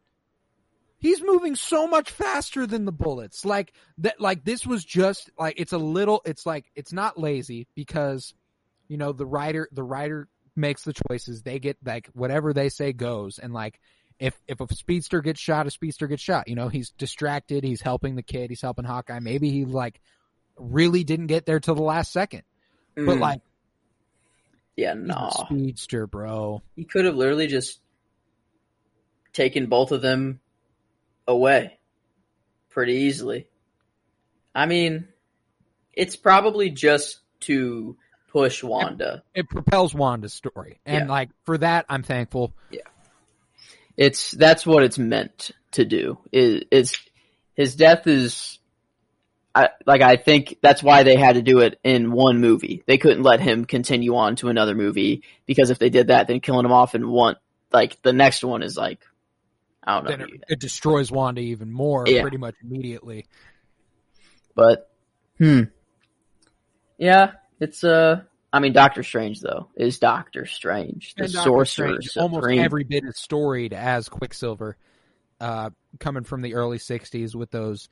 he's 0.97 1.21
moving 1.21 1.55
so 1.55 1.87
much 1.87 2.11
faster 2.11 2.65
than 2.67 2.85
the 2.85 2.91
bullets. 2.91 3.45
Like 3.45 3.73
that, 3.99 4.19
like 4.19 4.43
this 4.43 4.65
was 4.65 4.83
just 4.83 5.29
like 5.39 5.55
it's 5.59 5.73
a 5.73 5.77
little. 5.77 6.21
It's 6.25 6.45
like 6.45 6.65
it's 6.75 6.91
not 6.91 7.17
lazy 7.17 7.67
because 7.75 8.33
you 8.87 8.97
know 8.97 9.13
the 9.13 9.25
writer 9.25 9.69
the 9.71 9.83
writer 9.83 10.27
makes 10.55 10.83
the 10.83 10.93
choices. 11.07 11.43
They 11.43 11.59
get 11.59 11.77
like 11.85 12.09
whatever 12.13 12.51
they 12.53 12.67
say 12.69 12.91
goes, 12.91 13.39
and 13.39 13.53
like 13.53 13.79
if 14.19 14.37
if 14.49 14.59
a 14.59 14.73
speedster 14.75 15.21
gets 15.21 15.39
shot, 15.39 15.65
a 15.65 15.71
speedster 15.71 16.07
gets 16.07 16.21
shot. 16.21 16.49
You 16.49 16.55
know 16.55 16.67
he's 16.67 16.89
distracted. 16.91 17.63
He's 17.63 17.81
helping 17.81 18.15
the 18.15 18.23
kid. 18.23 18.49
He's 18.49 18.61
helping 18.61 18.83
Hawkeye. 18.85 19.19
Maybe 19.19 19.49
he 19.49 19.63
like 19.63 20.01
really 20.57 21.05
didn't 21.05 21.27
get 21.27 21.45
there 21.45 21.59
till 21.61 21.75
the 21.75 21.81
last 21.83 22.11
second. 22.11 22.43
But 22.95 23.05
Mm. 23.17 23.19
like 23.21 23.41
yeah, 24.81 24.93
a 25.09 25.31
speedster, 25.45 26.07
bro. 26.07 26.61
He 26.75 26.83
could 26.83 27.05
have 27.05 27.15
literally 27.15 27.47
just 27.47 27.79
taken 29.33 29.67
both 29.67 29.91
of 29.91 30.01
them 30.01 30.39
away 31.27 31.79
pretty 32.69 32.93
easily. 32.93 33.47
I 34.53 34.65
mean, 34.65 35.07
it's 35.93 36.15
probably 36.15 36.69
just 36.69 37.19
to 37.41 37.97
push 38.29 38.63
Wanda. 38.63 39.23
It 39.33 39.49
propels 39.49 39.93
Wanda's 39.93 40.33
story, 40.33 40.79
and 40.85 41.05
Yeah. 41.07 41.11
like 41.11 41.29
for 41.43 41.57
that, 41.57 41.85
I'm 41.89 42.03
thankful. 42.03 42.53
Yeah. 42.69 42.81
It's 43.97 44.31
that's 44.31 44.65
what 44.65 44.83
it's 44.83 44.97
meant 44.97 45.51
to 45.71 45.85
do. 45.85 46.17
Is 46.31 46.63
is 46.71 46.97
his 47.53 47.75
death 47.75 48.07
is 48.07 48.59
I 49.53 49.69
like 49.85 50.01
I 50.01 50.15
think 50.15 50.57
that's 50.61 50.81
why 50.81 51.03
they 51.03 51.15
had 51.15 51.35
to 51.35 51.41
do 51.41 51.59
it 51.59 51.79
in 51.83 52.11
one 52.11 52.39
movie. 52.39 52.83
They 52.85 52.97
couldn't 52.97 53.23
let 53.23 53.41
him 53.41 53.65
continue 53.65 54.15
on 54.15 54.37
to 54.37 54.47
another 54.47 54.75
movie 54.75 55.23
because 55.45 55.69
if 55.69 55.79
they 55.79 55.89
did 55.89 56.07
that, 56.07 56.27
then 56.27 56.39
killing 56.39 56.65
him 56.65 56.71
off 56.71 56.95
in 56.95 57.09
one 57.09 57.35
like 57.73 58.01
the 58.01 58.13
next 58.13 58.43
one 58.43 58.63
is 58.63 58.77
like 58.77 58.99
I 59.83 59.95
don't 59.95 60.03
know. 60.03 60.09
then 60.11 60.21
it, 60.21 60.43
it 60.47 60.59
destroys 60.59 61.11
Wanda 61.11 61.41
even 61.41 61.71
more, 61.71 62.05
Yeah. 62.07 62.21
pretty 62.21 62.37
much 62.37 62.55
immediately. 62.63 63.25
But 64.55 64.89
hmm. 65.37 65.63
Yeah, 66.97 67.33
it's 67.59 67.83
uh 67.83 68.21
I 68.53 68.59
mean 68.59 68.73
Doctor 68.73 69.03
Strange 69.03 69.41
though 69.41 69.69
is 69.75 69.99
Doctor 69.99 70.45
Strange, 70.45 71.15
the 71.15 71.25
And 71.25 71.33
Doctor 71.33 71.49
sorcerer 71.49 72.01
Strange, 72.01 72.17
almost 72.17 72.47
every 72.49 72.83
bit 72.83 73.03
is 73.03 73.17
storied 73.17 73.73
as 73.73 74.07
Quicksilver, 74.07 74.77
uh, 75.39 75.71
coming 75.99 76.23
from 76.23 76.41
the 76.41 76.53
early 76.53 76.77
'60s 76.77 77.33
with 77.35 77.51
those 77.51 77.89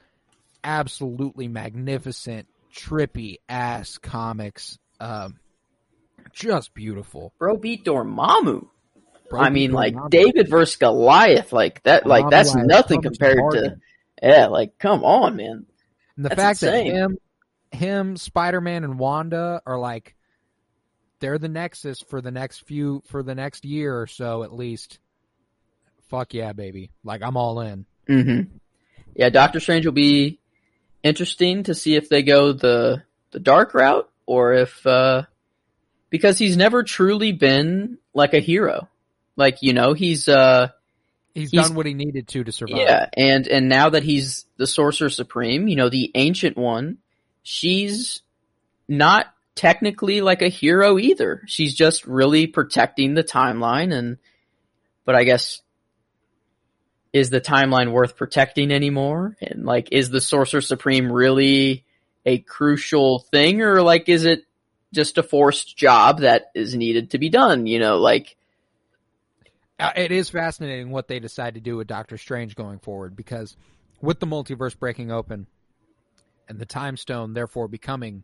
absolutely 0.63 1.47
magnificent, 1.47 2.47
trippy 2.73 3.37
ass 3.47 3.97
comics. 3.97 4.77
Um, 4.99 5.39
just 6.33 6.73
beautiful. 6.73 7.33
Bro 7.39 7.57
beat 7.57 7.85
Dormammu. 7.85 8.67
Bro, 9.29 9.39
I 9.39 9.49
mean, 9.49 9.71
like 9.71 9.93
Dormammu. 9.93 10.09
David 10.09 10.49
versus 10.49 10.75
Goliath, 10.77 11.53
like 11.53 11.83
that, 11.83 12.05
like 12.05 12.25
Dormammu 12.25 12.29
that's 12.29 12.55
nothing 12.55 13.01
compared 13.01 13.51
to, 13.51 13.77
yeah, 14.21 14.47
like 14.47 14.77
come 14.79 15.03
on, 15.03 15.35
man. 15.35 15.65
And 16.15 16.25
the 16.25 16.29
That's 16.29 16.41
fact 16.41 16.63
insane. 16.63 16.87
that 16.87 16.93
him, 16.93 17.17
him, 17.71 18.17
Spider 18.17 18.61
Man, 18.61 18.83
and 18.83 18.99
Wanda 18.99 19.61
are 19.65 19.79
like, 19.79 20.15
they're 21.19 21.37
the 21.37 21.49
nexus 21.49 22.01
for 22.01 22.21
the 22.21 22.31
next 22.31 22.65
few, 22.65 23.01
for 23.07 23.23
the 23.23 23.35
next 23.35 23.65
year 23.65 23.99
or 23.99 24.07
so 24.07 24.43
at 24.43 24.53
least. 24.53 24.99
Fuck 26.09 26.33
yeah, 26.33 26.53
baby! 26.53 26.91
Like 27.03 27.21
I'm 27.21 27.37
all 27.37 27.61
in. 27.61 27.85
hmm 28.07 28.41
Yeah, 29.15 29.29
Doctor 29.29 29.59
Strange 29.59 29.85
will 29.85 29.93
be 29.93 30.38
interesting 31.03 31.63
to 31.63 31.73
see 31.75 31.95
if 31.95 32.09
they 32.09 32.23
go 32.23 32.53
the 32.53 33.03
the 33.31 33.39
dark 33.39 33.73
route 33.73 34.09
or 34.25 34.53
if 34.53 34.85
uh 34.85 35.23
because 36.09 36.37
he's 36.37 36.57
never 36.57 36.83
truly 36.83 37.31
been 37.31 37.97
like 38.13 38.33
a 38.33 38.39
hero. 38.39 38.89
Like 39.35 39.59
you 39.61 39.73
know, 39.73 39.93
he's 39.93 40.27
uh 40.27 40.69
He's, 41.35 41.51
He's- 41.51 41.67
done 41.67 41.75
what 41.75 41.85
he 41.85 41.93
needed 41.93 42.27
to 42.29 42.43
to 42.43 42.51
survive. 42.51 42.77
Yeah, 42.79 43.09
and 43.15 43.47
and 43.47 43.69
now 43.69 43.89
that 43.91 44.03
he's 44.03 44.45
the 44.57 44.67
sorcerer 44.67 45.09
supreme, 45.09 45.67
you 45.67 45.75
know, 45.75 45.87
the 45.87 46.11
ancient 46.15 46.57
one, 46.57 46.97
she's 47.43 48.21
not 48.87 49.27
technically 49.55 50.21
like 50.21 50.41
a 50.41 50.49
hero 50.49 50.97
either. 50.97 51.43
She's 51.45 51.75
just 51.75 52.05
really 52.05 52.47
protecting 52.47 53.13
the 53.13 53.23
timeline 53.23 53.93
and 53.93 54.17
but 55.05 55.15
I 55.15 55.23
guess 55.23 55.61
is 57.11 57.29
the 57.29 57.41
timeline 57.41 57.91
worth 57.91 58.15
protecting 58.15 58.71
anymore? 58.71 59.35
And 59.41 59.65
like 59.65 59.89
is 59.91 60.09
the 60.09 60.21
sorcerer 60.21 60.61
supreme 60.61 61.11
really 61.11 61.85
a 62.25 62.39
crucial 62.39 63.19
thing 63.19 63.61
or 63.61 63.81
like 63.81 64.09
is 64.09 64.25
it 64.25 64.43
just 64.93 65.17
a 65.17 65.23
forced 65.23 65.77
job 65.77 66.19
that 66.21 66.51
is 66.55 66.75
needed 66.75 67.11
to 67.11 67.17
be 67.17 67.29
done, 67.29 67.65
you 67.65 67.79
know, 67.79 67.97
like 67.97 68.35
Uh, 69.79 69.91
it 69.95 70.11
is 70.11 70.29
fascinating 70.29 70.91
what 70.91 71.07
they 71.07 71.19
decide 71.19 71.53
to 71.55 71.61
do 71.61 71.77
with 71.77 71.87
Doctor 71.87 72.17
Strange 72.17 72.55
going 72.55 72.79
forward 72.79 73.15
because 73.15 73.55
with 74.01 74.19
the 74.19 74.27
multiverse 74.27 74.77
breaking 74.77 75.11
open 75.11 75.47
and 76.47 76.59
the 76.59 76.65
time 76.65 76.97
stone 76.97 77.33
therefore 77.33 77.67
becoming 77.67 78.23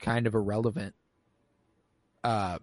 kind 0.00 0.26
of 0.26 0.34
irrelevant 0.34 0.94
uh 2.22 2.58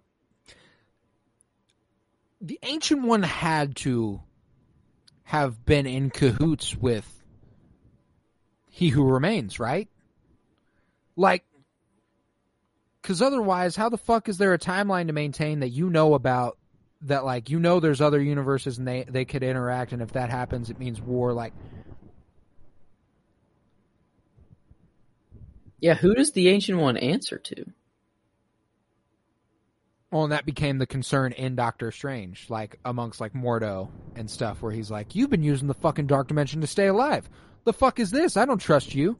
the 2.40 2.58
ancient 2.62 3.02
one 3.02 3.22
had 3.22 3.74
to 3.74 4.20
have 5.32 5.64
been 5.64 5.86
in 5.86 6.10
cahoots 6.10 6.76
with 6.76 7.24
he 8.68 8.90
who 8.90 9.02
remains 9.02 9.58
right 9.58 9.88
like 11.16 11.42
because 13.00 13.22
otherwise 13.22 13.74
how 13.74 13.88
the 13.88 13.96
fuck 13.96 14.28
is 14.28 14.36
there 14.36 14.52
a 14.52 14.58
timeline 14.58 15.06
to 15.06 15.14
maintain 15.14 15.60
that 15.60 15.70
you 15.70 15.88
know 15.88 16.12
about 16.12 16.58
that 17.00 17.24
like 17.24 17.48
you 17.48 17.58
know 17.58 17.80
there's 17.80 18.02
other 18.02 18.20
universes 18.20 18.76
and 18.76 18.86
they 18.86 19.04
they 19.08 19.24
could 19.24 19.42
interact 19.42 19.92
and 19.92 20.02
if 20.02 20.12
that 20.12 20.28
happens 20.28 20.68
it 20.68 20.78
means 20.78 21.00
war 21.00 21.32
like 21.32 21.54
yeah, 25.82 25.94
who 25.94 26.14
does 26.14 26.30
the 26.30 26.48
ancient 26.48 26.78
one 26.78 26.96
answer 26.96 27.38
to? 27.38 27.64
Well, 30.12 30.24
and 30.24 30.32
that 30.32 30.44
became 30.44 30.76
the 30.76 30.86
concern 30.86 31.32
in 31.32 31.56
Doctor 31.56 31.90
Strange, 31.90 32.50
like 32.50 32.78
amongst 32.84 33.18
like 33.18 33.32
Mordo 33.32 33.88
and 34.14 34.30
stuff, 34.30 34.60
where 34.60 34.70
he's 34.70 34.90
like, 34.90 35.14
"You've 35.14 35.30
been 35.30 35.42
using 35.42 35.68
the 35.68 35.74
fucking 35.74 36.06
dark 36.06 36.28
dimension 36.28 36.60
to 36.60 36.66
stay 36.66 36.88
alive. 36.88 37.30
The 37.64 37.72
fuck 37.72 37.98
is 37.98 38.10
this? 38.10 38.36
I 38.36 38.44
don't 38.44 38.60
trust 38.60 38.94
you." 38.94 39.16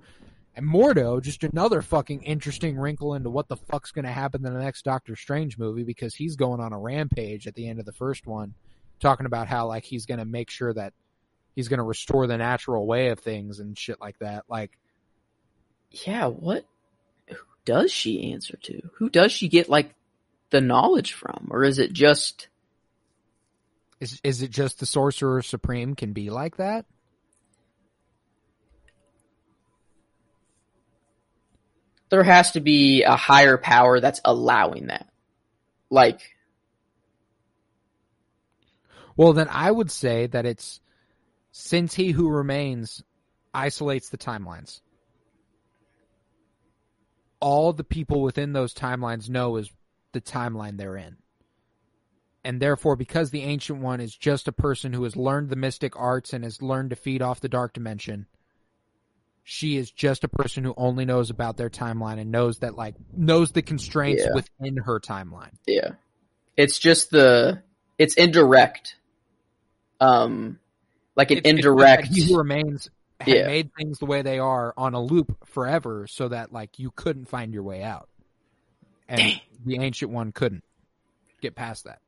And 0.55 0.67
Mordo, 0.67 1.23
just 1.23 1.45
another 1.45 1.81
fucking 1.81 2.25
interesting 2.25 2.77
wrinkle 2.77 3.15
into 3.15 3.31
what 3.31 3.49
the 3.49 3.57
fuck's 3.57 3.91
going 3.91 4.05
to 4.05 4.13
happen 4.13 4.45
in 4.45 4.53
the 4.53 4.61
next 4.61 4.85
Doctor 4.85 5.17
Strange 5.17 5.57
movie 5.57 5.83
because 5.83 6.15
he's 6.15 6.37
going 6.37 6.61
on 6.61 6.75
a 6.75 6.79
rampage 6.79 7.47
at 7.47 7.55
the 7.55 7.67
end 7.67 7.81
of 7.81 7.87
the 7.87 7.93
first 7.93 8.27
one, 8.27 8.53
talking 9.01 9.25
about 9.25 9.49
how 9.49 9.67
like 9.67 9.85
he's 9.85 10.05
going 10.05 10.21
to 10.21 10.27
make 10.27 10.51
sure 10.51 10.75
that 10.75 10.93
he's 11.57 11.69
going 11.69 11.79
to 11.79 11.85
restore 11.85 12.27
the 12.27 12.37
natural 12.37 12.87
way 12.87 13.09
of 13.09 13.19
things 13.19 13.61
and 13.61 13.79
shit 13.79 13.99
like 13.99 14.19
that. 14.19 14.45
Like, 14.47 14.73
Yeah, 15.91 16.27
what? 16.27 16.67
Who 17.29 17.37
does 17.65 17.91
she 17.91 18.31
answer 18.35 18.59
to? 18.59 18.91
Who 18.97 19.09
does 19.09 19.33
she 19.33 19.49
get 19.49 19.71
like 19.71 19.95
the 20.53 20.61
knowledge 20.61 21.15
from, 21.15 21.49
or 21.51 21.65
is 21.65 21.81
it 21.81 21.93
just? 21.93 22.49
is 24.01 24.21
is 24.23 24.43
it 24.43 24.51
just 24.51 24.79
the 24.79 24.87
Sorcerer 24.87 25.43
Supreme 25.43 25.95
can 25.95 26.13
be 26.13 26.31
like 26.31 26.59
that? 26.59 26.87
There 32.11 32.23
has 32.23 32.53
to 32.53 32.61
be 32.61 33.03
a 33.05 33.17
higher 33.17 33.57
power 33.57 33.99
that's 33.99 34.21
allowing 34.25 34.89
that. 34.89 35.09
Like, 35.89 36.21
Well, 39.17 39.33
then 39.33 39.49
I 39.51 39.71
would 39.71 39.91
say 39.91 40.27
that 40.27 40.47
it's 40.47 40.81
since 41.53 41.95
he 41.95 42.11
who 42.11 42.29
remains 42.29 43.03
isolates 43.53 44.09
the 44.09 44.19
timelines. 44.19 44.81
All 47.41 47.73
the 47.73 47.85
people 47.85 48.23
within 48.23 48.53
those 48.53 48.73
timelines 48.73 49.29
know 49.29 49.57
is 49.57 49.71
the 50.13 50.21
timeline 50.21 50.77
they're 50.77 50.97
in. 50.97 51.17
And 52.45 52.61
therefore, 52.61 52.97
because 52.97 53.31
the 53.31 53.43
Ancient 53.43 53.81
One 53.81 54.01
is 54.01 54.15
just 54.17 54.49
a 54.49 54.53
person 54.53 54.93
who 54.93 55.05
has 55.05 55.15
learned 55.17 55.49
the 55.49 55.57
mystic 55.57 55.97
arts 55.97 56.33
and 56.33 56.43
has 56.43 56.61
learned 56.61 56.91
to 56.91 56.97
feed 56.97 57.23
off 57.23 57.41
the 57.41 57.49
dark 57.49 57.73
dimension, 57.73 58.27
she 59.45 59.77
is 59.77 59.91
just 59.91 60.25
a 60.25 60.29
person 60.29 60.65
who 60.65 60.75
only 60.77 61.05
knows 61.05 61.31
about 61.31 61.57
their 61.57 61.71
timeline 61.71 62.19
and 62.21 62.33
knows 62.33 62.59
that, 62.61 62.75
like, 62.77 62.95
knows 63.17 63.53
the 63.53 63.63
constraints 63.63 64.25
Yeah. 64.25 64.35
within 64.35 64.77
her 64.79 64.99
timeline. 65.01 65.53
yeah, 65.67 65.93
it's 66.57 66.79
just 66.79 67.11
the 67.11 67.63
it's 67.99 68.15
indirect. 68.15 68.97
Um, 70.01 70.59
like 71.15 71.31
an 71.31 71.39
It's- 71.39 71.53
it's 71.53 71.59
indirect. 71.65 72.09
that 72.09 72.13
he 72.15 72.23
who 72.25 72.37
remains 72.39 72.91
Yeah. 73.25 73.47
made 73.47 73.71
things 73.77 73.99
the 74.01 74.07
way 74.07 74.23
they 74.23 74.41
are 74.41 74.75
on 74.77 74.95
a 74.95 75.01
loop 75.01 75.47
forever, 75.47 76.09
so 76.09 76.27
that 76.29 76.53
like 76.53 76.81
you 76.81 76.91
couldn't 76.91 77.27
find 77.27 77.55
your 77.55 77.63
way 77.63 77.83
out, 77.85 78.09
and 79.13 79.21
Dang. 79.21 79.41
the 79.67 79.79
ancient 79.79 80.11
one 80.11 80.33
couldn't 80.33 80.65
get 81.43 81.55
past 81.55 81.85
that. 81.85 82.01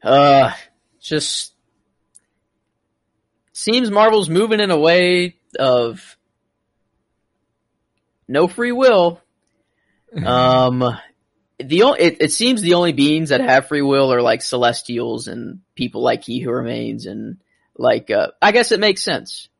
Uh, 0.00 0.52
just 1.00 1.52
seems 3.52 3.90
Marvel's 3.90 4.30
moving 4.30 4.60
in 4.60 4.70
a 4.70 4.78
way 4.78 5.34
of 5.58 6.16
no 8.28 8.48
free 8.48 8.72
will. 8.72 9.20
Um, 10.24 10.98
the 11.58 11.82
only 11.82 12.00
it, 12.00 12.22
it 12.22 12.32
seems 12.32 12.62
the 12.62 12.74
only 12.74 12.92
beings 12.94 13.28
that 13.28 13.42
have 13.42 13.68
free 13.68 13.82
will 13.82 14.10
are 14.10 14.22
like 14.22 14.40
celestials 14.40 15.28
and 15.28 15.60
people 15.74 16.00
like 16.00 16.24
He 16.24 16.40
Who 16.40 16.50
Remains, 16.50 17.04
and 17.04 17.36
like 17.76 18.10
uh, 18.10 18.28
I 18.40 18.52
guess 18.52 18.72
it 18.72 18.80
makes 18.80 19.02
sense. 19.02 19.50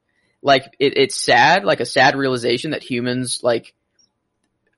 Like 0.41 0.75
it, 0.79 0.97
it's 0.97 1.21
sad, 1.23 1.67
like 1.67 1.81
a 1.81 1.85
sad 1.85 2.17
realization 2.17 2.71
that 2.71 2.83
humans 2.83 3.41
like 3.43 3.75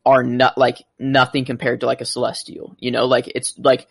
are 0.06 0.22
not 0.22 0.56
like 0.58 0.78
nothing 0.98 1.44
compared 1.44 1.80
to 1.80 1.86
like 1.86 2.00
a 2.00 2.06
celestial. 2.06 2.74
You 2.78 2.90
know, 2.90 3.06
like 3.06 3.28
it's 3.34 3.58
like 3.58 3.86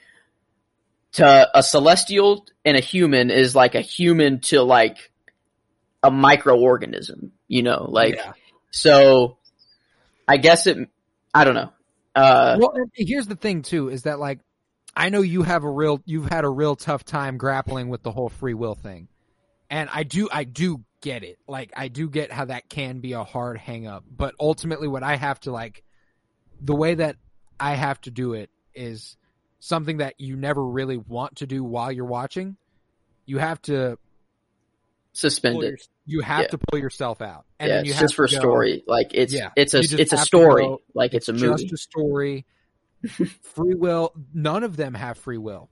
to 1.14 1.50
a 1.54 1.64
celestial 1.64 2.46
and 2.66 2.78
a 2.78 2.82
human 2.82 3.30
is 3.32 3.56
like 3.56 3.76
a 3.76 3.82
human 3.82 4.40
to 4.42 4.62
like 4.62 5.12
a 6.04 6.12
microorganism. 6.12 7.32
You 7.48 7.64
know, 7.64 7.86
like 7.90 8.16
Yeah. 8.16 8.34
so. 8.72 9.38
I 10.32 10.38
guess 10.38 10.68
it. 10.68 10.78
I 11.34 11.44
don't 11.44 11.56
know. 11.56 11.72
Uh, 12.14 12.58
well, 12.60 12.76
here's 12.94 13.26
the 13.26 13.36
thing 13.36 13.64
too: 13.64 13.90
is 13.90 14.04
that 14.04 14.20
like 14.20 14.42
I 14.96 15.10
know 15.10 15.22
you 15.22 15.42
have 15.42 15.64
a 15.64 15.70
real, 15.72 16.04
you've 16.06 16.30
had 16.30 16.44
a 16.46 16.50
real 16.50 16.76
tough 16.76 17.04
time 17.04 17.38
grappling 17.38 17.90
with 17.90 18.04
the 18.04 18.12
whole 18.12 18.30
free 18.30 18.54
will 18.54 18.76
thing, 18.76 19.08
and 19.72 19.90
I 19.92 20.04
do, 20.04 20.30
I 20.32 20.44
do 20.44 20.84
get 21.02 21.24
it. 21.24 21.40
Like 21.48 21.72
I 21.76 21.88
do 21.88 22.10
get 22.12 22.32
how 22.32 22.46
that 22.46 22.70
can 22.70 23.00
be 23.00 23.14
a 23.14 23.24
hard 23.24 23.58
hang 23.58 23.88
up, 23.88 24.04
but 24.08 24.36
ultimately, 24.40 24.88
what 24.88 25.02
I 25.02 25.16
have 25.16 25.40
to 25.42 25.52
like, 25.52 25.84
the 26.62 26.76
way 26.76 26.96
that 26.96 27.16
I 27.60 27.74
have 27.76 28.00
to 28.02 28.12
do 28.12 28.34
it 28.34 28.50
is 28.74 29.18
something 29.60 29.98
that 29.98 30.16
you 30.20 30.36
never 30.36 30.64
really 30.64 30.98
want 30.98 31.38
to 31.38 31.48
do 31.48 31.64
while 31.64 31.92
you're 31.92 32.06
watching. 32.06 32.56
You 33.26 33.38
have 33.38 33.62
to 33.64 33.98
suspend 35.14 35.62
it. 35.64 35.68
your, 35.68 35.78
you 36.06 36.22
have 36.22 36.42
Yeah. 36.44 36.48
to 36.48 36.58
pull 36.58 36.80
yourself 36.80 37.22
out, 37.22 37.46
and 37.60 37.70
yeah, 37.70 37.76
then 37.78 37.86
you 37.86 37.92
it's 37.92 38.00
have 38.00 38.06
just 38.06 38.16
for 38.16 38.28
go, 38.28 38.40
story. 38.40 38.84
Like 38.88 39.08
it's 39.14 39.34
Yeah, 39.34 39.50
it's 39.56 39.74
a 39.74 39.80
it's 39.80 40.14
a 40.14 40.18
story. 40.18 40.64
go- 40.64 40.82
like 40.94 41.14
it's 41.14 41.30
a 41.30 41.34
just 41.34 41.44
movie. 41.64 41.70
a 41.74 41.78
story. 41.78 42.46
free 43.44 43.76
will. 43.76 44.14
None 44.34 44.64
of 44.64 44.76
them 44.76 44.94
have 44.94 45.18
free 45.18 45.38
will. 45.38 45.70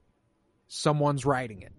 Someone's 0.70 1.26
writing 1.26 1.62
it. 1.62 1.72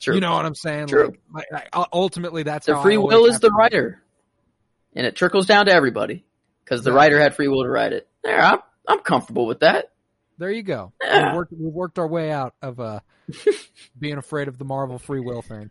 True. 0.00 0.14
You 0.16 0.20
know 0.20 0.32
what 0.34 0.44
I'm 0.44 0.54
saying? 0.56 0.88
True. 0.88 1.12
Like, 1.32 1.46
like, 1.52 1.68
ultimately, 1.92 2.42
that's 2.42 2.66
the 2.66 2.76
free 2.78 2.96
will 2.98 3.26
is 3.26 3.38
the 3.40 3.50
writer, 3.50 4.02
and 4.94 5.06
it 5.06 5.14
trickles 5.16 5.46
down 5.46 5.66
to 5.66 5.72
everybody 5.72 6.24
because 6.64 6.84
the 6.84 6.92
writer 6.92 7.18
had 7.18 7.34
free 7.34 7.48
will 7.48 7.64
to 7.64 7.70
write 7.70 7.92
it. 7.92 8.08
There, 8.22 8.40
I'm 8.40 8.58
I'm 8.86 9.00
comfortable 9.00 9.46
with 9.46 9.60
that. 9.60 9.92
There 10.38 10.50
you 10.50 10.62
go. 10.62 10.92
Yeah. 11.02 11.26
We've, 11.26 11.36
worked, 11.36 11.52
we've 11.52 11.72
worked 11.72 11.98
our 11.98 12.08
way 12.08 12.30
out 12.32 12.54
of 12.62 12.80
uh, 12.80 13.00
being 13.98 14.18
afraid 14.18 14.48
of 14.48 14.58
the 14.58 14.64
Marvel 14.64 14.98
free 14.98 15.20
will 15.20 15.42
thing. 15.42 15.70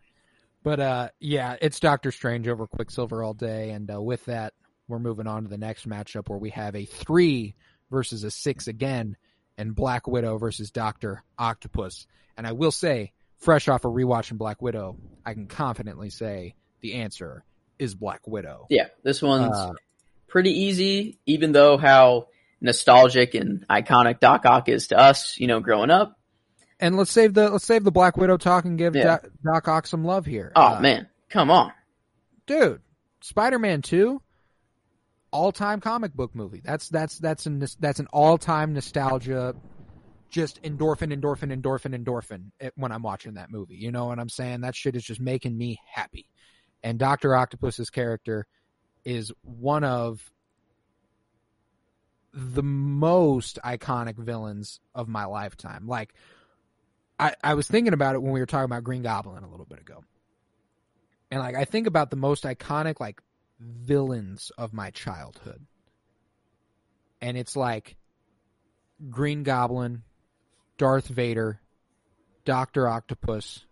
But 0.63 0.79
uh, 0.79 1.09
yeah, 1.19 1.57
it's 1.61 1.79
Doctor 1.79 2.11
Strange 2.11 2.47
over 2.47 2.67
Quicksilver 2.67 3.23
all 3.23 3.33
day, 3.33 3.71
and 3.71 3.91
uh, 3.91 4.01
with 4.01 4.23
that, 4.25 4.53
we're 4.87 4.99
moving 4.99 5.27
on 5.27 5.43
to 5.43 5.49
the 5.49 5.57
next 5.57 5.89
matchup 5.89 6.29
where 6.29 6.37
we 6.37 6.51
have 6.51 6.75
a 6.75 6.85
three 6.85 7.55
versus 7.89 8.23
a 8.23 8.31
six 8.31 8.67
again, 8.67 9.17
and 9.57 9.75
Black 9.75 10.07
Widow 10.07 10.37
versus 10.37 10.69
Doctor 10.71 11.23
Octopus. 11.37 12.05
And 12.37 12.45
I 12.45 12.51
will 12.51 12.71
say, 12.71 13.11
fresh 13.39 13.67
off 13.67 13.85
of 13.85 13.91
rewatching 13.91 14.37
Black 14.37 14.61
Widow, 14.61 14.97
I 15.25 15.33
can 15.33 15.47
confidently 15.47 16.11
say 16.11 16.55
the 16.81 16.93
answer 16.95 17.43
is 17.79 17.95
Black 17.95 18.27
Widow. 18.27 18.67
Yeah, 18.69 18.87
this 19.03 19.21
one's 19.21 19.55
Uh, 19.55 19.73
pretty 20.31 20.51
easy, 20.51 21.19
even 21.27 21.51
though 21.51 21.77
how 21.77 22.27
nostalgic 22.61 23.35
and 23.35 23.65
iconic 23.69 24.19
Doc 24.19 24.45
Ock 24.45 24.69
is 24.69 24.87
to 24.87 24.97
us, 24.97 25.37
you 25.37 25.47
know, 25.47 25.59
growing 25.59 25.89
up. 25.91 26.17
and 26.79 26.97
let's 26.97 27.11
save 27.11 27.33
the 27.35 27.49
let's 27.49 27.65
save 27.65 27.83
the 27.83 27.91
Black 27.91 28.17
Widow 28.17 28.37
talk 28.37 28.65
and 28.65 28.77
give 28.77 28.95
Yeah. 28.95 29.03
Doc, 29.03 29.27
Doc 29.43 29.67
Ock 29.67 29.85
some 29.87 30.03
love 30.03 30.25
here. 30.25 30.51
Oh 30.55 30.75
Uh, 30.77 30.79
man, 30.79 31.07
come 31.29 31.51
on. 31.51 31.71
dude, 32.47 32.81
Spider-Man 33.21 33.81
2 33.83 34.21
all-time 35.31 35.79
comic 35.79 36.13
book 36.13 36.35
movie. 36.35 36.61
That's 36.63 36.89
that's 36.89 37.17
that's 37.19 37.45
an 37.45 37.63
that's 37.79 37.99
an 37.99 38.07
all-time 38.11 38.73
nostalgia 38.73 39.55
just 40.29 40.61
endorphin 40.63 41.13
endorphin 41.13 41.53
endorphin 41.57 41.95
endorphin 42.03 42.51
when 42.75 42.91
I'm 42.91 43.01
watching 43.03 43.33
that 43.35 43.49
movie. 43.51 43.75
You 43.75 43.91
know 43.91 44.05
what 44.05 44.19
I'm 44.19 44.29
saying? 44.29 44.61
That 44.61 44.75
shit 44.75 44.95
is 44.95 45.03
just 45.03 45.19
making 45.21 45.57
me 45.57 45.79
happy. 45.93 46.25
And 46.83 46.97
Dr. 46.97 47.35
Octopus's 47.35 47.89
character 47.89 48.47
is 49.05 49.31
one 49.43 49.83
of 49.83 50.31
the 52.33 52.63
most 52.63 53.59
iconic 53.63 54.17
villains 54.17 54.79
of 54.95 55.07
my 55.07 55.25
lifetime. 55.25 55.87
Like 55.87 56.13
I, 57.19 57.35
I 57.43 57.53
was 57.53 57.67
thinking 57.67 57.93
about 57.93 58.15
it 58.15 58.21
when 58.21 58.31
we 58.31 58.39
were 58.39 58.45
talking 58.45 58.65
about 58.65 58.83
Green 58.83 59.03
Goblin 59.03 59.43
a 59.43 59.49
little 59.49 59.65
bit 59.65 59.79
ago. 59.79 60.03
And 61.29 61.39
like 61.39 61.55
I 61.55 61.65
think 61.65 61.87
about 61.87 62.09
the 62.09 62.15
most 62.15 62.43
iconic 62.43 62.99
like 62.99 63.21
villains 63.59 64.51
of 64.57 64.73
my 64.73 64.91
childhood. 64.91 65.65
And 67.21 67.37
it's 67.37 67.55
like 67.55 67.95
Green 69.09 69.43
Goblin, 69.43 70.03
Darth 70.77 71.07
Vader, 71.07 71.59
Doctor 72.45 72.87
Octopus, 72.87 73.65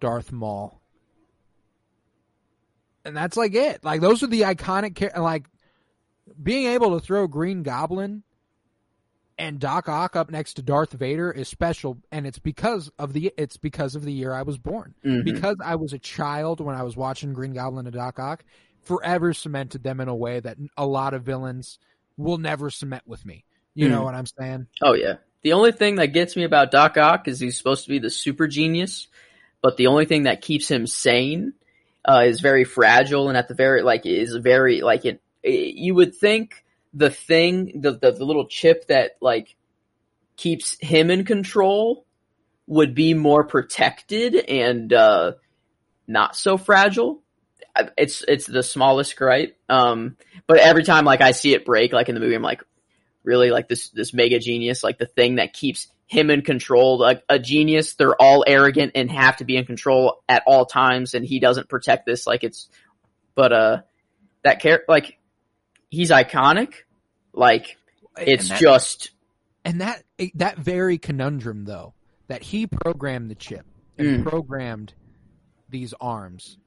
Darth 0.00 0.32
Maul. 0.32 0.79
And 3.10 3.16
that's 3.16 3.36
like 3.36 3.54
it. 3.56 3.82
Like 3.82 4.00
those 4.00 4.22
are 4.22 4.28
the 4.28 4.42
iconic 4.42 5.16
like 5.18 5.46
being 6.40 6.66
able 6.66 6.96
to 6.96 7.04
throw 7.04 7.26
Green 7.26 7.64
Goblin 7.64 8.22
and 9.36 9.58
Doc 9.58 9.88
Ock 9.88 10.14
up 10.14 10.30
next 10.30 10.54
to 10.54 10.62
Darth 10.62 10.92
Vader 10.92 11.32
is 11.32 11.48
special 11.48 11.98
and 12.12 12.24
it's 12.24 12.38
because 12.38 12.88
of 13.00 13.12
the 13.12 13.32
it's 13.36 13.56
because 13.56 13.96
of 13.96 14.04
the 14.04 14.12
year 14.12 14.32
I 14.32 14.42
was 14.42 14.58
born 14.58 14.94
Mhm. 15.04 15.24
because 15.24 15.56
I 15.64 15.74
was 15.74 15.92
a 15.92 15.98
child 15.98 16.60
when 16.60 16.76
I 16.76 16.84
was 16.84 16.96
watching 16.96 17.32
Green 17.32 17.52
Goblin 17.52 17.86
and 17.86 17.94
Doc 17.94 18.20
Ock, 18.20 18.44
forever 18.84 19.32
cemented 19.32 19.82
them 19.82 19.98
in 20.00 20.06
a 20.06 20.14
way 20.14 20.38
that 20.38 20.56
a 20.76 20.86
lot 20.86 21.12
of 21.14 21.24
villains 21.24 21.80
will 22.16 22.38
never 22.38 22.70
cement 22.70 23.02
with 23.06 23.26
me. 23.26 23.44
You 23.74 23.88
know 23.88 24.02
Mm. 24.02 24.04
what 24.04 24.14
I'm 24.14 24.26
saying? 24.26 24.66
Oh 24.82 24.94
yeah. 24.94 25.14
The 25.42 25.54
only 25.54 25.72
thing 25.72 25.96
that 25.96 26.08
gets 26.12 26.36
me 26.36 26.44
about 26.44 26.70
Doc 26.70 26.96
Ock 26.96 27.26
is 27.26 27.40
he's 27.40 27.56
supposed 27.58 27.84
to 27.84 27.90
be 27.90 27.98
the 27.98 28.10
super 28.10 28.46
genius, 28.46 29.08
but 29.62 29.76
the 29.78 29.88
only 29.88 30.04
thing 30.04 30.24
that 30.24 30.42
keeps 30.42 30.70
him 30.70 30.86
sane 30.86 31.54
uh, 32.04 32.24
is 32.26 32.40
very 32.40 32.64
fragile, 32.64 33.28
and 33.28 33.36
at 33.36 33.48
the 33.48 33.54
very 33.54 33.82
like 33.82 34.06
is 34.06 34.34
very 34.34 34.80
like 34.80 35.04
it. 35.04 35.20
You 35.42 35.94
would 35.94 36.14
think 36.14 36.64
the 36.94 37.10
thing, 37.10 37.80
the, 37.80 37.92
the 37.92 38.12
the 38.12 38.24
little 38.24 38.46
chip 38.46 38.86
that 38.88 39.12
like 39.20 39.56
keeps 40.36 40.76
him 40.80 41.10
in 41.10 41.24
control 41.24 42.06
would 42.66 42.94
be 42.94 43.14
more 43.14 43.44
protected 43.44 44.34
and 44.34 44.92
uh, 44.92 45.32
not 46.06 46.36
so 46.36 46.56
fragile. 46.56 47.22
It's 47.96 48.24
it's 48.26 48.46
the 48.46 48.62
smallest 48.62 49.16
gripe. 49.16 49.56
Um, 49.68 50.16
but 50.46 50.58
every 50.58 50.84
time 50.84 51.04
like 51.04 51.20
I 51.20 51.32
see 51.32 51.54
it 51.54 51.64
break, 51.64 51.92
like 51.92 52.08
in 52.08 52.14
the 52.14 52.20
movie, 52.20 52.34
I'm 52.34 52.42
like, 52.42 52.62
really 53.22 53.50
like 53.50 53.68
this 53.68 53.90
this 53.90 54.14
mega 54.14 54.38
genius, 54.38 54.82
like 54.82 54.98
the 54.98 55.06
thing 55.06 55.36
that 55.36 55.52
keeps 55.52 55.88
him 56.10 56.28
in 56.28 56.42
control. 56.42 56.98
Like 56.98 57.22
a 57.28 57.38
genius, 57.38 57.94
they're 57.94 58.20
all 58.20 58.44
arrogant 58.46 58.92
and 58.96 59.10
have 59.10 59.36
to 59.36 59.44
be 59.44 59.56
in 59.56 59.64
control 59.64 60.22
at 60.28 60.42
all 60.44 60.66
times, 60.66 61.14
and 61.14 61.24
he 61.24 61.38
doesn't 61.38 61.68
protect 61.68 62.04
this. 62.04 62.26
Like 62.26 62.42
it's, 62.42 62.68
but 63.36 63.52
uh, 63.52 63.82
that 64.42 64.60
character, 64.60 64.86
like 64.88 65.18
he's 65.88 66.10
iconic. 66.10 66.74
Like 67.32 67.76
it's 68.18 68.50
and 68.50 68.50
that, 68.50 68.60
just 68.60 69.10
and 69.64 69.80
that 69.80 70.02
that 70.34 70.58
very 70.58 70.98
conundrum 70.98 71.64
though 71.64 71.94
that 72.26 72.42
he 72.42 72.66
programmed 72.66 73.30
the 73.30 73.36
chip 73.36 73.64
and 73.96 74.24
Mm. 74.24 74.28
programmed 74.28 74.94
these 75.68 75.94
arms 76.00 76.58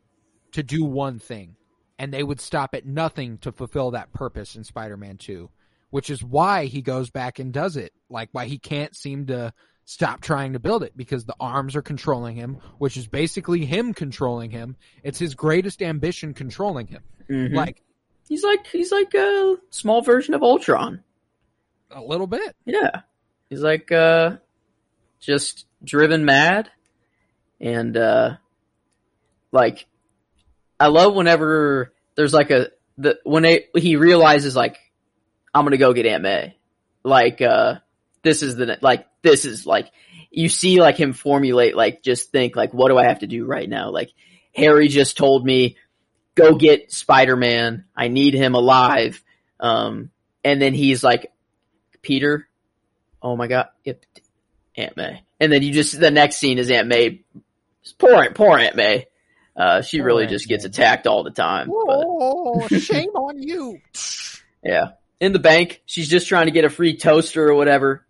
to 0.53 0.63
do 0.63 0.85
one 0.85 1.19
thing 1.19 1.57
and 1.99 2.13
they 2.13 2.23
would 2.23 2.39
stop 2.39 2.73
at 2.73 2.85
nothing 2.85 3.37
to 3.39 3.51
fulfill 3.51 3.91
that 3.91 4.13
purpose 4.13 4.55
in 4.55 4.63
Spider-Man 4.63 5.17
2 5.17 5.49
which 5.93 6.09
is 6.09 6.23
why 6.23 6.65
he 6.65 6.81
goes 6.81 7.11
back 7.11 7.37
and 7.37 7.53
does 7.53 7.77
it 7.77 7.93
like 8.09 8.29
why 8.31 8.45
he 8.45 8.57
can't 8.57 8.95
seem 8.95 9.27
to 9.27 9.53
stop 9.85 10.21
trying 10.21 10.53
to 10.53 10.59
build 10.59 10.81
it 10.81 10.97
because 10.97 11.23
the 11.23 11.35
arms 11.39 11.75
are 11.75 11.83
controlling 11.83 12.35
him 12.35 12.57
which 12.79 12.97
is 12.97 13.05
basically 13.05 13.63
him 13.63 13.93
controlling 13.93 14.49
him 14.49 14.75
it's 15.03 15.19
his 15.19 15.35
greatest 15.35 15.83
ambition 15.83 16.33
controlling 16.33 16.87
him 16.87 17.03
mhm. 17.29 17.53
like 17.53 17.83
he's 18.27 18.43
like 18.43 18.65
he's 18.65 18.91
like 18.91 19.13
a 19.13 19.57
small 19.69 20.01
version 20.01 20.33
of 20.33 20.41
Ultron. 20.41 21.03
a 21.91 22.01
little 22.01 22.25
bit 22.25 22.55
Yeah. 22.65 23.01
He's 23.51 23.61
like 23.61 23.91
uh 23.91 24.37
just 25.19 25.67
driven 25.83 26.25
mad 26.25 26.71
and 27.61 27.95
uh 27.95 28.37
like 29.51 29.85
I 30.79 30.87
love 30.87 31.13
whenever 31.13 31.93
there's 32.15 32.33
like 32.33 32.49
a 32.49 32.71
the 32.97 33.19
when 33.23 33.43
they, 33.43 33.67
he 33.75 33.95
realizes 33.95 34.55
like 34.55 34.77
I'm 35.53 35.63
going 35.63 35.71
to 35.71 35.77
go 35.77 35.93
get 35.93 36.05
Aunt 36.05 36.23
May. 36.23 36.57
Like 37.03 37.41
uh 37.41 37.75
this 38.21 38.41
is 38.43 38.55
the 38.55 38.77
like 38.81 39.05
this 39.21 39.43
is 39.45 39.65
like 39.65 39.91
you 40.31 40.47
see 40.49 40.79
like 40.79 40.95
him 40.97 41.11
formulate 41.13 41.75
like 41.75 42.01
just 42.01 42.31
think 42.31 42.55
like 42.55 42.73
what 42.73 42.89
do 42.89 42.97
I 42.97 43.05
have 43.05 43.19
to 43.19 43.27
do 43.27 43.45
right 43.45 43.67
now? 43.67 43.89
Like 43.91 44.11
Harry 44.55 44.87
just 44.87 45.17
told 45.17 45.45
me 45.45 45.75
go 46.35 46.55
get 46.55 46.91
Spider-Man. 46.91 47.85
I 47.95 48.07
need 48.07 48.33
him 48.33 48.55
alive. 48.55 49.21
Um 49.59 50.11
and 50.45 50.61
then 50.61 50.73
he's 50.73 51.03
like 51.03 51.31
Peter, 52.01 52.47
oh 53.21 53.35
my 53.35 53.47
god, 53.47 53.67
yep, 53.83 54.05
Aunt 54.77 54.95
May. 54.97 55.23
And 55.39 55.51
then 55.51 55.61
you 55.61 55.71
just 55.73 55.99
the 55.99 56.11
next 56.11 56.37
scene 56.37 56.57
is 56.57 56.71
Aunt 56.71 56.87
May. 56.87 57.21
Poor 57.97 58.31
poor 58.31 58.57
Aunt 58.57 58.75
May. 58.77 59.07
Uh, 59.55 59.81
she 59.81 59.99
Poor 59.99 60.05
really 60.07 60.23
Aunt 60.23 60.31
just 60.31 60.47
gets 60.47 60.63
May. 60.63 60.69
attacked 60.69 61.05
all 61.05 61.23
the 61.23 61.31
time. 61.31 61.67
Oh 61.69 62.65
shame 62.69 63.09
on 63.09 63.41
you 63.43 63.79
yeah, 64.63 64.91
in 65.23 65.31
the 65.31 65.39
bank, 65.39 65.81
she's 65.85 66.09
just 66.09 66.27
trying 66.27 66.47
to 66.47 66.51
get 66.51 66.65
a 66.65 66.69
free 66.69 66.97
toaster 66.97 67.47
or 67.47 67.55
whatever. 67.55 68.05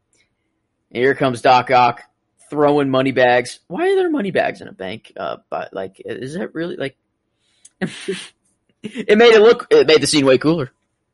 And 0.92 1.04
here 1.04 1.16
comes 1.16 1.42
Doc 1.42 1.70
Ock 1.72 2.02
throwing 2.50 2.90
money 2.90 3.12
bags. 3.12 3.60
Why 3.68 3.92
are 3.92 3.96
there 3.96 4.10
money 4.10 4.32
bags 4.32 4.62
in 4.62 4.68
a 4.68 4.72
bank? 4.74 5.12
Uh, 5.16 5.38
but 5.50 5.74
like, 5.74 6.02
is 6.04 6.34
that 6.34 6.54
really 6.54 6.76
like? 6.76 6.98
it 7.82 9.18
made 9.18 9.34
it 9.34 9.42
look. 9.42 9.68
It 9.70 9.88
made 9.88 10.02
the 10.02 10.08
scene 10.08 10.26
way 10.26 10.38
cooler. 10.38 10.72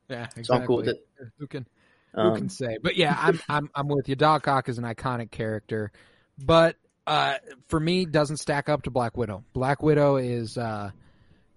Yeah, 0.10 0.28
So 0.42 0.54
I'm 0.56 0.66
cool 0.66 0.78
with 0.78 0.88
it. 0.90 1.06
Who 1.38 1.48
can 1.48 1.66
who 2.14 2.22
Um, 2.22 2.36
can 2.38 2.50
say? 2.50 2.78
But 2.82 2.96
yeah, 2.96 3.16
I'm 3.18 3.40
I'm 3.50 3.70
I'm 3.76 3.88
with 3.88 4.10
you. 4.10 4.16
Doc 4.16 4.48
Ock 4.48 4.70
is 4.70 4.78
an 4.78 4.84
iconic 4.86 5.32
character, 5.32 5.92
but 6.38 6.76
uh, 7.06 7.36
for 7.68 7.80
me, 7.80 8.06
doesn't 8.06 8.38
stack 8.38 8.70
up 8.70 8.84
to 8.84 8.92
Black 8.92 9.18
Widow. 9.18 9.44
Black 9.54 9.84
Widow 9.84 10.16
is 10.18 10.58
uh, 10.58 10.92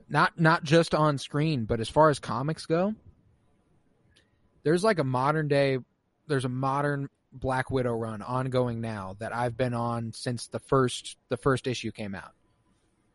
not 0.09 0.39
not 0.39 0.65
just 0.65 0.95
on 0.95 1.19
screen, 1.19 1.65
but 1.65 1.81
as 1.81 1.89
far 1.89 2.11
as 2.11 2.19
comics 2.19 2.67
go, 2.67 2.95
there's 4.63 4.85
like 4.85 4.99
a 4.99 5.05
modern 5.05 5.49
day. 5.49 5.79
There's 6.27 6.45
a 6.45 6.51
modern 6.51 7.09
Black 7.33 7.71
Widow 7.71 7.93
run 7.93 8.23
ongoing 8.23 8.81
now 8.81 9.17
that 9.19 9.35
I've 9.35 9.57
been 9.57 9.75
on 9.75 10.13
since 10.13 10.49
the 10.49 10.61
first 10.61 11.17
the 11.29 11.37
first 11.37 11.67
issue 11.67 11.91
came 11.91 12.15
out. 12.15 12.33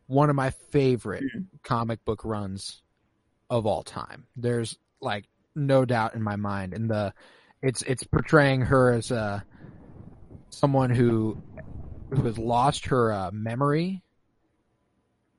One 0.08 0.30
of 0.30 0.36
my 0.36 0.52
favorite 0.72 1.24
comic 1.64 2.04
book 2.06 2.22
runs 2.24 2.82
of 3.50 3.66
all 3.66 3.84
time. 3.84 4.26
There's 4.36 4.78
like 5.02 5.26
no 5.56 5.86
doubt 5.86 6.16
in 6.16 6.24
my 6.24 6.36
mind, 6.36 6.74
and 6.74 6.90
the 6.90 7.14
it's 7.62 7.82
it's 7.84 8.04
portraying 8.04 8.62
her 8.62 8.92
as 8.92 9.12
a 9.12 9.44
someone 10.50 10.90
who 10.90 11.38
who 12.10 12.24
has 12.24 12.38
lost 12.38 12.88
her 12.88 13.12
uh, 13.12 13.32
memory 13.32 14.02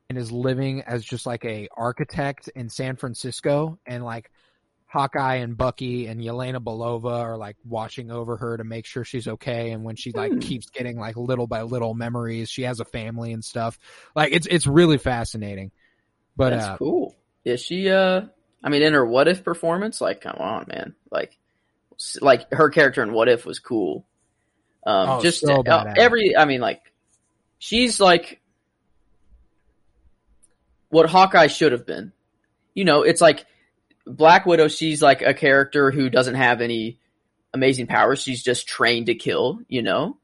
and 0.08 0.18
is 0.18 0.30
living 0.30 0.82
as 0.82 1.04
just 1.04 1.26
like 1.26 1.44
a 1.44 1.68
architect 1.76 2.48
in 2.54 2.68
San 2.68 2.96
Francisco, 2.96 3.78
and 3.86 4.04
like 4.04 4.30
Hawkeye 4.90 5.36
and 5.36 5.56
Bucky 5.56 6.06
and 6.06 6.20
Yelena 6.20 6.60
Belova 6.60 7.20
are 7.20 7.36
like 7.36 7.56
watching 7.64 8.10
over 8.10 8.38
her 8.38 8.56
to 8.56 8.64
make 8.64 8.86
sure 8.86 9.04
she's 9.04 9.28
okay. 9.28 9.70
And 9.72 9.84
when 9.84 9.96
she 9.96 10.12
like 10.12 10.32
Hmm. 10.32 10.38
keeps 10.40 10.70
getting 10.70 10.98
like 10.98 11.16
little 11.16 11.46
by 11.46 11.62
little 11.62 11.94
memories, 11.94 12.48
she 12.48 12.62
has 12.62 12.80
a 12.80 12.86
family 12.86 13.32
and 13.32 13.44
stuff. 13.44 13.78
Like 14.16 14.32
it's 14.32 14.46
it's 14.46 14.66
really 14.66 14.98
fascinating. 14.98 15.72
But 16.36 16.52
That's 16.52 16.66
uh, 16.66 16.76
cool. 16.78 17.16
Is 17.44 17.60
she? 17.60 17.90
Uh, 17.90 18.22
I 18.64 18.68
mean, 18.70 18.82
in 18.82 18.94
her 18.94 19.04
What 19.04 19.28
If 19.28 19.44
performance, 19.44 20.00
like, 20.00 20.20
come 20.22 20.36
on, 20.38 20.66
man. 20.68 20.94
Like, 21.10 21.36
like 22.20 22.52
her 22.52 22.70
character 22.70 23.02
in 23.02 23.12
What 23.12 23.28
If 23.28 23.44
was 23.44 23.58
cool. 23.58 24.06
Um, 24.86 25.08
Oh, 25.08 25.22
just 25.22 25.40
so 25.40 25.62
uh, 25.66 25.94
every. 25.96 26.36
I 26.36 26.44
mean, 26.44 26.60
like, 26.60 26.80
she's 27.58 28.00
like 28.00 28.40
what 30.90 31.10
Hawkeye 31.10 31.48
should 31.48 31.72
have 31.72 31.86
been. 31.86 32.12
You 32.74 32.84
know, 32.84 33.02
it's 33.02 33.20
like 33.20 33.44
Black 34.08 34.46
Widow. 34.46 34.68
She's 34.68 35.02
like 35.02 35.22
a 35.22 35.34
character 35.34 35.90
who 35.90 36.08
doesn't 36.10 36.34
have 36.34 36.60
any 36.60 36.98
amazing 37.54 37.86
powers. 37.86 38.20
She's 38.22 38.42
just 38.42 38.66
trained 38.66 39.06
to 39.06 39.14
kill. 39.14 39.60
You 39.68 39.82
know, 39.82 40.18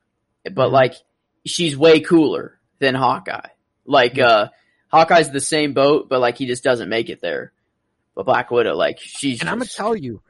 but 0.45 0.69
Mhm. 0.69 0.73
like 0.73 0.95
she's 1.47 1.77
way 1.77 2.01
cooler 2.01 2.59
than 2.79 2.95
Hawkeye. 2.95 3.49
Like, 3.87 4.17
Yeah. 4.17 4.27
uh, 4.27 4.49
Hawkeye's 4.89 5.31
the 5.31 5.41
same 5.41 5.73
boat, 5.75 6.09
but 6.09 6.21
like 6.21 6.39
he 6.39 6.47
just 6.47 6.65
doesn't 6.65 6.89
make 6.89 7.09
it 7.11 7.21
there. 7.21 7.53
But 8.15 8.27
Black 8.27 8.51
Widow, 8.51 8.75
like 8.77 8.99
she's 9.01 9.41
and 9.41 9.51
I'm 9.51 9.59
gonna 9.59 9.69
tell 9.69 9.97
you, 9.97 10.23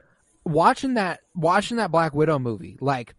watching 0.43 0.95
that 0.95 1.21
watching 1.35 1.77
that 1.77 1.91
Black 1.91 2.13
Widow 2.13 2.39
movie, 2.39 2.77
like 2.81 3.13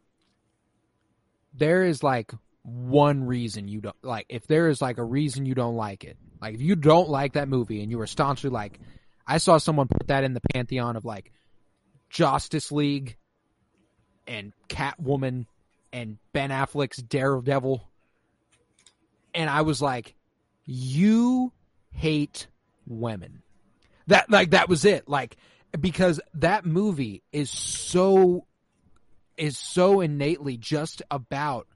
there 1.55 1.85
is 1.85 2.03
like 2.03 2.33
one 2.63 3.25
reason 3.25 3.69
you 3.69 3.81
don't 3.81 3.97
like 4.03 4.27
if 4.29 4.47
there 4.47 4.69
is 4.69 4.83
like 4.83 4.99
a 4.99 5.05
reason 5.05 5.47
you 5.47 5.55
don't 5.55 5.77
like 5.77 6.05
it. 6.05 6.17
Like 6.41 6.55
if 6.55 6.61
you 6.61 6.75
don't 6.77 7.09
like 7.09 7.35
that 7.35 7.49
movie 7.49 7.81
and 7.83 7.91
you 7.91 7.99
were 7.99 8.07
staunchly 8.07 8.51
like 8.51 8.81
I 9.27 9.39
saw 9.39 9.59
someone 9.59 9.89
put 9.89 10.09
that 10.09 10.25
in 10.25 10.35
the 10.35 10.41
pantheon 10.53 10.97
of 10.97 11.05
like 11.05 11.33
Justice 12.11 12.71
League 12.71 13.17
and 14.27 14.53
Catwoman 14.69 15.47
and 15.93 16.19
Ben 16.33 16.51
Affleck's 16.51 16.99
Daredevil. 16.99 17.89
And 19.35 19.51
I 19.51 19.63
was 19.63 19.83
like, 19.83 20.15
you 20.65 21.53
hate 21.91 22.47
women. 22.87 23.43
That 24.07 24.31
like 24.31 24.51
that 24.51 24.69
was 24.69 24.85
it. 24.85 25.09
Like 25.09 25.37
because 25.79 26.21
that 26.35 26.65
movie 26.65 27.23
is 27.33 27.51
so 27.51 28.47
is 29.37 29.59
so 29.59 30.01
innately 30.01 30.57
just 30.57 31.03
about 31.11 31.67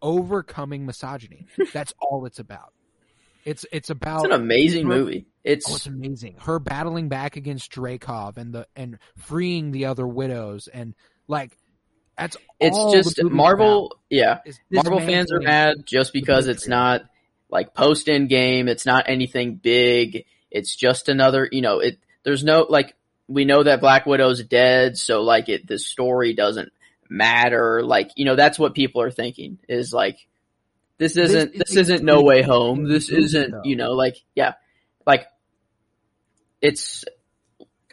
overcoming 0.00 0.86
misogyny. 0.86 1.46
That's 1.72 1.92
all 2.00 2.26
it's 2.26 2.38
about. 2.38 2.72
It's 3.48 3.64
it's 3.72 3.88
about 3.88 4.26
it's 4.26 4.34
an 4.34 4.40
amazing 4.40 4.86
her- 4.86 4.94
movie. 4.96 5.26
It's 5.42 5.70
Oh, 5.70 5.76
it's 5.76 5.86
amazing. 5.86 6.36
Her 6.40 6.58
battling 6.58 7.08
back 7.08 7.36
against 7.36 7.72
Dreykov 7.72 8.36
and 8.36 8.52
the 8.52 8.66
and 8.76 8.98
freeing 9.16 9.70
the 9.70 9.86
other 9.86 10.06
widows 10.06 10.68
and 10.68 10.94
like 11.26 11.56
that's 12.18 12.36
it's 12.60 12.76
just 12.92 13.22
Marvel. 13.22 13.96
Yeah, 14.10 14.40
Marvel 14.70 15.00
fans 15.00 15.32
are 15.32 15.40
mad 15.40 15.86
just 15.86 16.12
because 16.12 16.46
it's 16.48 16.68
not 16.68 17.02
like 17.48 17.72
post 17.72 18.08
end 18.10 18.28
game. 18.28 18.68
It's 18.68 18.84
not 18.84 19.08
anything 19.08 19.54
big. 19.54 20.26
It's 20.50 20.76
just 20.76 21.08
another. 21.08 21.48
You 21.50 21.62
know, 21.62 21.78
it. 21.78 21.98
There's 22.24 22.44
no 22.44 22.66
like 22.68 22.94
we 23.28 23.46
know 23.46 23.62
that 23.62 23.80
Black 23.80 24.04
Widow's 24.04 24.42
dead, 24.42 24.98
so 24.98 25.22
like 25.22 25.48
it. 25.48 25.66
The 25.66 25.78
story 25.78 26.34
doesn't 26.34 26.72
matter. 27.08 27.82
Like 27.82 28.10
you 28.16 28.26
know, 28.26 28.36
that's 28.36 28.58
what 28.58 28.74
people 28.74 29.00
are 29.00 29.10
thinking 29.10 29.58
is 29.68 29.92
like 29.94 30.18
this 30.98 31.14
This 31.14 31.30
isn't 31.30 31.54
is 31.54 31.58
this, 31.58 31.76
isn't 31.76 32.04
No 32.04 32.22
Way 32.22 32.42
Home. 32.42 32.88
This 32.88 33.08
isn't 33.08 33.64
you 33.64 33.76
know 33.76 33.92
like 33.92 34.16
yeah. 34.34 34.54
Like 35.06 35.26
it's 36.60 37.04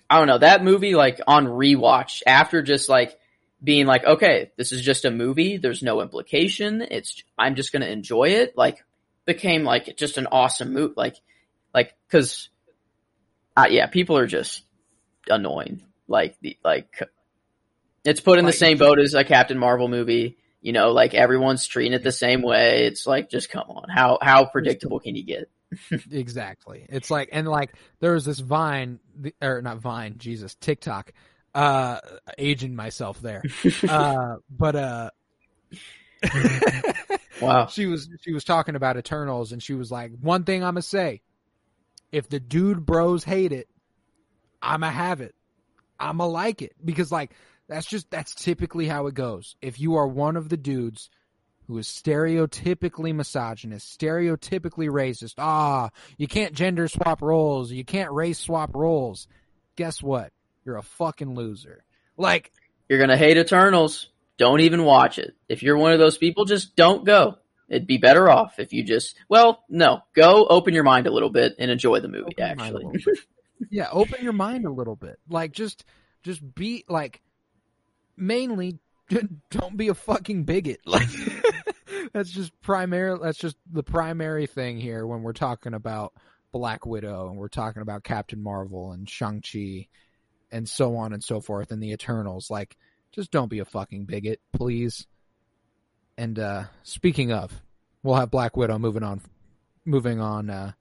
I 0.10 0.18
don't 0.18 0.28
know 0.28 0.40
that 0.40 0.64
movie 0.64 0.96
like 0.96 1.20
on 1.28 1.46
rewatch 1.46 2.22
after 2.26 2.62
just 2.62 2.90
like 2.90 3.18
being 3.64 3.86
like 3.86 4.04
okay 4.04 4.52
this 4.58 4.72
is 4.72 4.82
just 4.82 5.06
a 5.06 5.12
movie 5.12 5.58
there's 5.58 5.82
no 5.82 6.02
implication 6.02 6.86
it's 6.92 7.24
I'm 7.38 7.56
just 7.56 7.72
gonna 7.72 7.88
enjoy 7.88 8.30
it 8.30 8.56
like 8.58 8.84
became 9.26 9.64
like 9.64 9.96
just 9.98 10.18
an 10.18 10.28
awesome 10.28 10.74
movie 10.74 10.94
like 10.98 11.16
like 11.74 11.96
because 12.08 12.50
uh, 13.56 13.68
yeah 13.70 13.88
people 13.88 14.18
are 14.18 14.28
just 14.28 14.64
annoying. 15.30 15.82
Like 16.08 16.36
the 16.42 16.58
like 16.64 17.02
it's 18.04 18.22
put 18.22 18.40
in 18.40 18.46
the 18.46 18.54
same 18.54 18.78
boat 18.78 19.00
as 19.00 19.14
a 19.14 19.24
Captain 19.24 19.58
Marvel 19.58 19.88
movie 19.88 20.38
You 20.66 20.72
know, 20.72 20.94
like 20.94 21.14
everyone's 21.14 21.68
treating 21.68 21.94
it 21.94 22.02
the 22.02 22.12
same 22.12 22.42
way. 22.42 22.88
It's 22.88 23.06
like, 23.06 23.30
just 23.30 23.52
come 23.52 23.70
on. 23.70 23.88
How 23.88 24.18
how 24.20 24.46
predictable 24.46 25.00
can 25.00 25.14
you 25.16 25.24
get? 25.24 25.52
exactly. 26.12 26.88
It's 26.90 27.12
like 27.12 27.30
and 27.32 27.48
like 27.48 27.76
there 28.00 28.14
was 28.14 28.26
this 28.26 28.40
Vine 28.40 29.00
or 29.44 29.62
not 29.62 29.78
Vine, 29.78 30.16
Jesus, 30.18 30.56
TikTok. 30.56 31.14
Uh 31.54 32.00
aging 32.40 32.76
myself 32.76 33.22
there. 33.22 33.44
uh 33.88 34.38
but 34.50 34.76
uh 34.76 35.10
Wow. 37.42 37.68
she 37.68 37.86
was 37.86 38.10
she 38.22 38.34
was 38.34 38.44
talking 38.44 38.76
about 38.76 38.98
Eternals 38.98 39.52
and 39.52 39.62
she 39.62 39.76
was 39.76 39.92
like, 39.92 40.14
"One 40.20 40.46
thing 40.46 40.64
I'm 40.64 40.74
gonna 40.74 40.82
say, 40.82 41.22
if 42.12 42.28
the 42.28 42.40
dude 42.40 42.88
bros 42.88 43.24
hate 43.24 43.52
it, 43.52 43.68
I'ma 44.64 44.90
have 44.90 45.22
it. 45.22 45.36
I'ma 46.00 46.26
like 46.26 46.64
it 46.64 46.74
because 46.84 47.12
like 47.12 47.34
that's 47.68 47.88
just 47.88 48.10
that's 48.10 48.36
typically 48.36 48.88
how 48.88 49.08
it 49.08 49.14
goes. 49.16 49.56
If 49.62 49.80
you 49.80 49.96
are 49.96 50.08
one 50.08 50.38
of 50.38 50.50
the 50.50 50.58
dudes 50.58 51.10
who 51.68 51.78
is 51.78 51.88
stereotypically 51.88 53.14
misogynist, 53.14 54.00
stereotypically 54.00 54.88
racist, 54.88 55.36
ah, 55.38 55.90
you 56.18 56.28
can't 56.28 56.54
gender 56.54 56.88
swap 56.88 57.22
roles, 57.22 57.72
you 57.72 57.84
can't 57.84 58.12
race 58.12 58.40
swap 58.40 58.76
roles. 58.76 59.28
Guess 59.76 60.04
what? 60.04 60.32
You're 60.64 60.78
a 60.78 60.84
fucking 60.84 61.34
loser. 61.36 61.84
Like 62.18 62.52
You're 62.88 63.00
gonna 63.00 63.18
hate 63.18 63.38
Eternals. 63.38 64.10
Don't 64.38 64.60
even 64.60 64.84
watch 64.84 65.18
it. 65.18 65.34
If 65.48 65.64
you're 65.64 65.78
one 65.78 65.94
of 65.94 66.00
those 66.00 66.18
people, 66.18 66.46
just 66.46 66.76
don't 66.76 67.06
go. 67.06 67.38
It'd 67.68 67.88
be 67.88 67.98
better 67.98 68.30
off 68.30 68.60
if 68.60 68.74
you 68.74 68.84
just 68.84 69.16
well, 69.28 69.64
no, 69.70 70.02
go 70.14 70.46
open 70.46 70.74
your 70.74 70.84
mind 70.84 71.08
a 71.08 71.12
little 71.12 71.32
bit 71.32 71.56
and 71.58 71.72
enjoy 71.72 72.00
the 72.00 72.08
movie. 72.08 72.36
Open 72.40 72.48
your 72.48 72.56
mind 72.56 72.76
a 72.76 72.88
Actually, 72.88 73.14
yeah, 73.72 73.88
open 73.92 74.24
your 74.24 74.34
mind 74.34 74.66
a 74.66 74.72
little 74.72 74.96
bit. 74.96 75.20
Like 75.30 75.52
just 75.52 75.84
just 76.24 76.56
be 76.56 76.86
like 76.88 77.22
mainly 78.18 78.80
don't 79.50 79.78
be 79.78 79.90
a 79.90 79.94
fucking 79.94 80.44
bigot. 80.44 80.82
Like 80.86 81.10
that's 82.14 82.32
just 82.32 82.52
primary 82.62 83.18
that's 83.22 83.38
just 83.38 83.58
the 83.70 83.84
primary 83.84 84.48
thing 84.48 84.80
here 84.80 85.06
when 85.06 85.22
we're 85.22 85.34
talking 85.34 85.74
about 85.74 86.14
Black 86.54 86.86
Widow 86.86 87.30
and 87.30 87.38
we're 87.38 87.50
talking 87.50 87.82
about 87.82 88.04
Captain 88.04 88.42
Marvel 88.42 88.92
and 88.92 89.10
Shang-Chi 89.10 89.88
and 90.52 90.70
so 90.70 90.96
on 90.96 91.12
and 91.12 91.22
so 91.22 91.42
forth 91.42 91.72
and 91.72 91.84
the 91.84 91.92
Eternals. 91.92 92.50
Like 92.50 92.78
just 93.12 93.32
don't 93.32 93.50
be 93.50 93.60
a 93.60 93.66
fucking 93.66 94.06
bigot, 94.06 94.40
please. 94.54 95.08
And 96.18 96.40
uh 96.40 96.64
speaking 96.84 97.34
of, 97.34 97.52
we'll 98.04 98.16
have 98.16 98.32
Black 98.32 98.56
Widow 98.56 98.80
moving 98.80 99.04
on 99.04 99.22
moving 99.84 100.22
on 100.22 100.50
uh 100.50 100.72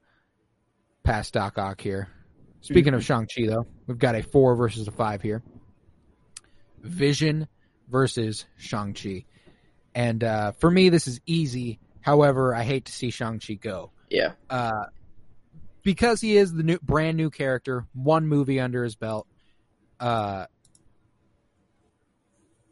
past 1.03 1.35
Doc 1.35 1.59
Ock 1.59 1.80
here. 1.80 2.09
Speaking 2.61 2.95
of 2.95 3.05
Shang-Chi, 3.05 3.47
though, 3.47 3.66
we've 3.87 3.99
got 3.99 4.14
a 4.14 4.22
four 4.22 4.57
versus 4.57 4.89
a 4.89 4.91
five 4.91 5.20
here. 5.20 5.43
Vision 6.85 7.49
versus 7.89 8.45
Shang-Chi. 8.59 9.24
And 9.95 10.22
uh, 10.22 10.53
for 10.53 10.70
me, 10.70 10.89
this 10.91 11.07
is 11.09 11.20
easy. 11.26 11.78
However, 12.01 12.55
I 12.55 12.62
hate 12.62 12.85
to 12.87 12.93
see 12.93 13.11
Shang-Chi 13.11 13.55
go. 13.55 13.91
yeah, 14.11 14.32
Uh, 14.51 14.85
because 15.82 16.20
he 16.20 16.37
is 16.37 16.53
the 16.53 16.62
new, 16.62 16.78
brand 16.82 17.16
new 17.16 17.30
character, 17.30 17.87
one 17.95 18.26
movie 18.26 18.61
under 18.61 18.85
his 18.85 18.97
belt. 18.97 19.26
Uh, 20.01 20.47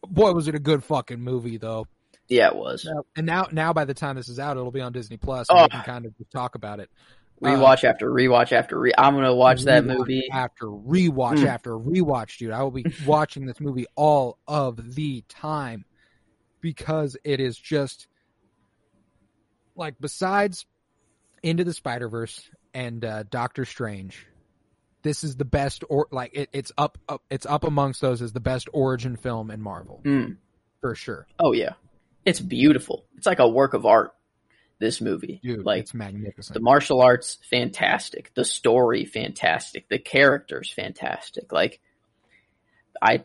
boy, 0.06 0.32
was 0.32 0.48
it 0.48 0.54
a 0.54 0.58
good 0.58 0.82
fucking 0.84 1.20
movie, 1.20 1.56
though. 1.58 1.86
yeah, 2.28 2.48
it 2.48 2.56
was. 2.56 2.88
And 3.16 3.26
now, 3.26 3.48
now 3.52 3.72
by 3.72 3.84
the 3.84 3.94
time 3.94 4.16
this 4.16 4.28
is 4.28 4.38
out, 4.38 4.56
it'll 4.56 4.70
be 4.70 4.80
on 4.80 4.92
Disney 4.92 5.16
Plus, 5.18 5.48
and 5.50 5.58
Oh. 5.58 5.62
we 5.64 5.68
can 5.68 5.82
kind 5.82 6.06
of 6.06 6.14
talk 6.32 6.54
about 6.54 6.80
it. 6.80 6.90
Rewatch 7.43 7.84
after 7.84 8.09
rewatch 8.11 8.53
after 8.53 8.78
re. 8.78 8.93
I'm 8.97 9.14
gonna 9.14 9.34
watch 9.34 9.62
that 9.64 9.84
movie. 9.84 10.28
after 10.30 10.66
rewatch 10.66 11.38
Mm. 11.38 11.47
after 11.47 11.70
rewatch, 11.72 12.38
dude. 12.38 12.53
I 12.53 12.62
will 12.62 12.70
be 12.70 12.84
watching 13.07 13.47
this 13.47 13.61
movie 13.61 13.86
all 13.97 14.38
of 14.47 14.95
the 14.95 15.24
time 15.28 15.84
because 16.61 17.16
it 17.24 17.40
is 17.40 17.57
just 17.59 18.07
like 19.74 19.95
besides 20.01 20.66
Into 21.43 21.64
the 21.64 21.72
Spider 21.72 22.09
Verse 22.09 22.49
and 22.74 23.05
uh, 23.05 23.24
Doctor 23.24 23.64
Strange, 23.64 24.26
this 25.03 25.24
is 25.24 25.36
the 25.36 25.45
best 25.45 25.82
or 25.88 26.07
like 26.11 26.30
it, 26.34 26.49
it's 26.53 26.70
up, 26.78 26.99
up 27.09 27.22
it's 27.30 27.47
up 27.47 27.64
amongst 27.64 28.01
those 28.01 28.22
as 28.22 28.32
the 28.32 28.40
best 28.40 28.68
origin 28.72 29.16
film 29.16 29.51
in 29.51 29.61
Marvel 29.61 30.01
Mm. 30.05 30.36
for 30.80 30.95
sure, 30.95 31.26
Oh 31.40 31.53
yeah, 31.53 31.72
it's 32.24 32.38
beautiful. 32.40 33.05
It's 33.16 33.26
like 33.26 33.40
a 33.40 33.49
work 33.49 33.74
of 33.74 33.84
art. 33.86 34.12
This 34.82 35.00
movie, 35.00 35.38
dude. 35.40 35.64
like 35.64 35.82
it's 35.82 35.94
magnificent. 35.94 36.54
the 36.54 36.60
martial 36.60 37.00
arts, 37.02 37.38
fantastic. 37.48 38.32
The 38.34 38.44
story, 38.44 39.04
fantastic. 39.04 39.88
The 39.88 40.00
characters, 40.00 40.72
fantastic. 40.72 41.52
Like, 41.52 41.78
I 43.00 43.22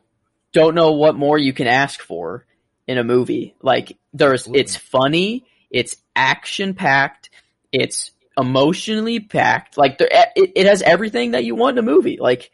don't 0.53 0.75
know 0.75 0.91
what 0.91 1.15
more 1.15 1.35
you 1.35 1.53
can 1.53 1.65
ask 1.65 1.99
for 1.99 2.45
in 2.85 2.99
a 2.99 3.03
movie. 3.03 3.55
Like, 3.59 3.97
there's, 4.13 4.41
Absolutely. 4.41 4.61
it's 4.61 4.75
funny, 4.75 5.45
it's 5.71 5.95
action 6.15 6.75
packed, 6.75 7.31
it's 7.71 8.11
emotionally 8.37 9.19
packed. 9.19 9.79
Like, 9.79 9.97
there, 9.97 10.09
it, 10.11 10.51
it 10.55 10.67
has 10.67 10.83
everything 10.83 11.31
that 11.31 11.43
you 11.43 11.55
want 11.55 11.79
in 11.79 11.83
a 11.83 11.91
movie. 11.91 12.19
Like, 12.21 12.51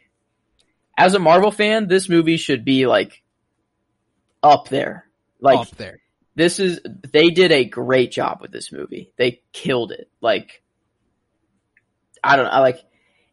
as 0.96 1.12
a 1.14 1.18
Marvel 1.18 1.50
fan, 1.50 1.88
this 1.88 2.08
movie 2.08 2.38
should 2.38 2.64
be 2.64 2.86
like 2.86 3.22
up 4.42 4.70
there. 4.70 5.04
Like, 5.40 5.58
up 5.58 5.76
there. 5.76 6.00
This 6.34 6.58
is 6.58 6.80
they 7.12 7.30
did 7.30 7.52
a 7.52 7.64
great 7.64 8.10
job 8.12 8.38
with 8.40 8.50
this 8.52 8.72
movie. 8.72 9.12
They 9.16 9.42
killed 9.52 9.92
it. 9.92 10.08
Like 10.20 10.62
I 12.22 12.36
don't 12.36 12.46
know, 12.46 12.50
I 12.50 12.60
like 12.60 12.80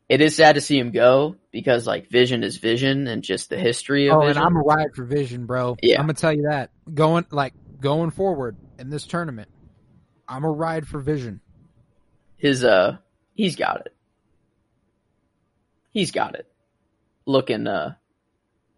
it 0.10 0.20
is 0.22 0.36
sad 0.36 0.56
to 0.56 0.62
see 0.62 0.78
him 0.78 0.92
go 0.92 1.38
because 1.52 1.88
like 1.88 2.10
Vision 2.10 2.44
is 2.44 2.58
Vision 2.58 3.08
and 3.08 3.24
just 3.24 3.50
the 3.50 3.58
history 3.58 4.10
of 4.10 4.18
Oh, 4.18 4.22
and 4.22 4.38
I'm 4.38 4.56
a 4.58 4.60
ride 4.60 4.94
for 4.94 5.06
Vision, 5.06 5.46
bro. 5.46 5.78
Yeah. 5.82 6.00
I'm 6.00 6.04
gonna 6.04 6.14
tell 6.14 6.34
you 6.34 6.44
that. 6.44 6.70
Going 6.94 7.26
like 7.32 7.54
going 7.80 8.12
forward 8.12 8.58
in 8.78 8.90
this 8.90 9.06
tournament, 9.08 9.50
I'm 10.28 10.44
a 10.44 10.52
ride 10.52 10.88
for 10.88 11.00
Vision. 11.00 11.40
His 12.38 12.64
uh 12.64 12.98
he's 13.34 13.56
got 13.56 13.82
it. 13.86 13.94
He's 15.92 16.12
got 16.12 16.36
it. 16.36 16.48
Looking 17.26 17.68
uh 17.68 17.96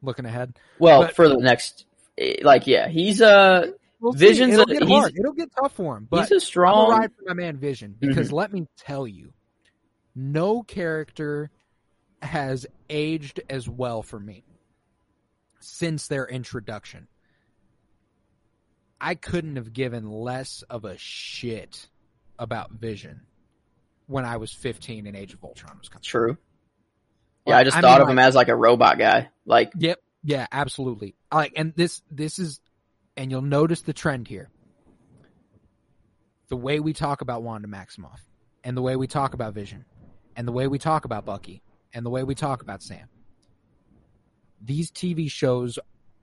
Looking 0.02 0.26
ahead, 0.26 0.60
well 0.80 1.04
But- 1.04 1.16
for 1.16 1.30
the 1.30 1.38
next 1.38 1.86
eh, 2.18 2.36
like 2.44 2.68
yeah, 2.68 2.90
he's 2.90 3.22
uh 3.22 3.68
we'll. 4.04 4.14
Vision's 4.14 4.54
It'll 4.54 4.70
a- 4.70 4.74
get 4.80 4.84
hard. 4.88 5.14
It'll 5.18 5.34
get 5.34 5.50
tough 5.60 5.74
for 5.74 5.98
him. 5.98 6.08
But 6.10 6.22
he's 6.30 6.32
a 6.32 6.40
strong 6.40 6.92
ride 6.92 7.12
for 7.16 7.24
my 7.28 7.34
man 7.34 7.58
Vision 7.58 7.96
because 8.00 8.28
Mm-hmm. 8.28 8.36
let 8.36 8.54
me 8.54 8.68
tell 8.78 9.08
you, 9.08 9.34
no 10.16 10.62
character 10.62 11.50
has 12.22 12.66
aged 12.90 13.42
as 13.50 13.68
well 13.68 14.04
for 14.04 14.20
me 14.20 14.44
since 15.60 16.08
their 16.08 16.28
introduction. 16.28 17.08
I 19.02 19.16
couldn't 19.16 19.58
have 19.58 19.74
given 19.74 20.10
less 20.10 20.64
of 20.70 20.86
a 20.86 20.98
shit 20.98 21.90
about 22.40 22.72
Vision 22.72 23.22
when 24.08 24.26
I 24.26 24.38
was 24.38 24.52
15 24.54 25.08
and 25.08 25.16
Age 25.16 25.34
of 25.34 25.44
Ultron 25.44 25.78
was 25.80 25.90
coming. 25.90 26.04
true. 26.04 26.38
Yeah, 27.46 27.58
I 27.58 27.64
just 27.66 27.76
I 27.76 27.82
thought 27.82 28.00
mean, 28.00 28.04
of 28.04 28.10
him 28.10 28.20
as 28.20 28.36
like 28.36 28.48
a 28.48 28.56
robot 28.56 28.98
guy. 28.98 29.30
Like 29.46 29.72
Yep. 29.78 30.00
Yeah, 30.24 30.48
absolutely. 30.54 31.16
Like, 31.34 31.52
and 31.58 31.74
this 31.76 32.02
this 32.10 32.40
is, 32.40 32.62
and 33.18 33.32
you'll 33.32 33.42
notice 33.42 33.82
the 33.82 33.94
trend 33.94 34.28
here. 34.28 34.50
The 36.50 36.56
way 36.58 36.80
we 36.80 36.94
talk 36.94 37.22
about 37.22 37.44
Wanda 37.44 37.68
Maximoff, 37.68 38.20
and 38.64 38.76
the 38.78 38.82
way 38.82 38.96
we 38.96 39.08
talk 39.08 39.34
about 39.34 39.54
Vision, 39.54 39.86
and 40.36 40.48
the 40.48 40.52
way 40.52 40.68
we 40.68 40.78
talk 40.78 41.06
about 41.06 41.26
Bucky, 41.26 41.62
and 41.94 42.06
the 42.06 42.10
way 42.10 42.24
we 42.24 42.36
talk 42.36 42.62
about 42.62 42.82
Sam. 42.84 43.08
These 44.62 44.92
TV 44.92 45.30
shows 45.30 45.80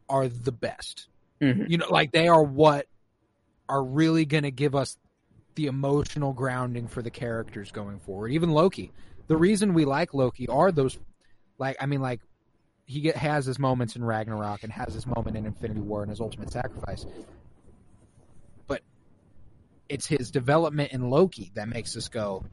are 0.09 0.29
the 0.29 0.53
best. 0.53 1.09
mhm. 1.41 1.69
You 1.69 1.79
know, 1.79 1.89
like 1.91 2.13
they 2.13 2.29
are 2.29 2.43
what 2.43 2.87
are 3.69 3.83
really 3.83 4.25
going 4.25 4.43
to 4.43 4.51
give 4.51 4.75
us 4.75 4.99
the 5.55 5.67
emotional 5.67 6.33
grounding 6.33 6.87
for 6.89 7.03
the 7.03 7.11
characters 7.11 7.71
going 7.73 7.99
forward. 8.01 8.33
Even 8.33 8.51
Loki. 8.51 8.93
The 9.29 9.37
reason 9.37 9.75
we 9.75 9.85
like 9.85 10.13
Loki 10.13 10.49
are 10.49 10.73
those, 10.73 10.99
like, 11.59 11.77
I 11.81 11.87
mean, 11.87 12.01
like, 12.01 12.21
he 12.91 13.01
get, 13.01 13.17
has 13.17 13.47
his 13.47 13.59
moments 13.61 13.95
in 13.95 14.05
Ragnarok 14.05 14.65
and 14.65 14.73
has 14.73 14.93
his 14.93 15.07
moment 15.07 15.37
in 15.37 15.47
Infinity 15.47 15.81
War 15.81 16.03
and 16.03 16.11
his 16.11 16.21
ultimate 16.21 16.51
sacrifice. 16.51 17.07
But 18.67 18.83
it's 19.89 20.07
his 20.07 20.33
development 20.33 20.91
in 20.91 21.09
Loki 21.09 21.53
that 21.55 21.69
makes 21.69 21.97
us 21.97 22.09
go, 22.09 22.45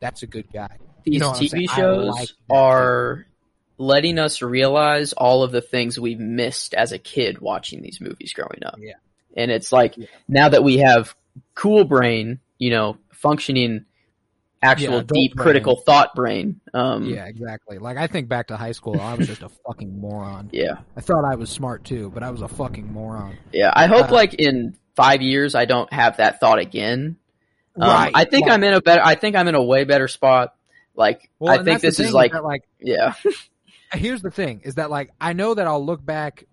that's 0.00 0.24
a 0.24 0.26
good 0.26 0.52
guy. 0.52 0.76
these 1.04 1.14
You 1.14 1.20
know 1.20 1.30
TV? 1.30 1.70
Shows 1.70 2.08
like 2.08 2.28
are 2.50 3.26
letting 3.78 4.18
us 4.18 4.42
realize 4.42 5.12
all 5.12 5.44
of 5.44 5.52
the 5.52 5.60
things 5.62 6.00
we've 6.00 6.18
missed 6.18 6.74
as 6.74 6.90
a 6.90 6.98
kid 6.98 7.38
watching 7.38 7.80
these 7.80 8.00
movies 8.00 8.32
growing 8.32 8.64
up. 8.66 8.76
Yeah. 8.80 8.94
And 9.36 9.52
it's 9.52 9.70
like 9.70 9.96
Yeah. 9.96 10.06
now 10.26 10.48
that 10.48 10.64
we 10.64 10.78
have 10.78 11.14
cool 11.54 11.84
brain, 11.84 12.40
you 12.58 12.70
know, 12.70 12.96
functioning 13.12 13.84
actual 14.62 14.96
Yeah, 14.96 15.02
deep 15.06 15.34
brain. 15.34 15.42
critical 15.44 15.76
thought 15.76 16.14
brain. 16.14 16.60
Um 16.74 17.04
Yeah, 17.04 17.26
exactly. 17.26 17.78
Like, 17.78 17.96
I 17.96 18.06
think 18.06 18.28
back 18.28 18.48
to 18.48 18.56
high 18.56 18.72
school, 18.72 19.00
I 19.00 19.14
was 19.14 19.26
just 19.26 19.42
a 19.42 19.48
fucking 19.66 19.98
moron. 20.00 20.50
yeah. 20.52 20.78
I 20.96 21.00
thought 21.00 21.24
I 21.24 21.34
was 21.36 21.50
smart 21.50 21.84
too, 21.84 22.10
but 22.12 22.22
I 22.22 22.30
was 22.30 22.42
a 22.42 22.48
fucking 22.48 22.92
moron. 22.92 23.36
Yeah. 23.52 23.70
I 23.74 23.86
hope 23.86 24.10
Uh, 24.10 24.14
like 24.14 24.34
in 24.34 24.76
five 24.96 25.22
years 25.22 25.54
I 25.54 25.64
don't 25.64 25.90
have 25.92 26.18
that 26.18 26.40
thought 26.40 26.58
again. 26.58 27.16
Um, 27.80 27.88
Right. 27.88 28.12
I 28.14 28.24
think 28.24 28.46
Like- 28.46 28.52
I'm 28.54 28.64
in 28.64 28.74
a 28.74 28.80
better 28.80 29.02
I 29.04 29.14
think 29.14 29.36
I'm 29.36 29.48
in 29.48 29.54
a 29.54 29.62
way 29.62 29.84
better 29.84 30.08
spot. 30.08 30.54
Like 30.94 31.30
Well, 31.38 31.58
I 31.58 31.62
think 31.62 31.80
this 31.80 31.98
is 32.00 32.12
like 32.12 32.32
that, 32.32 32.44
like 32.44 32.62
yeah. 32.80 33.14
here's 33.94 34.22
the 34.22 34.30
thing 34.30 34.60
is 34.64 34.74
that 34.76 34.90
like 34.90 35.10
I 35.20 35.32
know 35.32 35.54
that 35.54 35.66
I'll 35.66 35.84
look 35.84 36.04
back 36.04 36.44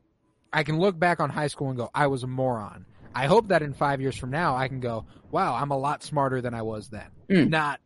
I 0.54 0.64
can 0.64 0.80
look 0.80 0.98
back 0.98 1.20
on 1.20 1.30
high 1.30 1.48
school 1.48 1.68
and 1.70 1.78
go 1.78 1.90
I 1.94 2.08
was 2.08 2.24
a 2.24 2.28
moron. 2.28 2.86
I 3.14 3.26
hope 3.26 3.50
that 3.50 3.62
in 3.64 3.74
five 3.74 4.00
years 4.00 4.16
from 4.16 4.30
now 4.30 4.56
I 4.56 4.68
can 4.68 4.80
go, 4.80 5.06
wow, 5.32 5.56
I'm 5.56 5.72
a 5.72 5.78
lot 5.78 6.04
smarter 6.04 6.40
than 6.40 6.54
I 6.54 6.62
was 6.62 6.88
then. 6.90 7.08
Mm. 7.30 7.50
Not, 7.50 7.80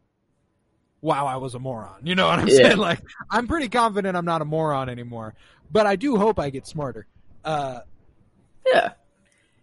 wow, 1.01 1.25
I 1.25 1.37
was 1.37 1.55
a 1.55 1.59
moron. 1.59 2.01
You 2.05 2.15
know 2.15 2.27
what 2.27 2.39
I'm 2.39 2.47
Yeah. 2.47 2.55
saying? 2.55 2.77
Like, 2.89 3.01
I'm 3.29 3.47
pretty 3.47 3.69
confident 3.69 4.15
I'm 4.15 4.25
not 4.25 4.41
a 4.41 4.45
moron 4.45 4.89
anymore, 4.89 5.33
but 5.71 5.85
I 5.87 5.95
do 5.95 6.17
hope 6.17 6.39
I 6.39 6.49
get 6.49 6.67
smarter. 6.67 7.07
Uh, 7.43 7.79
Yeah. 8.65 8.91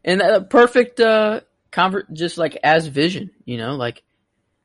And 0.04 0.20
a 0.22 0.40
perfect 0.40 1.00
uh 1.00 1.40
convert 1.70 2.12
just 2.12 2.38
like 2.38 2.56
as 2.62 2.86
vision, 2.86 3.30
you 3.44 3.58
know, 3.58 3.76
like 3.76 4.02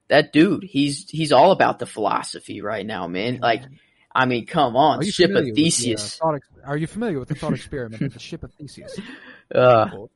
that 0.08 0.32
dude, 0.34 0.64
he's 0.64 1.10
he's 1.10 1.32
all 1.32 1.52
about 1.52 1.80
the 1.80 1.86
philosophy 1.86 2.62
right 2.62 2.86
now, 2.86 3.08
man. 3.08 3.40
Like 3.42 3.64
I 4.16 4.26
mean, 4.26 4.46
come 4.46 4.76
on, 4.76 5.02
ship 5.04 5.32
of 5.32 5.36
with 5.38 5.46
the, 5.46 5.52
uh, 5.52 5.56
Theseus. 5.56 6.20
ex- 6.24 6.42
are 6.66 6.78
you 6.78 6.88
familiar 6.88 7.20
with 7.20 7.30
the 7.30 7.36
thought 7.36 7.54
experiment 7.54 8.02
of 8.04 8.14
the 8.14 8.20
ship 8.20 8.44
of 8.44 8.54
Theseus? 8.54 8.98
Uh, 9.54 10.08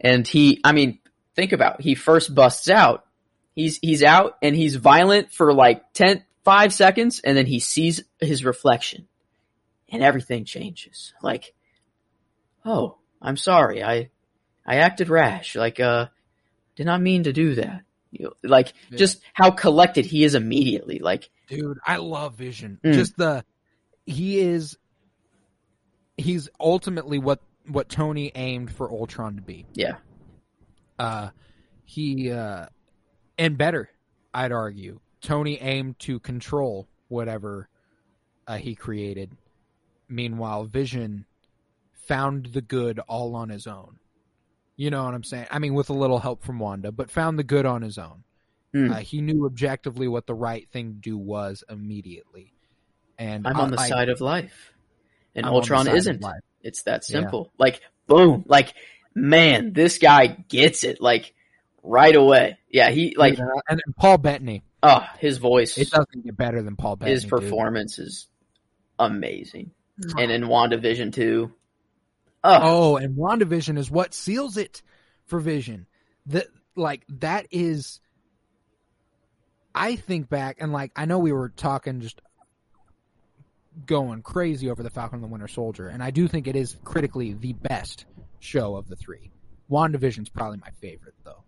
and 0.00 0.26
he 0.26 0.60
I 0.64 0.72
mean, 0.72 0.98
think 1.34 1.52
about 1.52 1.80
it. 1.80 1.82
he 1.82 1.94
first 1.94 2.34
busts 2.34 2.70
out. 2.70 3.04
He's 3.54 3.78
he's 3.78 4.02
out 4.02 4.38
and 4.42 4.56
he's 4.56 4.76
violent 4.76 5.32
for 5.32 5.52
like 5.52 5.92
10 5.92 6.24
5 6.44 6.72
seconds 6.74 7.20
and 7.20 7.36
then 7.36 7.46
he 7.46 7.60
sees 7.60 8.02
his 8.20 8.44
reflection 8.44 9.06
and 9.90 10.02
everything 10.02 10.44
changes. 10.44 11.12
Like 11.22 11.54
oh, 12.64 12.96
I'm 13.20 13.36
sorry. 13.36 13.82
I 13.82 14.10
I 14.66 14.76
acted 14.76 15.08
rash. 15.08 15.54
Like 15.54 15.80
uh 15.80 16.06
did 16.76 16.86
not 16.86 17.02
mean 17.02 17.24
to 17.24 17.32
do 17.32 17.54
that. 17.56 17.82
You 18.10 18.24
know, 18.26 18.32
like 18.42 18.72
just 18.90 19.20
how 19.32 19.50
collected 19.50 20.06
he 20.06 20.24
is 20.24 20.34
immediately. 20.34 20.98
Like 20.98 21.30
Dude, 21.48 21.78
I 21.86 21.96
love 21.96 22.34
Vision. 22.36 22.78
Mm. 22.82 22.94
Just 22.94 23.16
the 23.16 23.44
he 24.06 24.38
is 24.40 24.78
he's 26.16 26.48
ultimately 26.58 27.18
what 27.18 27.40
what 27.66 27.88
Tony 27.88 28.32
aimed 28.34 28.72
for 28.72 28.90
Ultron 28.90 29.36
to 29.36 29.42
be. 29.42 29.66
yeah. 29.74 29.96
Uh 30.98 31.30
he 31.84 32.30
uh 32.30 32.66
and 33.42 33.58
better, 33.58 33.90
I'd 34.32 34.52
argue. 34.52 35.00
Tony 35.20 35.60
aimed 35.60 35.98
to 36.00 36.20
control 36.20 36.86
whatever 37.08 37.68
uh, 38.46 38.56
he 38.56 38.74
created. 38.76 39.32
Meanwhile, 40.08 40.64
Vision 40.66 41.26
found 41.92 42.46
the 42.46 42.60
good 42.62 43.00
all 43.00 43.34
on 43.34 43.48
his 43.48 43.66
own. 43.66 43.98
You 44.76 44.90
know 44.90 45.04
what 45.04 45.14
I'm 45.14 45.24
saying? 45.24 45.46
I 45.50 45.58
mean, 45.58 45.74
with 45.74 45.90
a 45.90 45.94
little 45.94 46.20
help 46.20 46.44
from 46.44 46.58
Wanda, 46.60 46.92
but 46.92 47.10
found 47.10 47.36
the 47.38 47.44
good 47.44 47.66
on 47.66 47.82
his 47.82 47.98
own. 47.98 48.22
Hmm. 48.72 48.92
Uh, 48.92 48.96
he 48.96 49.20
knew 49.20 49.44
objectively 49.44 50.06
what 50.06 50.26
the 50.26 50.34
right 50.34 50.68
thing 50.70 50.94
to 50.94 51.00
do 51.00 51.18
was 51.18 51.64
immediately. 51.68 52.52
And 53.18 53.46
I'm 53.46 53.56
I- 53.56 53.60
on 53.60 53.70
the 53.72 53.80
I- 53.80 53.88
side 53.88 54.08
of 54.08 54.20
life. 54.20 54.72
And 55.34 55.46
I'm 55.46 55.52
Ultron 55.52 55.88
isn't. 55.88 56.24
It's 56.62 56.82
that 56.82 57.02
Yeah. 57.08 57.20
simple. 57.20 57.52
Like 57.58 57.80
boom. 58.06 58.44
Like 58.46 58.74
man, 59.14 59.72
this 59.72 59.98
guy 59.98 60.28
gets 60.28 60.84
it 60.84 61.00
like 61.00 61.34
right 61.82 62.14
away. 62.14 62.58
Yeah, 62.70 62.90
he 62.90 63.14
like 63.16 63.38
and, 63.38 63.50
and 63.68 63.96
Paul 63.96 64.18
Bettany. 64.18 64.62
oh, 64.82 65.04
his 65.18 65.38
voice 65.38 65.76
It 65.78 65.90
doesn't 65.90 66.24
get 66.24 66.36
better 66.36 66.62
than 66.62 66.76
Paul 66.76 66.96
Bettany. 66.96 67.12
his 67.14 67.22
dude. 67.22 67.30
performance 67.30 67.98
is 67.98 68.28
amazing. 68.98 69.70
Mm. 70.00 70.22
And 70.22 70.32
in 70.32 70.42
WandaVision 70.44 71.12
too. 71.12 71.52
Oh, 72.44 72.58
Oh, 72.62 72.96
and 72.96 73.16
WandaVision 73.16 73.78
is 73.78 73.90
what 73.90 74.14
seals 74.14 74.56
it 74.56 74.82
for 75.26 75.38
Vision. 75.38 75.86
That 76.26 76.46
like 76.76 77.04
that 77.20 77.46
is 77.50 78.00
I 79.74 79.96
think 79.96 80.28
back 80.28 80.58
and 80.60 80.72
like 80.72 80.92
I 80.96 81.04
know 81.06 81.18
we 81.18 81.32
were 81.32 81.50
talking 81.50 82.00
just 82.00 82.20
going 83.86 84.22
crazy 84.22 84.68
over 84.70 84.82
the 84.82 84.90
Falcon 84.90 85.16
and 85.16 85.24
the 85.24 85.28
Winter 85.28 85.48
Soldier, 85.48 85.88
and 85.88 86.02
I 86.02 86.10
do 86.10 86.28
think 86.28 86.46
it 86.46 86.56
is 86.56 86.76
critically 86.84 87.32
the 87.32 87.54
best 87.54 88.04
show 88.38 88.76
of 88.76 88.88
the 88.88 88.96
three. 88.96 89.30
WandaVision's 89.70 90.28
probably 90.28 90.58
my 90.58 90.70
favorite 90.80 91.14
though. 91.24 91.41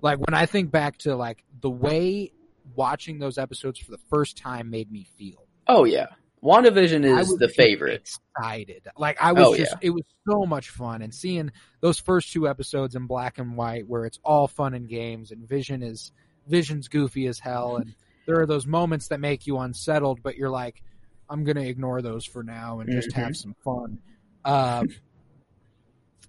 Like 0.00 0.18
when 0.18 0.34
I 0.34 0.46
think 0.46 0.70
back 0.70 0.98
to 0.98 1.16
like 1.16 1.44
the 1.60 1.70
way 1.70 2.32
watching 2.74 3.18
those 3.18 3.38
episodes 3.38 3.78
for 3.78 3.90
the 3.90 3.98
first 4.10 4.36
time 4.36 4.70
made 4.70 4.90
me 4.90 5.06
feel. 5.16 5.46
oh 5.66 5.84
yeah. 5.84 6.06
WandaVision 6.42 7.04
is 7.18 7.34
the 7.36 7.48
favorite. 7.48 8.08
Excited, 8.36 8.86
like 8.96 9.20
I 9.20 9.32
was 9.32 9.44
Oh, 9.44 9.56
just. 9.56 9.72
yeah. 9.72 9.78
It 9.82 9.90
was 9.90 10.04
so 10.28 10.46
much 10.46 10.68
fun, 10.70 11.02
and 11.02 11.12
seeing 11.12 11.50
those 11.80 11.98
first 11.98 12.32
two 12.32 12.46
episodes 12.48 12.94
in 12.94 13.08
black 13.08 13.38
and 13.38 13.56
white, 13.56 13.88
where 13.88 14.04
it's 14.06 14.20
all 14.24 14.46
fun 14.46 14.72
and 14.74 14.88
games, 14.88 15.32
and 15.32 15.48
Vision 15.48 15.82
is 15.82 16.12
Vision's 16.46 16.86
goofy 16.86 17.26
as 17.26 17.40
hell, 17.40 17.78
and 17.78 17.92
there 18.26 18.38
are 18.40 18.46
those 18.46 18.68
moments 18.68 19.08
that 19.08 19.18
make 19.18 19.48
you 19.48 19.58
unsettled, 19.58 20.22
but 20.22 20.36
you're 20.36 20.48
like, 20.48 20.80
I'm 21.28 21.42
gonna 21.42 21.62
ignore 21.62 22.02
those 22.02 22.24
for 22.24 22.44
now 22.44 22.78
and 22.78 22.88
just 22.88 23.08
Mhm. 23.10 23.14
have 23.14 23.36
some 23.36 23.56
fun. 23.64 23.98
Uh, 24.44 24.84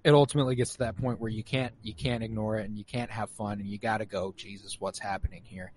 it 0.03 0.13
ultimately 0.13 0.55
gets 0.55 0.73
to 0.73 0.79
that 0.79 0.97
point 0.97 1.19
where 1.19 1.29
you 1.29 1.43
can't 1.43 1.73
you 1.83 1.93
can't 1.93 2.23
ignore 2.23 2.57
it 2.57 2.65
and 2.65 2.77
you 2.77 2.85
can't 2.85 3.11
have 3.11 3.29
fun 3.31 3.59
and 3.59 3.67
you 3.69 3.77
got 3.77 3.97
to 3.97 4.05
go. 4.05 4.33
Jesus, 4.35 4.77
what's 4.79 4.99
happening 4.99 5.43
here? 5.43 5.71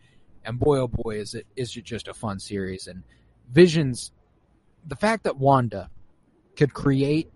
And 0.45 0.59
boy, 0.59 0.79
oh 0.79 0.89
boy, 0.89 1.17
is 1.17 1.35
it 1.35 1.47
is 1.57 1.77
it 1.77 1.85
just 1.85 2.09
a 2.09 2.15
fun 2.15 2.39
series 2.39 2.87
and 2.87 3.03
Vision's 3.51 4.13
the 4.87 4.97
fact 4.97 5.25
that 5.25 5.37
Wanda 5.37 5.91
could 6.57 6.73
create 6.73 7.31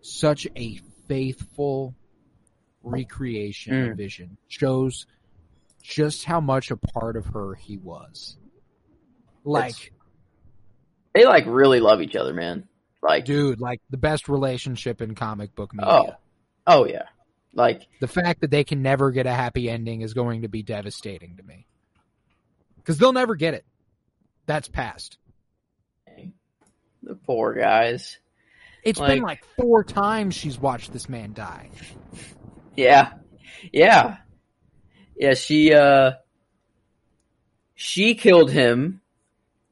such 0.00 0.46
a 0.56 0.80
faithful 1.08 1.94
recreation 2.82 3.74
of 3.82 3.90
Mm. 3.90 3.96
Vision 3.96 4.36
shows 4.48 5.06
just 5.82 6.24
how 6.24 6.40
much 6.40 6.70
a 6.70 6.76
part 6.76 7.16
of 7.16 7.26
her 7.26 7.54
he 7.54 7.76
was. 7.76 8.36
Like, 9.44 9.92
They 11.14 11.24
like 11.26 11.44
really 11.46 11.80
love 11.80 12.00
each 12.00 12.16
other, 12.16 12.32
man. 12.34 12.68
Like 13.02 13.24
dude, 13.24 13.60
like 13.60 13.80
the 13.90 13.98
best 13.98 14.28
relationship 14.28 15.02
in 15.02 15.14
comic 15.14 15.54
book 15.54 15.74
media. 15.74 15.92
oh. 15.92 16.14
Oh 16.66 16.86
yeah. 16.86 17.04
Like 17.52 17.86
The 18.00 18.08
fact 18.08 18.40
that 18.40 18.50
they 18.50 18.64
can 18.64 18.82
never 18.82 19.10
get 19.10 19.26
a 19.26 19.32
happy 19.32 19.70
ending 19.70 20.00
is 20.00 20.14
going 20.14 20.42
to 20.42 20.48
be 20.48 20.62
devastating 20.62 21.36
to 21.36 21.42
me. 21.42 21.66
Because 22.76 22.98
they'll 22.98 23.12
never 23.12 23.34
get 23.34 23.54
it. 23.54 23.64
That's 24.46 24.68
past. 24.68 25.18
the 27.02 27.14
poor 27.14 27.54
guys. 27.54 28.18
It's 28.82 28.98
Like- 28.98 29.14
been 29.14 29.22
like 29.22 29.44
four 29.56 29.84
times 29.84 30.34
she's 30.34 30.58
watched 30.58 30.92
this 30.92 31.08
man 31.08 31.32
die. 31.32 31.70
Yeah. 32.76 33.12
Yeah. 33.72 34.16
Yeah, 35.16 35.34
she 35.34 35.72
uh 35.72 36.12
she 37.74 38.14
killed 38.14 38.50
him. 38.50 39.00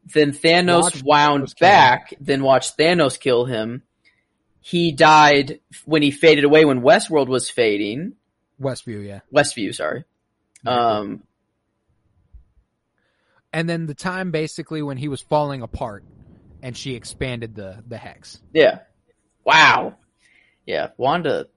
Then 0.05 0.33
Thanos 0.33 0.83
Watched 0.83 1.03
wound 1.05 1.45
Thanos 1.45 1.59
back, 1.59 2.15
then 2.21 2.43
watched 2.43 2.77
Thanos 2.77 3.19
kill 3.19 3.45
him. 3.45 3.83
He 4.65 4.93
died 4.93 5.59
when 5.85 6.03
he 6.03 6.13
faded 6.13 6.45
away 6.45 6.65
when 6.65 6.83
Westworld 6.83 7.27
was 7.27 7.51
fading. 7.51 8.15
Westview, 8.61 9.05
yeah. 9.05 9.21
Westview, 9.35 9.75
sorry. 9.75 10.05
Um 10.65 11.25
and 13.53 13.69
then 13.69 13.87
the 13.87 13.95
time 13.95 14.31
basically 14.31 14.81
when 14.81 14.97
he 14.97 15.09
was 15.09 15.21
falling 15.21 15.63
apart 15.63 16.05
and 16.63 16.77
she 16.77 16.95
expanded 16.95 17.55
the 17.55 17.83
the 17.87 17.99
hex. 17.99 18.41
yeah. 18.53 18.81
Wow. 19.45 19.97
Yeah, 20.65 20.91
Wanda 20.97 21.49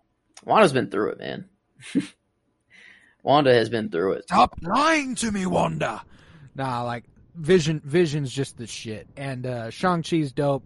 Wanda's 0.43 0.73
been 0.73 0.89
through 0.89 1.11
it, 1.11 1.19
man. 1.19 1.45
Wanda 3.23 3.53
has 3.53 3.69
been 3.69 3.89
through 3.89 4.13
it. 4.13 4.23
Stop 4.23 4.55
lying 4.61 5.13
to 5.15 5.31
me, 5.31 5.45
Wanda. 5.45 6.01
Nah, 6.55 6.81
like 6.81 7.03
Vision 7.35 7.81
Vision's 7.85 8.33
just 8.33 8.57
the 8.57 8.65
shit. 8.65 9.07
And 9.15 9.45
uh 9.45 9.69
Shang 9.69 10.01
Chi's 10.01 10.31
dope. 10.31 10.65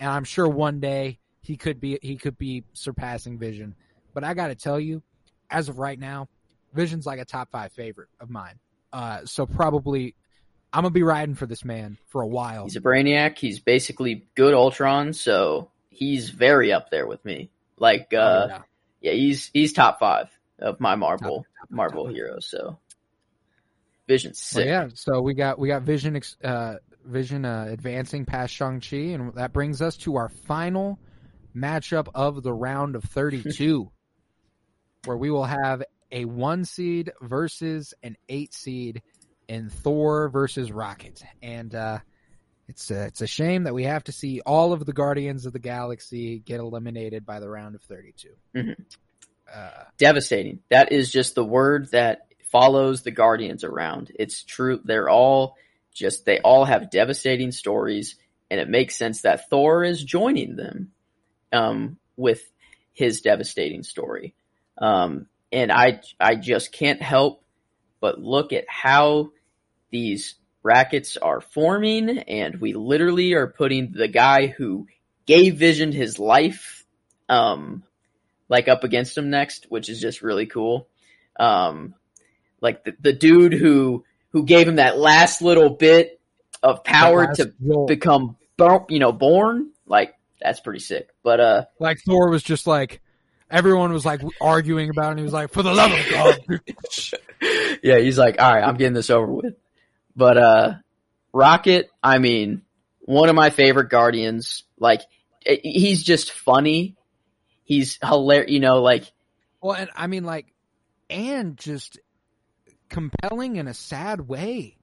And 0.00 0.10
I'm 0.10 0.24
sure 0.24 0.48
one 0.48 0.80
day 0.80 1.20
he 1.46 1.56
could 1.56 1.80
be 1.80 1.98
he 2.02 2.16
could 2.16 2.36
be 2.36 2.64
surpassing 2.72 3.38
Vision. 3.38 3.74
But 4.14 4.24
I 4.24 4.34
gotta 4.34 4.54
tell 4.54 4.80
you, 4.80 5.02
as 5.50 5.68
of 5.68 5.78
right 5.78 5.98
now, 5.98 6.28
Vision's 6.74 7.06
like 7.06 7.20
a 7.20 7.24
top 7.24 7.50
five 7.50 7.72
favorite 7.72 8.08
of 8.20 8.28
mine. 8.30 8.58
Uh 8.92 9.24
so 9.24 9.46
probably 9.46 10.14
I'm 10.72 10.82
gonna 10.82 10.90
be 10.90 11.02
riding 11.04 11.34
for 11.36 11.46
this 11.46 11.64
man 11.64 11.98
for 12.08 12.22
a 12.22 12.26
while. 12.26 12.64
He's 12.64 12.76
a 12.76 12.80
brainiac. 12.80 13.38
He's 13.38 13.60
basically 13.60 14.26
good 14.34 14.54
Ultron, 14.54 15.12
so 15.12 15.70
he's 15.90 16.30
very 16.30 16.72
up 16.72 16.90
there 16.90 17.06
with 17.06 17.24
me. 17.24 17.50
Like, 17.78 18.12
uh, 18.12 18.16
Oh, 18.16 18.46
yeah. 18.48 18.62
yeah, 19.00 19.12
he's 19.12 19.50
he's 19.54 19.72
top 19.72 19.98
five 20.00 20.28
of 20.58 20.80
my 20.80 20.94
Marvel 20.96 21.36
Top- 21.38 21.46
top- 21.60 21.70
Marvel 21.70 22.04
top. 22.06 22.14
heroes. 22.14 22.46
So, 22.46 22.78
Vision's 24.08 24.52
Well, 24.54 24.64
yeah, 24.66 24.88
so 24.94 25.20
we 25.20 25.34
got 25.34 25.58
we 25.58 25.68
got 25.68 25.82
Vision 25.82 26.20
uh, 26.44 26.76
Vision 27.04 27.44
uh, 27.44 27.66
advancing 27.70 28.24
past 28.24 28.52
Shang 28.54 28.80
Chi, 28.80 28.96
and 28.96 29.34
that 29.34 29.52
brings 29.52 29.82
us 29.82 29.96
to 29.98 30.16
our 30.16 30.28
final 30.28 30.98
matchup 31.56 32.08
of 32.14 32.42
the 32.42 32.52
round 32.52 32.96
of 32.96 33.04
32, 33.04 33.90
where 35.04 35.16
we 35.16 35.30
will 35.30 35.44
have 35.44 35.82
a 36.12 36.24
one 36.24 36.64
seed 36.64 37.12
versus 37.20 37.94
an 38.02 38.16
eight 38.28 38.54
seed 38.54 39.02
in 39.48 39.68
Thor 39.70 40.28
versus 40.28 40.70
Rocket, 40.72 41.22
and 41.42 41.74
uh, 41.74 41.98
it's 42.68 42.90
a, 42.90 43.04
it's 43.06 43.20
a 43.20 43.26
shame 43.26 43.64
that 43.64 43.74
we 43.74 43.84
have 43.84 44.04
to 44.04 44.12
see 44.12 44.40
all 44.40 44.72
of 44.72 44.84
the 44.84 44.92
Guardians 44.92 45.46
of 45.46 45.52
the 45.52 45.58
Galaxy 45.58 46.40
get 46.40 46.60
eliminated 46.60 47.24
by 47.24 47.40
the 47.40 47.48
round 47.48 47.74
of 47.74 47.82
32. 47.82 48.28
Mhm. 48.54 48.76
Uh, 49.52 49.84
Devastating. 49.98 50.60
That 50.70 50.90
is 50.90 51.12
just 51.12 51.36
the 51.36 51.44
word 51.44 51.90
that 51.92 52.26
follows 52.50 53.02
the 53.02 53.12
Guardians 53.12 53.62
around. 53.62 54.10
It's 54.18 54.42
true. 54.42 54.80
They're 54.84 55.08
all 55.08 55.56
just 55.94 56.24
they 56.24 56.40
all 56.40 56.64
have 56.64 56.90
devastating 56.90 57.52
stories, 57.52 58.16
and 58.50 58.60
it 58.60 58.68
makes 58.68 58.96
sense 58.96 59.22
that 59.22 59.48
Thor 59.48 59.84
is 59.84 60.02
joining 60.02 60.56
them 60.56 60.92
um, 61.52 61.98
with 62.16 62.42
his 62.92 63.20
devastating 63.20 63.82
story. 63.82 64.34
Um, 64.78 65.26
and 65.52 65.70
I 65.72 66.00
I 66.20 66.34
just 66.34 66.72
can't 66.72 67.00
help 67.00 67.42
but 68.00 68.20
look 68.20 68.52
at 68.52 68.64
how 68.68 69.30
these 69.90 70.34
brackets 70.62 71.16
are 71.16 71.40
forming, 71.40 72.18
and 72.18 72.60
we 72.60 72.74
literally 72.74 73.34
are 73.34 73.46
putting 73.46 73.92
the 73.92 74.08
guy 74.08 74.48
who 74.48 74.86
gave 75.26 75.56
Vision 75.56 75.92
his 75.92 76.18
life, 76.18 76.84
um, 77.28 77.84
like 78.48 78.68
up 78.68 78.84
against 78.84 79.16
him 79.16 79.30
next, 79.30 79.66
which 79.68 79.88
is 79.88 80.00
just 80.00 80.22
really 80.22 80.46
cool. 80.46 80.88
Um, 81.38 81.94
like 82.60 82.84
the, 82.84 82.94
the 83.00 83.12
dude 83.12 83.52
who 83.52 84.04
who 84.30 84.44
gave 84.44 84.66
him 84.66 84.76
that 84.76 84.98
last 84.98 85.40
little 85.40 85.70
bit 85.70 86.20
of 86.62 86.84
power 86.84 87.32
to 87.34 87.52
jolt. 87.64 87.88
become, 87.88 88.36
you 88.88 88.98
know, 88.98 89.12
born. 89.12 89.70
Like 89.86 90.15
that's 90.40 90.60
pretty 90.60 90.80
sick. 90.80 91.08
But 91.22 91.40
uh, 91.40 91.64
like 91.78 91.98
Thor 92.04 92.30
was 92.30 92.42
just 92.42 92.66
like 92.66 93.00
everyone 93.50 93.92
was 93.92 94.04
like 94.04 94.20
arguing 94.40 94.90
about 94.90 95.08
it 95.08 95.10
and 95.10 95.18
he 95.20 95.24
was 95.24 95.32
like, 95.32 95.52
For 95.52 95.62
the 95.62 95.74
love 95.74 95.92
of 95.92 96.10
God 96.10 96.38
yeah, 97.82 97.98
he's 97.98 98.18
like, 98.18 98.40
all 98.40 98.54
right, 98.54 98.62
I'm 98.62 98.76
getting 98.76 98.94
this 98.94 99.10
over 99.10 99.26
with. 99.26 99.54
But 100.14 100.38
uh, 100.38 100.74
Rocket, 101.32 101.90
I 102.02 102.18
mean, 102.18 102.62
one 103.00 103.28
of 103.28 103.34
my 103.34 103.50
favorite 103.50 103.90
Guardians. 103.90 104.64
Like, 104.78 105.02
eh, 105.44 105.56
he's 105.62 106.02
just 106.02 106.32
funny. 106.32 106.96
He's 107.64 107.98
hilarious. 108.02 108.50
You 108.50 108.60
know, 108.60 108.82
like, 108.82 109.04
Well 109.60 109.74
and 109.74 109.90
I 109.94 110.06
mean 110.06 110.24
like 110.24 110.52
and 111.10 111.56
just 111.56 111.98
compelling 112.88 113.56
in 113.56 113.68
a 113.68 113.74
sad 113.74 114.26
way. 114.28 114.76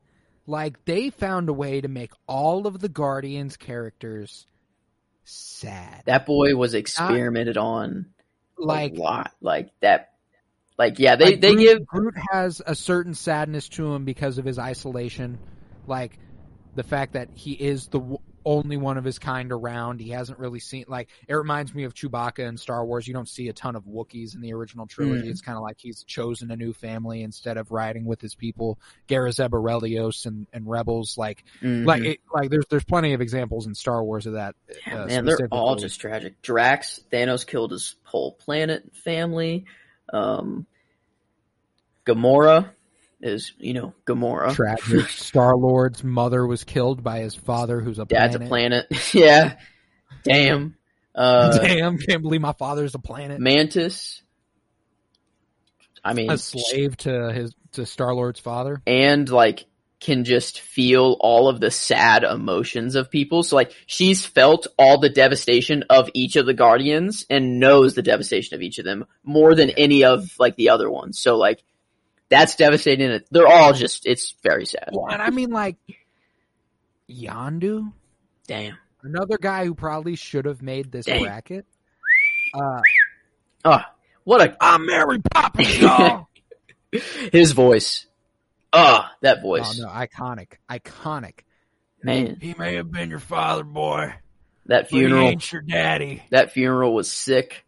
Like 0.45 0.83
they 0.85 1.09
found 1.09 1.47
a 1.47 1.53
way 1.53 1.79
to 1.81 1.87
make 1.87 2.11
all 2.27 2.67
of 2.67 2.79
the 2.79 2.89
Guardians 2.89 3.55
characters 3.55 4.45
sad. 5.23 6.03
that 6.05 6.25
boy 6.25 6.55
was 6.55 6.73
experimented 6.73 7.57
on 7.57 8.07
like 8.57 8.93
a 8.93 9.01
lot. 9.01 9.31
Like 9.41 9.69
that. 9.81 10.09
Like, 10.77 10.97
yeah, 10.97 11.15
they 11.15 11.25
like, 11.25 11.41
they 11.41 11.53
Groot, 11.53 11.61
give 11.61 11.85
Groot 11.85 12.15
has 12.31 12.61
a 12.65 12.73
certain 12.73 13.13
sadness 13.13 13.69
to 13.69 13.93
him 13.93 14.05
because 14.05 14.39
of 14.39 14.45
his 14.45 14.57
isolation, 14.57 15.37
like 15.85 16.17
the 16.75 16.83
fact 16.83 17.13
that 17.13 17.29
he 17.35 17.51
is 17.53 17.87
the 17.87 17.99
only 18.45 18.77
one 18.77 18.97
of 18.97 19.03
his 19.03 19.19
kind 19.19 19.51
around. 19.51 19.99
He 19.99 20.09
hasn't 20.09 20.39
really 20.39 20.59
seen 20.59 20.85
like 20.87 21.09
it 21.27 21.33
reminds 21.33 21.73
me 21.73 21.83
of 21.83 21.93
Chewbacca 21.93 22.39
in 22.39 22.57
Star 22.57 22.85
Wars. 22.85 23.07
You 23.07 23.13
don't 23.13 23.27
see 23.29 23.47
a 23.49 23.53
ton 23.53 23.75
of 23.75 23.83
Wookiees 23.85 24.35
in 24.35 24.41
the 24.41 24.53
original 24.53 24.87
trilogy. 24.87 25.27
Mm. 25.27 25.31
It's 25.31 25.41
kind 25.41 25.57
of 25.57 25.63
like 25.63 25.77
he's 25.79 26.03
chosen 26.03 26.51
a 26.51 26.55
new 26.55 26.73
family 26.73 27.23
instead 27.23 27.57
of 27.57 27.71
riding 27.71 28.05
with 28.05 28.21
his 28.21 28.35
people. 28.35 28.79
Garazeb 29.07 29.49
Orrelios 29.49 30.25
and, 30.25 30.47
and 30.53 30.69
Rebels, 30.69 31.17
like 31.17 31.43
Mhm. 31.61 31.85
like 31.85 32.03
it, 32.03 32.19
like 32.33 32.49
there's 32.49 32.65
there's 32.69 32.83
plenty 32.83 33.13
of 33.13 33.21
examples 33.21 33.67
in 33.67 33.75
Star 33.75 34.03
Wars 34.03 34.25
of 34.25 34.33
that. 34.33 34.55
Yeah, 34.87 35.03
uh, 35.03 35.05
man, 35.07 35.25
they're 35.25 35.47
all 35.51 35.75
just 35.75 35.99
tragic. 35.99 36.41
Drax, 36.41 36.99
Thanos 37.11 37.45
killed 37.45 37.71
his 37.71 37.95
whole 38.03 38.33
planet 38.33 38.95
family. 38.95 39.65
Um, 40.11 40.65
Gamora 42.05 42.71
is, 43.23 43.53
you 43.57 43.73
know, 43.73 43.93
Gamora. 44.05 44.53
tragic. 44.53 45.07
Star 45.09 45.55
Lord's 45.55 46.03
mother 46.03 46.45
was 46.45 46.63
killed 46.63 47.03
by 47.03 47.19
his 47.19 47.33
father, 47.33 47.79
who's 47.81 47.97
a 47.99 48.05
Dad's 48.05 48.37
planet. 48.37 48.85
a 48.87 48.95
planet. 48.95 49.13
yeah. 49.13 49.55
Damn. 50.23 50.75
Uh, 51.15 51.57
Damn, 51.67 51.97
can't 51.97 52.21
believe 52.21 52.41
my 52.41 52.53
father's 52.53 52.95
a 52.95 52.99
planet. 52.99 53.39
Mantis. 53.39 54.21
I 56.03 56.13
mean, 56.13 56.29
a 56.29 56.37
slave 56.37 56.97
to 56.97 57.31
his 57.31 57.55
to 57.73 57.85
Star 57.85 58.13
Lord's 58.13 58.39
father. 58.39 58.81
and 58.85 59.27
like 59.29 59.65
can 60.01 60.25
just 60.25 60.59
feel 60.59 61.15
all 61.21 61.47
of 61.47 61.61
the 61.61 61.71
sad 61.71 62.25
emotions 62.25 62.95
of 62.95 63.09
people. 63.09 63.41
So 63.41 63.55
like 63.55 63.73
she's 63.85 64.25
felt 64.25 64.67
all 64.77 64.99
the 64.99 65.09
devastation 65.09 65.85
of 65.89 66.09
each 66.13 66.35
of 66.35 66.45
the 66.45 66.53
guardians 66.53 67.25
and 67.29 67.57
knows 67.57 67.93
the 67.95 68.01
devastation 68.01 68.53
of 68.53 68.61
each 68.61 68.79
of 68.79 68.85
them 68.85 69.05
more 69.23 69.55
than 69.55 69.69
any 69.69 70.03
of 70.03 70.37
like 70.37 70.57
the 70.57 70.69
other 70.69 70.89
ones. 70.89 71.19
So 71.19 71.37
like 71.37 71.63
that's 72.33 72.55
devastating. 72.55 73.21
They're 73.31 73.47
all 73.47 73.73
just 73.73 74.05
it's 74.05 74.35
very 74.43 74.65
sad. 74.65 74.89
Well, 74.91 75.07
and 75.11 75.21
I 75.21 75.29
mean 75.29 75.51
like 75.51 75.77
Yondu, 77.09 77.91
Damn. 78.47 78.77
another 79.03 79.37
guy 79.37 79.65
who 79.65 79.75
probably 79.75 80.15
should 80.15 80.45
have 80.45 80.61
made 80.61 80.91
this 80.91 81.05
Damn. 81.05 81.21
bracket. 81.23 81.65
Uh, 82.53 82.81
Oh, 83.65 83.79
what 84.25 84.41
a 84.41 84.57
I'm 84.59 84.85
Mary 84.85 85.19
Poppins, 85.33 85.77
y'all. 85.81 86.27
his 87.31 87.53
voice. 87.53 88.05
Ah, 88.73 89.11
that 89.21 89.37
oh 89.39 89.41
voice. 89.41 89.79
no, 89.79 89.87
iconic, 89.87 90.53
iconic. 90.69 91.39
Man, 92.03 92.37
He 92.41 92.53
may 92.57 92.75
have 92.75 92.91
been 92.91 93.09
your 93.09 93.19
father, 93.19 93.63
boy, 93.63 94.13
that 94.65 94.89
but 94.89 94.91
he 94.91 94.99
funeral 94.99 95.27
ain't 95.29 95.51
your 95.51 95.61
daddy. 95.61 96.23
that 96.31 96.51
funeral 96.51 96.93
was 96.93 97.09
sick. 97.09 97.62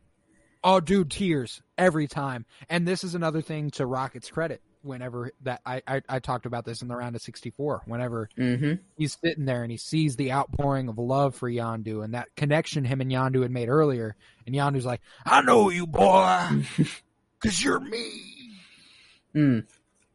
Oh, 0.68 0.80
dude, 0.80 1.12
tears 1.12 1.62
every 1.78 2.08
time. 2.08 2.46
And 2.70 2.88
this 2.88 3.04
is 3.04 3.14
another 3.16 3.42
thing 3.42 3.70
to 3.72 3.86
Rocket's 3.86 4.30
credit. 4.32 4.62
Whenever 4.82 5.32
that 5.42 5.62
I, 5.66 5.82
I 5.88 6.02
I 6.08 6.20
talked 6.20 6.46
about 6.46 6.64
this 6.66 6.82
in 6.84 6.88
the 6.88 6.96
round 6.96 7.16
of 7.16 7.22
sixty 7.24 7.50
four. 7.50 7.82
Whenever 7.86 8.30
Mhm. 8.38 8.80
he's 8.98 9.18
sitting 9.20 9.46
there 9.46 9.64
and 9.64 9.72
he 9.72 9.78
sees 9.78 10.16
the 10.16 10.32
outpouring 10.32 10.90
of 10.90 11.00
love 11.00 11.34
for 11.34 11.50
Yondu 11.50 12.04
and 12.04 12.14
that 12.14 12.28
connection 12.36 12.84
him 12.86 13.02
and 13.02 13.10
Yondu 13.12 13.42
had 13.42 13.50
made 13.50 13.68
earlier, 13.68 14.16
and 14.46 14.54
Yondu's 14.56 14.86
like, 14.86 15.02
"I 15.26 15.42
know 15.42 15.70
you, 15.72 15.88
boy, 15.88 16.66
cause 17.40 17.64
you're 17.64 17.80
me." 17.80 18.60
Mm. 19.34 19.66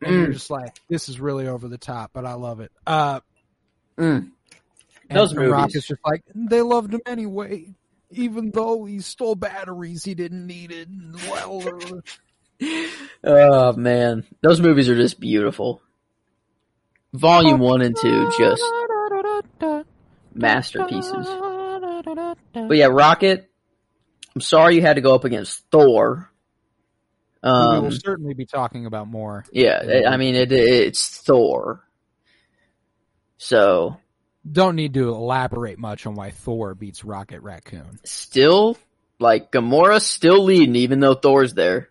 And 0.02 0.14
you're 0.14 0.28
Mm. 0.28 0.32
just 0.34 0.50
like, 0.50 0.78
"This 0.88 1.08
is 1.08 1.18
really 1.18 1.48
over 1.48 1.66
the 1.66 1.76
top," 1.78 2.12
but 2.14 2.24
I 2.24 2.34
love 2.34 2.60
it. 2.60 2.70
Uh, 2.86 3.20
Mm. 3.98 4.30
and- 5.08 5.18
Those 5.18 5.32
and 5.32 5.40
movies. 5.48 5.74
is 5.74 5.86
just 5.86 6.00
like, 6.06 6.22
they 6.32 6.62
loved 6.62 6.94
him 6.94 7.00
anyway, 7.06 7.74
even 8.10 8.50
though 8.50 8.84
he 8.84 9.00
stole 9.00 9.34
batteries 9.34 10.04
he 10.04 10.14
didn't 10.14 10.46
need 10.46 10.72
it. 10.72 10.88
Well, 11.28 12.02
uh, 12.62 12.86
Oh 13.24 13.72
man, 13.72 14.24
those 14.42 14.60
movies 14.60 14.88
are 14.88 14.96
just 14.96 15.18
beautiful. 15.20 15.80
Volume 17.12 17.58
one 17.58 17.82
and 17.82 17.96
two, 18.00 18.30
just 18.38 18.62
masterpieces. 20.34 21.26
But 22.54 22.76
yeah, 22.76 22.86
Rocket. 22.86 23.46
I'm 24.34 24.40
sorry 24.40 24.76
you 24.76 24.82
had 24.82 24.94
to 24.94 25.00
go 25.00 25.14
up 25.14 25.24
against 25.24 25.64
Thor. 25.72 26.30
we 27.42 27.48
Um, 27.50 27.84
will 27.84 27.90
certainly 27.90 28.34
be 28.34 28.46
talking 28.46 28.86
about 28.86 29.08
more. 29.08 29.44
yeah, 29.52 30.02
I 30.06 30.16
mean 30.18 30.34
it, 30.36 30.52
it's 30.52 31.08
Thor. 31.22 31.82
So 33.38 33.96
Don't 34.50 34.76
need 34.76 34.94
to 34.94 35.08
elaborate 35.10 35.78
much 35.78 36.06
on 36.06 36.14
why 36.14 36.30
Thor 36.30 36.74
beats 36.74 37.04
Rocket 37.04 37.40
Raccoon. 37.42 37.98
still, 38.04 38.78
like 39.18 39.52
Gamora's 39.52 40.06
still 40.06 40.42
leading, 40.44 40.76
even 40.76 41.00
though 41.00 41.14
Thor's 41.14 41.54
there. 41.54 41.90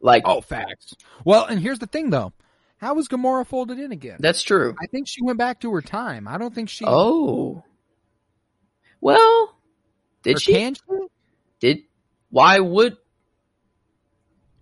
Like 0.00 0.22
Oh, 0.26 0.40
facts. 0.40 0.94
Well, 1.24 1.44
and 1.44 1.60
here's 1.60 1.78
the 1.78 1.86
thing, 1.86 2.10
though. 2.10 2.32
How 2.78 2.94
was 2.94 3.08
Gamora 3.08 3.46
folded 3.46 3.78
in 3.78 3.92
again? 3.92 4.16
that's 4.20 4.42
true. 4.42 4.74
I 4.80 4.86
think 4.86 5.08
she 5.08 5.22
went 5.22 5.38
back 5.38 5.60
to 5.60 5.72
her 5.72 5.80
time. 5.82 6.28
I 6.28 6.36
don't 6.38 6.54
think 6.54 6.68
she. 6.68 6.84
Oh, 6.86 7.62
well, 9.00 9.56
did 10.22 10.40
she? 10.40 10.52
Can 10.52 10.74
she? 10.74 10.80
Did 11.60 11.78
why 12.30 12.58
would 12.60 12.96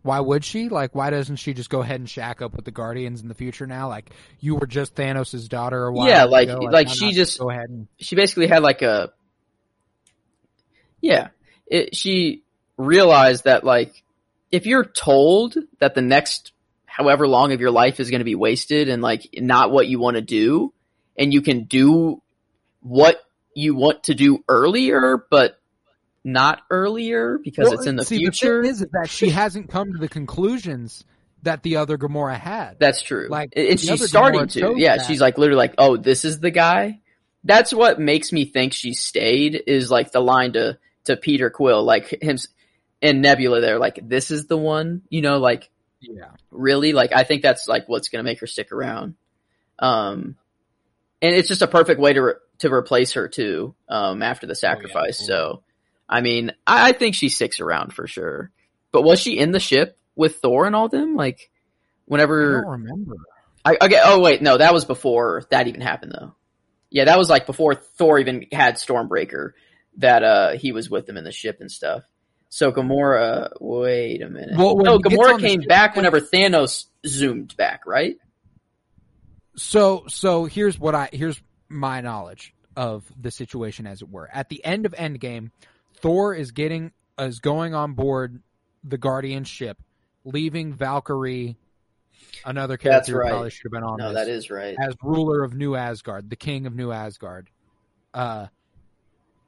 Why 0.04 0.20
would 0.20 0.44
she? 0.44 0.68
Like, 0.68 0.94
why 0.94 1.08
doesn't 1.08 1.36
she 1.36 1.54
just 1.54 1.70
go 1.70 1.80
ahead 1.80 1.98
and 1.98 2.08
shack 2.08 2.42
up 2.42 2.54
with 2.54 2.66
the 2.66 2.70
Guardians 2.70 3.22
in 3.22 3.28
the 3.28 3.34
future 3.34 3.66
now? 3.66 3.88
Like, 3.88 4.10
you 4.38 4.54
were 4.54 4.66
just 4.66 4.94
Thanos' 4.94 5.48
daughter 5.48 5.86
a 5.86 5.92
while 5.94 6.06
Yeah, 6.06 6.24
like- 6.24 6.50
ago. 6.50 6.58
like 6.58 6.88
why 6.88 6.92
she 6.92 7.12
just- 7.12 7.38
go 7.38 7.48
ahead 7.48 7.70
and 7.70 7.88
she 7.98 8.14
basically 8.14 8.46
had 8.46 8.62
like 8.62 8.82
a 8.82 9.12
yeah 11.00 11.28
it, 11.66 11.94
she 11.96 12.42
realized 12.76 13.44
that 13.44 13.64
like 13.64 14.02
if 14.52 14.66
you're 14.66 14.84
told 14.84 15.54
that 15.80 15.94
the 15.94 16.02
next 16.02 16.52
however 16.86 17.26
long 17.26 17.52
of 17.52 17.60
your 17.60 17.70
life 17.70 17.98
is 18.00 18.10
going 18.10 18.20
to 18.20 18.24
be 18.24 18.34
wasted 18.34 18.88
and 18.88 19.02
like 19.02 19.28
not 19.34 19.70
what 19.70 19.86
you 19.88 19.98
want 19.98 20.16
to 20.16 20.22
do 20.22 20.72
and 21.16 21.32
you 21.32 21.40
can 21.42 21.64
do 21.64 22.20
what 22.80 23.18
you 23.54 23.74
want 23.74 24.04
to 24.04 24.14
do 24.14 24.44
earlier 24.48 25.24
but 25.30 25.58
not 26.24 26.62
earlier 26.70 27.38
because 27.38 27.68
Well, 27.68 27.78
it's 27.78 27.86
in 27.86 27.96
the 27.96 28.04
see, 28.04 28.18
future 28.18 28.62
The 28.62 28.68
is, 28.68 28.86
that 28.92 29.10
she 29.10 29.30
hasn't 29.30 29.68
come 29.68 29.92
to 29.92 29.98
the 29.98 30.08
conclusions 30.08 31.04
that 31.42 31.62
the 31.62 31.76
other 31.76 31.98
Gamora 31.98 32.38
had. 32.38 32.78
That's 32.78 33.02
true. 33.02 33.28
Like, 33.28 33.52
and 33.54 33.78
she's 33.78 34.08
starting 34.08 34.40
Gamora 34.40 34.52
to. 34.52 34.74
Yeah, 34.76 34.96
that. 34.96 35.06
she's 35.06 35.20
like 35.20 35.38
literally 35.38 35.58
like, 35.58 35.74
oh, 35.78 35.96
this 35.96 36.24
is 36.24 36.40
the 36.40 36.50
guy. 36.50 37.00
That's 37.44 37.72
what 37.72 38.00
makes 38.00 38.32
me 38.32 38.46
think 38.46 38.72
she 38.72 38.94
stayed 38.94 39.62
is 39.66 39.90
like 39.90 40.10
the 40.10 40.20
line 40.20 40.54
to 40.54 40.78
to 41.04 41.16
Peter 41.16 41.50
Quill, 41.50 41.84
like 41.84 42.22
him 42.22 42.38
and 43.02 43.20
Nebula. 43.20 43.60
There, 43.60 43.78
like 43.78 44.00
this 44.02 44.30
is 44.30 44.46
the 44.46 44.56
one. 44.56 45.02
You 45.10 45.20
know, 45.20 45.38
like 45.38 45.70
yeah. 46.00 46.30
really, 46.50 46.94
like 46.94 47.12
I 47.14 47.24
think 47.24 47.42
that's 47.42 47.68
like 47.68 47.86
what's 47.86 48.08
gonna 48.08 48.24
make 48.24 48.40
her 48.40 48.46
stick 48.46 48.72
around. 48.72 49.16
Um, 49.78 50.36
and 51.20 51.34
it's 51.34 51.48
just 51.48 51.60
a 51.62 51.66
perfect 51.66 52.00
way 52.00 52.14
to 52.14 52.22
re- 52.22 52.34
to 52.60 52.72
replace 52.72 53.12
her 53.12 53.28
too. 53.28 53.74
Um, 53.88 54.22
after 54.22 54.46
the 54.46 54.54
sacrifice. 54.54 55.18
cool. 55.18 55.26
So, 55.26 55.62
I 56.08 56.20
mean, 56.20 56.52
I, 56.66 56.90
I 56.90 56.92
think 56.92 57.14
she 57.14 57.28
sticks 57.28 57.60
around 57.60 57.92
for 57.92 58.06
sure. 58.06 58.50
But 58.92 59.02
was 59.02 59.20
she 59.20 59.38
in 59.38 59.50
the 59.50 59.60
ship 59.60 59.98
with 60.14 60.36
Thor 60.36 60.66
and 60.66 60.76
all 60.76 60.88
them? 60.88 61.16
Like, 61.16 61.50
I 61.50 61.50
whenever 62.06 62.62
don't 62.62 62.70
remember. 62.70 63.16
I, 63.64 63.76
okay. 63.80 64.00
Oh 64.02 64.20
wait, 64.20 64.42
no, 64.42 64.58
that 64.58 64.74
was 64.74 64.84
before 64.84 65.42
that 65.50 65.66
even 65.66 65.80
happened 65.80 66.12
though. 66.12 66.34
Yeah, 66.90 67.06
that 67.06 67.18
was 67.18 67.28
like 67.28 67.46
before 67.46 67.74
Thor 67.74 68.18
even 68.18 68.46
had 68.52 68.76
Stormbreaker. 68.76 69.52
That 69.98 70.22
uh 70.22 70.52
he 70.52 70.72
was 70.72 70.90
with 70.90 71.06
them 71.06 71.16
in 71.16 71.24
the 71.24 71.32
ship 71.32 71.58
and 71.60 71.70
stuff. 71.70 72.02
So 72.50 72.70
Gamora, 72.70 73.50
wait 73.60 74.22
a 74.22 74.28
minute. 74.28 74.56
Well, 74.56 74.76
no, 74.76 74.98
Gamora 74.98 75.40
came 75.40 75.62
ship- 75.62 75.68
back 75.68 75.96
whenever 75.96 76.20
Thanos 76.20 76.86
zoomed 77.06 77.56
back, 77.56 77.86
right? 77.86 78.16
So 79.56 80.04
so 80.08 80.44
here's 80.44 80.78
what 80.78 80.94
I 80.94 81.08
here's 81.12 81.40
my 81.68 82.00
knowledge 82.00 82.54
of 82.76 83.04
the 83.20 83.30
situation 83.30 83.86
as 83.86 84.02
it 84.02 84.10
were. 84.10 84.28
At 84.32 84.48
the 84.48 84.64
end 84.64 84.84
of 84.86 84.92
Endgame, 84.92 85.50
Thor 85.96 86.34
is 86.34 86.50
getting 86.50 86.92
is 87.18 87.38
going 87.40 87.74
on 87.74 87.94
board 87.94 88.42
the 88.82 88.98
Guardian 88.98 89.44
ship, 89.44 89.78
leaving 90.24 90.74
Valkyrie, 90.74 91.56
another 92.44 92.76
character 92.76 93.18
right. 93.18 93.30
probably 93.30 93.50
should 93.50 93.64
have 93.64 93.72
been 93.72 93.82
on 93.82 93.98
No, 93.98 94.12
this, 94.12 94.26
that 94.26 94.28
is 94.28 94.50
right. 94.50 94.76
as 94.78 94.94
ruler 95.02 95.42
of 95.42 95.54
New 95.54 95.74
Asgard, 95.74 96.30
the 96.30 96.36
king 96.36 96.66
of 96.66 96.74
New 96.74 96.92
Asgard. 96.92 97.50
Uh 98.12 98.48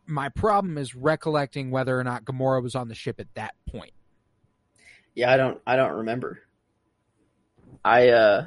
my 0.07 0.29
problem 0.29 0.79
is 0.79 0.95
recollecting 0.95 1.71
whether 1.71 1.99
or 1.99 2.05
not 2.05 2.25
Gamora 2.25 2.63
was 2.63 2.75
on 2.75 2.89
the 2.89 2.95
ship 2.95 3.19
at 3.19 3.27
that 3.35 3.55
point. 3.69 3.93
Yeah, 5.15 5.33
I 5.33 5.37
don't 5.37 5.61
I 5.67 5.77
don't 5.77 5.93
remember. 5.93 6.43
I 7.85 8.09
uh 8.09 8.47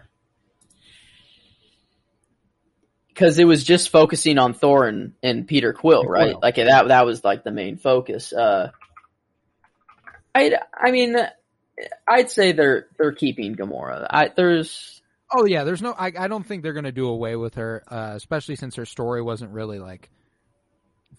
because 3.19 3.37
it 3.37 3.43
was 3.43 3.65
just 3.65 3.89
focusing 3.89 4.37
on 4.37 4.53
Thor 4.53 4.87
and, 4.87 5.11
and 5.21 5.45
Peter 5.45 5.73
Quill, 5.73 6.03
right? 6.03 6.31
Quill. 6.31 6.39
Like 6.41 6.55
that 6.55 6.87
that 6.87 7.05
was 7.05 7.21
like 7.21 7.43
the 7.43 7.51
main 7.51 7.75
focus. 7.75 8.31
Uh 8.31 8.71
I 10.33 10.53
I 10.73 10.91
mean 10.91 11.17
I'd 12.07 12.31
say 12.31 12.53
they're 12.53 12.87
they're 12.97 13.11
keeping 13.11 13.55
Gamora. 13.55 14.07
I 14.09 14.29
there's 14.29 15.01
Oh 15.31 15.45
yeah, 15.45 15.63
there's 15.63 15.81
no. 15.81 15.91
I, 15.91 16.11
I 16.17 16.27
don't 16.27 16.43
think 16.43 16.63
they're 16.63 16.73
gonna 16.73 16.91
do 16.91 17.07
away 17.07 17.35
with 17.35 17.55
her, 17.55 17.83
uh, 17.87 18.13
especially 18.15 18.55
since 18.55 18.75
her 18.77 18.85
story 18.85 19.21
wasn't 19.21 19.51
really 19.51 19.77
like 19.77 20.09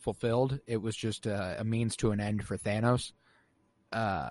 fulfilled. 0.01 0.59
It 0.67 0.79
was 0.83 0.97
just 0.97 1.29
uh, 1.29 1.55
a 1.59 1.65
means 1.65 1.95
to 1.99 2.11
an 2.11 2.19
end 2.19 2.45
for 2.45 2.59
Thanos, 2.59 3.13
uh, 3.93 4.31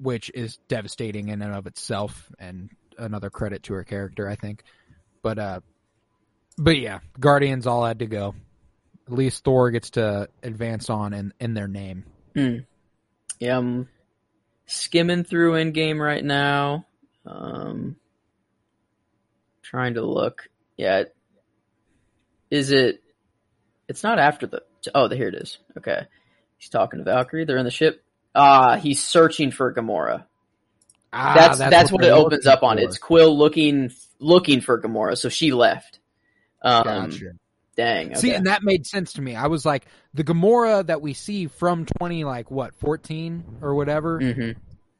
which 0.00 0.32
is 0.34 0.58
devastating 0.66 1.28
in 1.28 1.40
and 1.40 1.54
of 1.54 1.68
itself, 1.68 2.32
and 2.40 2.68
another 2.98 3.30
credit 3.30 3.62
to 3.64 3.74
her 3.74 3.84
character, 3.84 4.28
I 4.28 4.34
think. 4.34 4.64
But 5.22 5.38
uh, 5.38 5.60
but 6.58 6.78
yeah, 6.78 7.00
Guardians 7.18 7.66
all 7.66 7.84
had 7.84 8.00
to 8.00 8.06
go. 8.06 8.34
At 9.06 9.12
least 9.12 9.44
Thor 9.44 9.70
gets 9.70 9.90
to 9.90 10.28
advance 10.42 10.90
on 10.90 11.12
in 11.12 11.32
in 11.38 11.54
their 11.54 11.68
name. 11.68 12.04
hmm. 12.34 12.58
yeah, 13.38 13.58
I'm 13.58 13.88
skimming 14.66 15.24
through 15.24 15.52
Endgame 15.52 16.00
right 16.00 16.24
now. 16.24 16.86
Um 17.24 17.96
trying 19.62 19.94
to 19.94 20.02
look. 20.02 20.48
Yeah. 20.76 21.04
Is 22.50 22.70
it 22.72 23.02
it's 23.88 24.02
not 24.02 24.18
after 24.18 24.46
the 24.46 24.62
oh 24.94 25.08
here 25.08 25.28
it 25.28 25.34
is. 25.34 25.58
Okay. 25.78 26.06
He's 26.58 26.70
talking 26.70 26.98
to 26.98 27.04
Valkyrie. 27.04 27.44
They're 27.44 27.58
in 27.58 27.64
the 27.64 27.70
ship. 27.70 28.02
Ah, 28.34 28.76
he's 28.76 29.02
searching 29.02 29.50
for 29.50 29.72
Gamora. 29.72 30.24
Ah, 31.12 31.34
that's 31.34 31.58
that's, 31.58 31.92
what, 31.92 32.02
they're 32.02 32.12
it 32.12 32.16
opens 32.16 32.46
up 32.46 32.62
on. 32.62 32.76
for. 32.76 32.82
It's 32.82 32.98
Quill 32.98 33.36
looking 33.36 33.92
looking 34.18 34.60
for 34.60 34.80
Gamora, 34.80 35.16
so 35.16 35.28
she 35.28 35.52
left. 35.52 36.00
Um 36.66 36.84
Gotcha. 36.84 37.32
dang. 37.76 38.06
Okay. 38.08 38.20
See, 38.20 38.34
and 38.34 38.46
that 38.46 38.62
made 38.62 38.86
sense 38.86 39.14
to 39.14 39.22
me. 39.22 39.36
I 39.36 39.46
was 39.46 39.64
like, 39.64 39.86
the 40.14 40.24
Gamora 40.24 40.86
that 40.86 41.00
we 41.00 41.14
see 41.14 41.46
from 41.46 41.86
twenty, 41.86 42.24
like 42.24 42.50
what, 42.50 42.74
fourteen 42.74 43.44
or 43.62 43.74
whatever. 43.74 44.20
hmm 44.20 44.50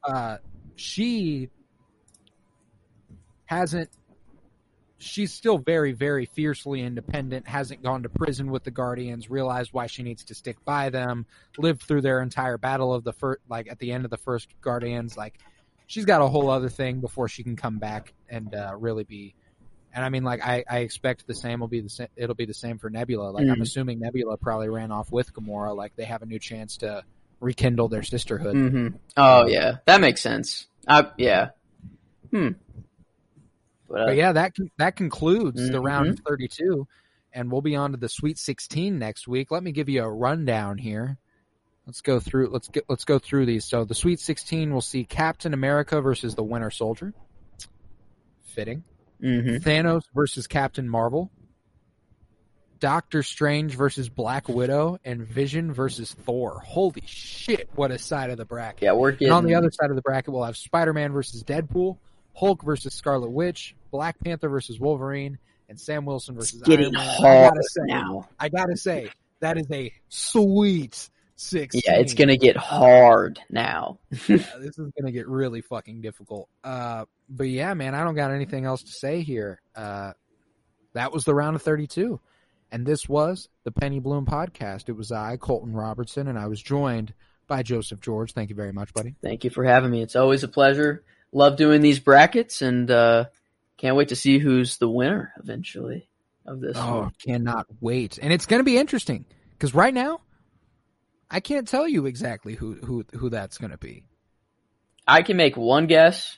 Uh, 0.03 0.37
she 0.75 1.49
hasn't. 3.45 3.89
She's 4.99 5.31
still 5.31 5.59
very, 5.59 5.91
very 5.91 6.25
fiercely 6.25 6.81
independent. 6.81 7.47
Hasn't 7.47 7.83
gone 7.83 8.03
to 8.03 8.09
prison 8.09 8.49
with 8.49 8.63
the 8.63 8.71
Guardians. 8.71 9.29
Realized 9.29 9.71
why 9.71 9.87
she 9.87 10.01
needs 10.01 10.23
to 10.25 10.35
stick 10.35 10.63
by 10.65 10.89
them. 10.89 11.25
Lived 11.57 11.83
through 11.83 12.01
their 12.01 12.21
entire 12.21 12.57
battle 12.57 12.93
of 12.93 13.03
the 13.03 13.13
first, 13.13 13.41
like 13.47 13.69
at 13.69 13.77
the 13.77 13.91
end 13.91 14.05
of 14.05 14.11
the 14.11 14.17
first 14.17 14.47
Guardians. 14.61 15.15
Like, 15.15 15.37
she's 15.85 16.05
got 16.05 16.21
a 16.21 16.27
whole 16.27 16.49
other 16.49 16.69
thing 16.69 16.99
before 16.99 17.27
she 17.27 17.43
can 17.43 17.55
come 17.55 17.77
back 17.77 18.13
and 18.29 18.55
uh, 18.55 18.73
really 18.75 19.03
be. 19.03 19.35
And 19.93 20.05
I 20.05 20.09
mean, 20.09 20.23
like, 20.23 20.45
I, 20.45 20.63
I 20.69 20.79
expect 20.79 21.25
the 21.25 21.33
same 21.33 21.59
will 21.59 21.67
be 21.67 21.81
the 21.81 21.89
same. 21.89 22.07
It'll 22.15 22.35
be 22.35 22.45
the 22.45 22.53
same 22.53 22.77
for 22.77 22.89
Nebula. 22.89 23.31
Like, 23.31 23.47
I'm 23.47 23.57
Mhm. 23.57 23.61
assuming 23.61 23.99
Nebula 23.99 24.37
probably 24.37 24.69
ran 24.69 24.91
off 24.91 25.11
with 25.11 25.33
Gamora. 25.33 25.75
Like, 25.75 25.95
they 25.95 26.03
have 26.05 26.21
a 26.21 26.25
new 26.25 26.39
chance 26.39 26.77
to 26.77 27.03
rekindle 27.39 27.87
their 27.87 28.03
sisterhood. 28.03 28.55
hmm 28.55 28.87
Oh 29.15 29.47
yeah, 29.47 29.77
that 29.85 30.01
makes 30.01 30.21
sense. 30.21 30.67
I 30.87 31.09
yeah. 31.17 31.49
Hmm. 32.31 32.49
But, 33.89 34.01
uh, 34.01 34.05
But 34.07 34.15
yeah, 34.17 34.31
that 34.33 34.53
that 34.77 34.95
concludes 34.95 35.69
the 35.69 35.77
Mhm. 35.79 35.83
round 35.85 36.09
of 36.09 36.19
32, 36.27 36.87
and 37.33 37.51
we'll 37.51 37.61
be 37.61 37.75
on 37.75 37.91
to 37.91 37.97
the 37.97 38.09
Sweet 38.09 38.37
16 38.37 38.99
next 38.99 39.27
week. 39.27 39.49
Let 39.49 39.63
me 39.63 39.71
give 39.71 39.89
you 39.89 40.03
a 40.03 40.09
rundown 40.11 40.77
here. 40.77 41.17
Let's 41.85 42.01
go 42.01 42.19
through. 42.19 42.49
Let's 42.49 42.67
get. 42.67 42.83
Let's 42.89 43.05
go 43.05 43.17
through 43.17 43.45
these. 43.45 43.63
So 43.65 43.85
the 43.85 43.95
Sweet 43.95 44.19
16 44.19 44.73
will 44.73 44.81
see 44.81 45.05
Captain 45.05 45.53
America 45.53 46.01
versus 46.01 46.35
the 46.35 46.43
Winter 46.43 46.69
Soldier. 46.69 47.13
Fitting. 48.43 48.83
Mhm. 49.21 49.61
Thanos 49.61 50.03
versus 50.13 50.47
Captain 50.47 50.87
Marvel. 50.87 51.31
Doctor 52.79 53.23
Strange 53.23 53.75
versus 53.75 54.07
Black 54.07 54.47
Widow 54.47 54.99
and 55.03 55.25
Vision 55.25 55.73
versus 55.73 56.13
Thor. 56.13 56.61
Holy 56.63 57.03
shit! 57.05 57.69
What 57.75 57.91
a 57.91 57.97
side 57.97 58.29
of 58.29 58.37
the 58.37 58.45
bracket. 58.45 58.83
Yeah, 58.83 58.93
we're 58.93 59.11
getting 59.11 59.27
And 59.29 59.35
on 59.35 59.45
the 59.45 59.55
other 59.55 59.71
side 59.71 59.89
of 59.89 59.95
the 59.95 60.01
bracket, 60.01 60.33
we'll 60.33 60.43
have 60.43 60.57
Spider 60.57 60.93
Man 60.93 61.11
versus 61.11 61.43
Deadpool, 61.43 61.97
Hulk 62.35 62.63
versus 62.63 62.93
Scarlet 62.93 63.31
Witch, 63.31 63.75
Black 63.91 64.19
Panther 64.23 64.49
versus 64.49 64.79
Wolverine, 64.79 65.39
and 65.69 65.79
Sam 65.79 66.05
Wilson 66.05 66.35
versus 66.35 66.61
getting 66.61 66.95
Iron 66.95 67.21
Man. 67.21 67.45
I 67.45 67.49
gotta 67.49 67.63
say, 67.63 67.81
now. 67.85 68.29
I 68.39 68.49
gotta 68.49 68.77
say, 68.77 69.09
that 69.39 69.57
is 69.57 69.69
a 69.71 69.91
sweet 70.09 71.09
six. 71.37 71.75
Yeah, 71.75 71.99
it's 71.99 72.13
gonna 72.13 72.37
get 72.37 72.57
hard 72.57 73.39
now. 73.49 73.99
this 74.09 74.77
is 74.77 74.91
gonna 74.99 75.11
get 75.11 75.27
really 75.27 75.61
fucking 75.61 76.01
difficult. 76.01 76.49
Uh, 76.63 77.05
but 77.29 77.45
yeah, 77.47 77.73
man, 77.73 77.95
I 77.95 78.03
don't 78.03 78.15
got 78.15 78.31
anything 78.31 78.65
else 78.65 78.83
to 78.83 78.91
say 78.91 79.21
here. 79.21 79.61
Uh, 79.75 80.13
that 80.93 81.13
was 81.13 81.23
the 81.23 81.33
round 81.33 81.55
of 81.55 81.61
thirty-two, 81.61 82.19
and 82.71 82.85
this 82.85 83.07
was 83.07 83.49
the 83.63 83.71
Penny 83.71 83.99
Bloom 83.99 84.25
podcast. 84.25 84.89
It 84.89 84.95
was 84.97 85.11
I, 85.11 85.37
Colton 85.37 85.73
Robertson, 85.73 86.27
and 86.27 86.37
I 86.37 86.47
was 86.47 86.61
joined 86.61 87.13
by 87.47 87.63
Joseph 87.63 88.01
George. 88.01 88.33
Thank 88.33 88.49
you 88.49 88.55
very 88.55 88.73
much, 88.73 88.93
buddy. 88.93 89.15
Thank 89.21 89.43
you 89.43 89.49
for 89.49 89.63
having 89.63 89.91
me. 89.91 90.01
It's 90.01 90.15
always 90.15 90.43
a 90.43 90.47
pleasure. 90.47 91.03
Love 91.31 91.57
doing 91.57 91.81
these 91.81 91.99
brackets, 91.99 92.61
and 92.61 92.89
uh, 92.89 93.25
can't 93.77 93.95
wait 93.95 94.09
to 94.09 94.15
see 94.15 94.39
who's 94.39 94.77
the 94.77 94.89
winner 94.89 95.33
eventually 95.37 96.09
of 96.45 96.59
this. 96.59 96.77
Oh, 96.77 96.99
one. 96.99 97.11
cannot 97.23 97.67
wait. 97.79 98.17
And 98.21 98.33
it's 98.33 98.45
going 98.45 98.59
to 98.59 98.65
be 98.65 98.77
interesting 98.77 99.25
because 99.51 99.73
right 99.73 99.93
now, 99.93 100.21
I 101.29 101.39
can't 101.39 101.67
tell 101.67 101.87
you 101.87 102.05
exactly 102.05 102.55
who 102.55 102.75
who 102.75 103.05
who 103.13 103.29
that's 103.29 103.57
going 103.57 103.71
to 103.71 103.77
be. 103.77 104.03
I 105.07 105.21
can 105.21 105.37
make 105.37 105.55
one 105.55 105.87
guess 105.87 106.37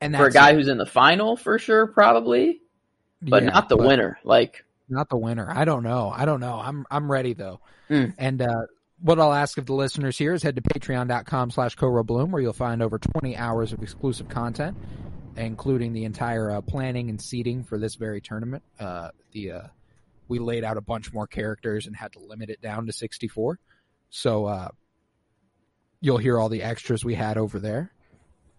And 0.00 0.14
for 0.16 0.26
a 0.26 0.30
guy 0.30 0.50
it. 0.50 0.54
who's 0.54 0.68
in 0.68 0.78
the 0.78 0.86
final 0.86 1.36
for 1.36 1.58
sure, 1.58 1.86
probably, 1.86 2.60
but 3.20 3.42
Yeah, 3.42 3.50
not 3.50 3.68
the 3.68 3.76
but 3.76 3.86
winner. 3.86 4.18
Like, 4.24 4.64
Not 4.88 5.08
the 5.08 5.16
winner. 5.16 5.48
I 5.50 5.64
don't 5.64 5.82
know. 5.82 6.12
I 6.14 6.24
don't 6.24 6.40
know. 6.40 6.54
I'm 6.54 6.86
I'm 6.90 7.10
ready 7.10 7.34
though. 7.34 7.60
Mm. 7.90 8.14
And 8.18 8.42
uh, 8.42 8.62
what 9.00 9.18
I'll 9.18 9.32
ask 9.32 9.58
of 9.58 9.66
the 9.66 9.74
listeners 9.74 10.16
here 10.16 10.32
is 10.32 10.42
head 10.42 10.56
to 10.56 10.62
patreon.com 10.62 11.50
slash 11.50 11.74
Bloom 11.76 12.30
where 12.30 12.40
you'll 12.40 12.52
find 12.52 12.82
over 12.82 12.98
20 12.98 13.36
hours 13.36 13.72
of 13.72 13.82
exclusive 13.82 14.28
content, 14.28 14.76
including 15.36 15.92
the 15.92 16.04
entire 16.04 16.50
uh, 16.50 16.60
planning 16.60 17.10
and 17.10 17.20
seating 17.20 17.64
for 17.64 17.78
this 17.78 17.96
very 17.96 18.20
tournament. 18.20 18.62
Uh, 18.78 19.10
the 19.32 19.52
uh, 19.52 19.62
we 20.28 20.38
laid 20.38 20.64
out 20.64 20.76
a 20.76 20.80
bunch 20.80 21.12
more 21.12 21.26
characters 21.26 21.86
and 21.86 21.96
had 21.96 22.12
to 22.12 22.20
limit 22.20 22.48
it 22.48 22.62
down 22.62 22.86
to 22.86 22.92
64. 22.92 23.58
So 24.14 24.44
uh, 24.44 24.68
you'll 26.02 26.18
hear 26.18 26.38
all 26.38 26.50
the 26.50 26.62
extras 26.62 27.02
we 27.02 27.14
had 27.14 27.38
over 27.38 27.58
there. 27.58 27.90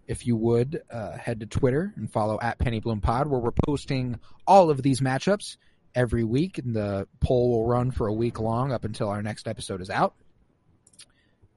If 0.08 0.26
you 0.26 0.36
would 0.36 0.82
uh, 0.90 1.16
head 1.16 1.40
to 1.40 1.46
Twitter 1.46 1.94
and 1.96 2.10
follow 2.10 2.40
at 2.42 2.58
Penny 2.58 2.80
Bloom 2.80 3.00
Pod, 3.00 3.28
where 3.28 3.38
we're 3.38 3.52
posting 3.64 4.18
all 4.48 4.68
of 4.68 4.82
these 4.82 5.00
matchups 5.00 5.56
every 5.94 6.24
week, 6.24 6.58
and 6.58 6.74
the 6.74 7.06
poll 7.20 7.50
will 7.52 7.68
run 7.68 7.92
for 7.92 8.08
a 8.08 8.12
week 8.12 8.40
long 8.40 8.72
up 8.72 8.84
until 8.84 9.08
our 9.08 9.22
next 9.22 9.46
episode 9.46 9.80
is 9.80 9.90
out. 9.90 10.14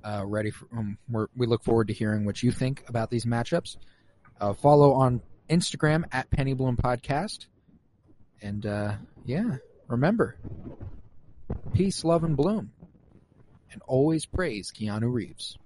Uh, 0.03 0.23
ready 0.25 0.51
for 0.51 0.67
um, 0.77 0.99
we 1.35 1.47
look 1.47 1.63
forward 1.63 1.87
to 1.87 1.93
hearing 1.93 2.23
what 2.23 2.43
you 2.43 2.51
think 2.51 2.83
about 2.87 3.09
these 3.09 3.25
matchups. 3.25 3.77
Uh, 4.39 4.53
follow 4.53 4.93
on 4.93 5.21
Instagram 5.49 6.05
at 6.11 6.29
Penny 6.29 6.53
Bloom 6.53 6.77
Podcast, 6.77 7.47
and 8.43 8.63
uh, 8.63 8.93
yeah, 9.25 9.57
remember, 9.87 10.37
peace, 11.73 12.05
love, 12.05 12.23
and 12.23 12.37
bloom, 12.37 12.71
and 13.71 13.81
always 13.87 14.25
praise 14.25 14.71
Keanu 14.71 15.11
Reeves. 15.11 15.57